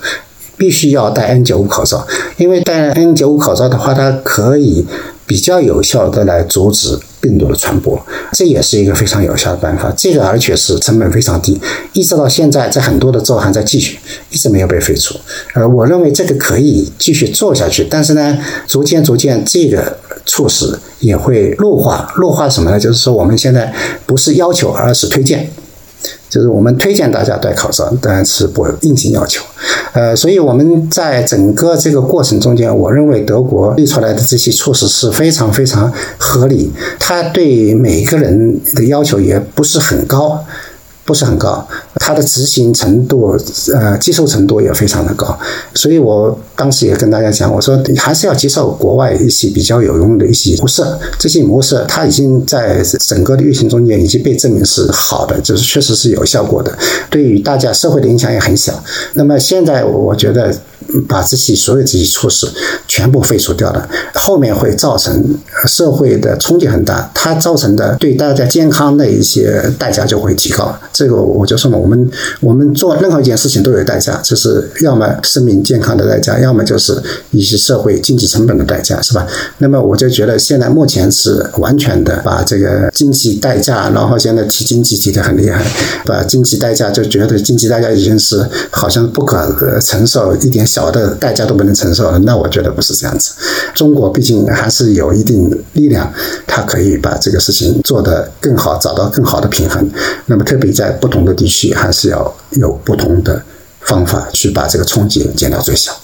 [0.55, 2.07] 必须要戴 N 九五口罩，
[2.37, 4.85] 因为戴 N 九五口罩的话，它可以
[5.29, 8.03] 比较有效的来阻止病毒的传播，
[8.33, 9.93] 这也是一个非常有效的办法。
[9.95, 11.61] 这个而且是成本非常低，
[11.93, 13.99] 一直到现在，在很多的州还在继续，
[14.31, 15.15] 一直没有被废除。
[15.53, 22.11] 呃，我认为这个可以继续做下去，但是呢，逐渐逐渐这个措施也会弱化。
[22.15, 22.79] 弱化什么呢？
[22.79, 23.71] 就是说我们现在
[24.07, 25.47] 不是要求，而是推荐。
[26.29, 29.43] 就是我们推荐大家戴口罩，但是不硬性要求。
[29.93, 40.43] 呃，所以我们在整个这个过程中间，我认为德国立出来的这些措施是非常非常合理，它对每个人的要求也不是很高。
[41.05, 43.35] 不是很高，它的执行程度，
[43.73, 45.35] 呃，接受程度也非常的高，
[45.73, 50.83] 所以我当时也跟大家讲，我说还是要接受国外一些比较有用的一些模式，
[51.17, 56.77] 这些模式它已经在整个的运行中间已经被证明是好的，就是确实是有效果的，
[57.09, 58.83] 对于大家社会的影响也很小。
[59.13, 60.53] 那么现在我觉得。
[61.07, 62.47] 把这些所有这些措施
[62.87, 65.37] 全部废除掉了，后面会造成
[65.67, 70.75] 社会的冲击很大，它造成的对大家健康的一些代价就会提高。
[70.91, 72.09] 这个我就说嘛，我们
[72.39, 77.01] 我们做任何一件事情都有代价，就是要么生命健康的代价，要么就是
[77.31, 79.25] 一些社会经济成本的代价，是吧？
[79.59, 85.65] 那么我就觉得现在目前是完全的把这个经济代价，然后现在提经济提的很厉害，
[86.03, 90.89] 把经济代价就觉得经济代价已经是好像不可承受一点小。
[90.89, 93.31] 的代价都不能承受了，那我觉得不是这样子。
[93.75, 96.11] 中国毕竟还是有一定力量，
[96.47, 99.87] 它可以把这个事情做得更好，找到更好的平衡。
[100.25, 103.39] 那么，特别在不同的地区，还是要有不同的
[103.81, 105.95] 方法去把这个冲击减到最小。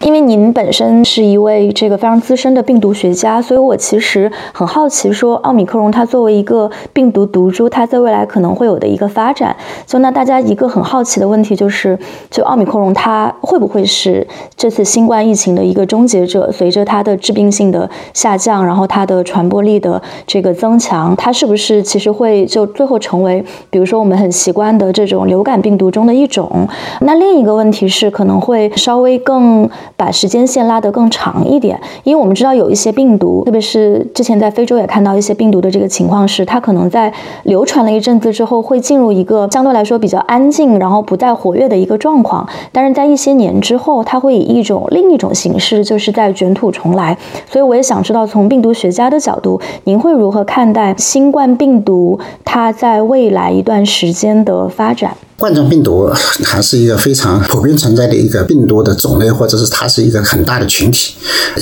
[0.00, 9.54] 因为您本身是一位这个非常资深的病毒学家，所以我其实很好奇，说奥密克戎它作为一个病毒毒株，它在未来可能会有的一个发展。
[9.84, 11.98] 就那大家一个很好奇的问题就是，
[12.30, 16.50] 就奥密克戎它会不会是这次新冠疫情的一个终结者？
[16.50, 26.66] 随着它的致病性的下降，然后它的传播力的这个增强，它是不是其实会就最后成为，比如说我们很习惯的这种流感病毒中的一种？
[27.02, 29.68] 那另一个问题是，可能会稍微更。
[30.00, 37.12] 把时间线拉得更长一点，因为我们知道有一些病毒，特别是之前在非洲也看到一些病毒的这个情况是，它可能在
[37.42, 42.48] 流传了一阵子之后，会进入一个相对来说比较安静，然后不再活跃的一个状况。
[42.72, 47.18] 但是在一些年之后，它会以一种另一种形式，就是在卷土重来。
[47.46, 55.14] 所以我也想知道，从病毒学家的角度，您会如何看待新冠病毒它在未来一段时间的发展？
[55.40, 56.06] 冠状病毒
[56.44, 61.14] 还是一个非常普遍存在的一个病毒的种类，或者是它是一个很大的群体。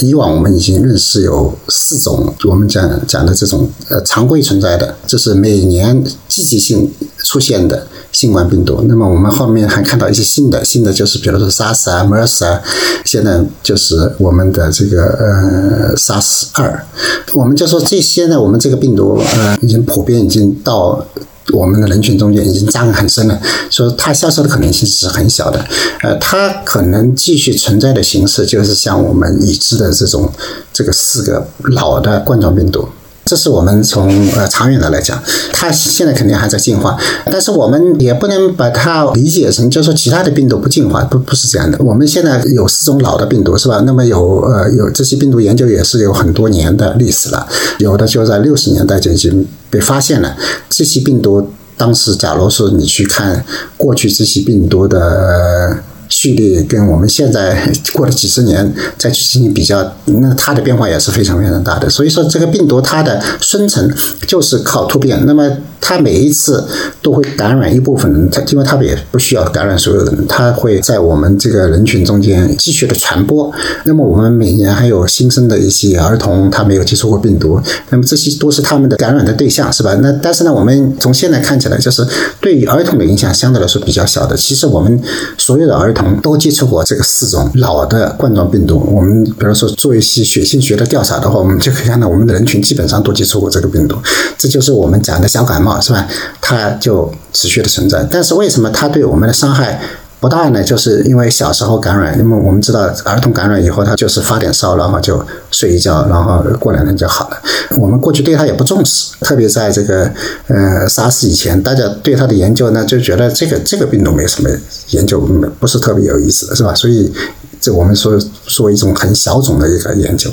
[0.03, 8.83] 以往我们已经认识有四种，我们讲讲的这种呃常规存在的，这是每年季节性出现的新冠病毒。
[8.89, 12.61] 那么我们后面还看到一些新的，新的就是比如说 SARS 啊、MERS 啊，
[13.05, 16.85] 现在就是我们的这个呃 SARS 二。
[17.33, 21.07] 我们就说这些呢，我们这个病毒呃已经普遍已经到。
[21.53, 25.65] 我们的人群中间已经扎根很深了，所以它消失的可能性是很小的。
[26.03, 30.33] 呃，它可能继续存在的形式就是像我们已知的这种
[30.73, 32.89] 这个四个老的冠状病毒。
[33.29, 35.23] 这是我们从呃长远的来讲，
[35.53, 36.97] 它现在肯定还在进化，
[37.27, 41.77] 但是我们也不能把它理解成就是说其他的病毒不进化，不不是这样的。
[41.85, 43.83] 我们现在有四种老的病毒是吧？
[43.85, 47.47] 那么有呃有这些病毒研究也是有很多年的历史了，
[47.81, 50.35] 有的就在六十年代就已经被发现了。
[50.71, 53.45] 这些病毒当时假如说你去看
[53.77, 55.77] 过去这些病毒的。
[56.09, 61.89] 序列跟我们现在过了几十年再去进行比较，那它的变化也是非常非常大的。
[61.89, 63.93] 所以说，这个病毒它的生成
[64.27, 65.23] 就是靠突变。
[65.27, 66.67] 那么它每一次
[67.03, 73.53] 都会感染一部分人，它因为它也不需要感染所有人，它会在我们这个人群中间继续的传播。
[73.85, 77.61] 那么我们每年还有新生的一些儿童，他没有接触过病毒，
[77.91, 79.95] 那么这些都是他们的感染的对象，是吧？
[80.01, 82.07] 那但是呢，我们从现在看起来，就是
[82.41, 84.37] 对于儿童的影响相对来说比较小的。
[84.37, 85.01] 其实我们
[85.37, 85.98] 所有的儿童。
[86.23, 88.79] 都接触过这个四种老的冠状病毒。
[88.93, 93.97] 我们比如说做一些血清学的调查的话，我们就可以看到我们的人群基本上都接触过这个病毒。
[94.37, 96.07] 这就是我们讲的小感冒，是吧？
[96.41, 98.07] 它就持续的存在。
[98.11, 99.81] 但是为什么它对我们的伤害？
[100.21, 107.37] 不大呢，就是因为小时候感染，因为我们知道儿童感染以后，他就是发点烧，然后就睡一觉，然后过两天就好了。
[107.77, 110.11] 我们过去对他也不重视，特别在这个
[110.49, 114.51] 呃 SARS 以前，大家对他的研究呢，就觉得这个这个病毒没什么
[114.91, 115.21] 研究，
[115.61, 116.75] 不是特别有意思的，是吧？
[116.75, 117.13] 所以
[117.61, 120.31] 这我们说说一种很小众的一个研究。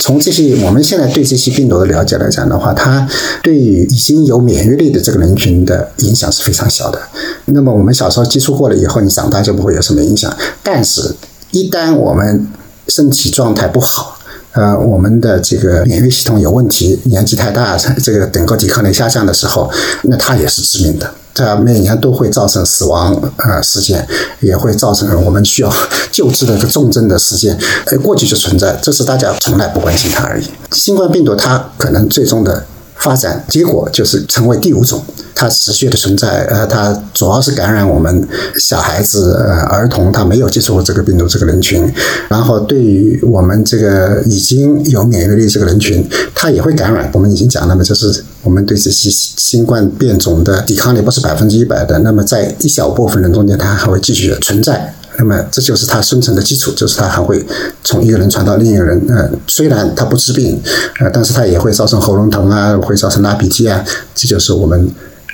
[0.00, 3.08] 从这些我们现在对这些病毒的了解来讲的话，它
[3.42, 7.00] 对于已经有免疫力的这个人群的影响是非常小的。
[7.46, 10.34] 那么我们小时候接触过了以后，你长大就不会有什么影响。
[10.62, 11.14] 但是，
[11.50, 12.46] 一旦我们
[12.88, 14.18] 身体状态不好，
[14.52, 19.70] 呃，我们的这个免疫系统有问题，年纪太大，这个整个抵抗力下降的时候，
[20.04, 21.12] 那它也是致命的。
[21.40, 24.06] 它每年都会造成死亡呃事件，
[24.40, 25.72] 也会造成我们需要
[26.12, 27.58] 救治的重症的事件。
[27.86, 30.44] 哎，过去就存在，这是大家从来不关心它而已。
[30.72, 32.64] 新冠病毒它可能最终的。
[33.02, 35.02] 发展结果就是成为第五种，
[35.34, 36.44] 它持续的存在。
[36.44, 38.26] 呃，它主要是感染我们
[38.58, 41.90] 小孩子、呃儿童，他没有接触过这个病毒这个人群。
[42.28, 47.10] 然后对于我们这个已经有免疫力这个人群，它也会感染。
[47.12, 51.98] 我们已经讲了嘛，就是我们对这些新冠变种的抵抗力不是百分之一百的。
[52.00, 54.94] 那么在一小部分人中间，它还会继续存在。
[55.18, 57.44] 那么这就是它生存的基础，就是它还会
[57.84, 58.98] 从一个人传到另一个人。
[59.08, 60.58] 呃，虽然它不治病，
[60.98, 63.84] 呃，但是它也会造成喉咙疼啊，会造成拉鼻涕啊，
[64.14, 64.90] 这就是我们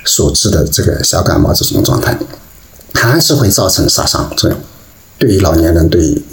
[0.07, 2.17] 所致的这个小感冒这种状态。
[2.93, 4.57] 还是会造成杀伤作用，
[5.19, 6.23] 对于老年人，对于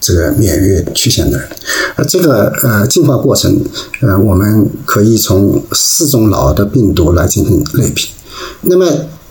[0.00, 1.46] 这个免疫缺陷的人。
[1.96, 3.62] 呃，这个呃进化过程，
[4.00, 8.08] 呃，我们可以从四种老的病毒来进行类比。
[8.62, 8.86] 那么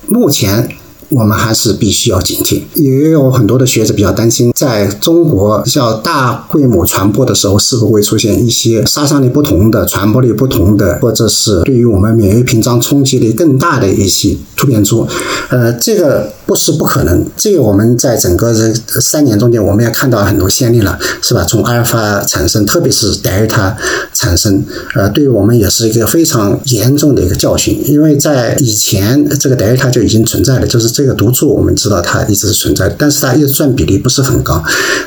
[0.07, 0.69] 目前。
[1.15, 15.07] 我们还是必须要警惕，也有很多的学者比较担心，在中国较大规模传播的时候，是否会出现一些杀伤力不同的、传播力不同的，或者是对于我们免疫屏障冲击力更大的一些突变株？
[15.49, 16.31] 呃，这个。
[16.45, 21.41] 不是不可能，这个我们在整个这三年中间，我们也看到很多先例了，是吧？
[21.45, 23.75] 从阿尔法产生，特别是德尔塔
[24.13, 24.61] 产生，
[24.93, 27.81] 呃，对于我们也是一个非常严重的一个教训。
[27.85, 34.63] 因为在以前，这个德尔塔就已经存在了，就是这这个毒株，我们知道它一直是存在，但是它一直占比例不是很高。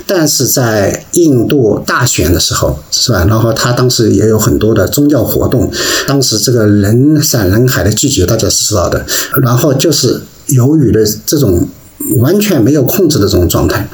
[0.06, 3.24] 但是在印度大选的时候，是吧？
[3.28, 5.70] 然后他当时也有很多的宗教活动，
[6.06, 9.04] 当时这个人山人海的聚集，大家是知道的。
[9.42, 10.20] 然后就是。
[10.50, 11.68] 由于的这种
[12.18, 13.84] 完全没有控制的这种状态，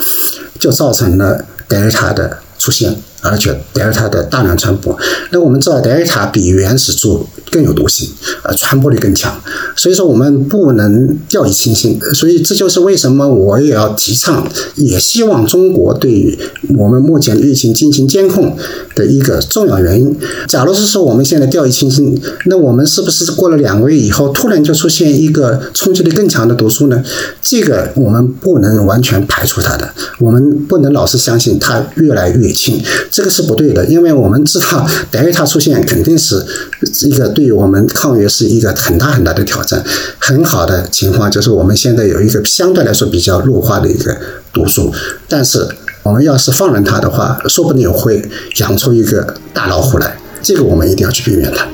[0.61, 2.95] 就造成了德尔塔的出现。
[3.23, 4.97] 而且德尔塔的大量传播，
[5.31, 8.09] 那我们知道德尔塔比原始株更有毒性，
[8.43, 9.41] 呃，传播力更强，
[9.77, 11.99] 所以说我们不能掉以轻心。
[12.15, 16.39] 所以这就是为什么我也要提倡，也希望中国对于
[16.77, 18.57] 我们目前疫情进行监控
[18.95, 20.19] 的一个重要原因。
[20.49, 27.03] 假如是说我们现在掉以轻心，那我们是不是过了两个月以后，突然就出现一个冲击力更强的毒素呢？
[27.41, 29.89] 这个我们不能完全排除它的，
[30.19, 32.83] 我们不能老是相信它越来越轻。
[33.13, 36.45] 这个是不对的，因为我们知道德尔塔出现肯定是
[37.03, 39.85] 一个对于我们抗原是一个很大很大的挑战。
[40.19, 44.17] 很好的情况就是我们现在有一个相对来说比较弱化的一个
[44.51, 44.91] 毒素，
[45.29, 45.69] 但是
[46.03, 48.27] 我们要是放任它的话，说不定会
[48.57, 50.17] 养出一个大老虎来。
[50.43, 51.69] 这个我们一定要去避免它。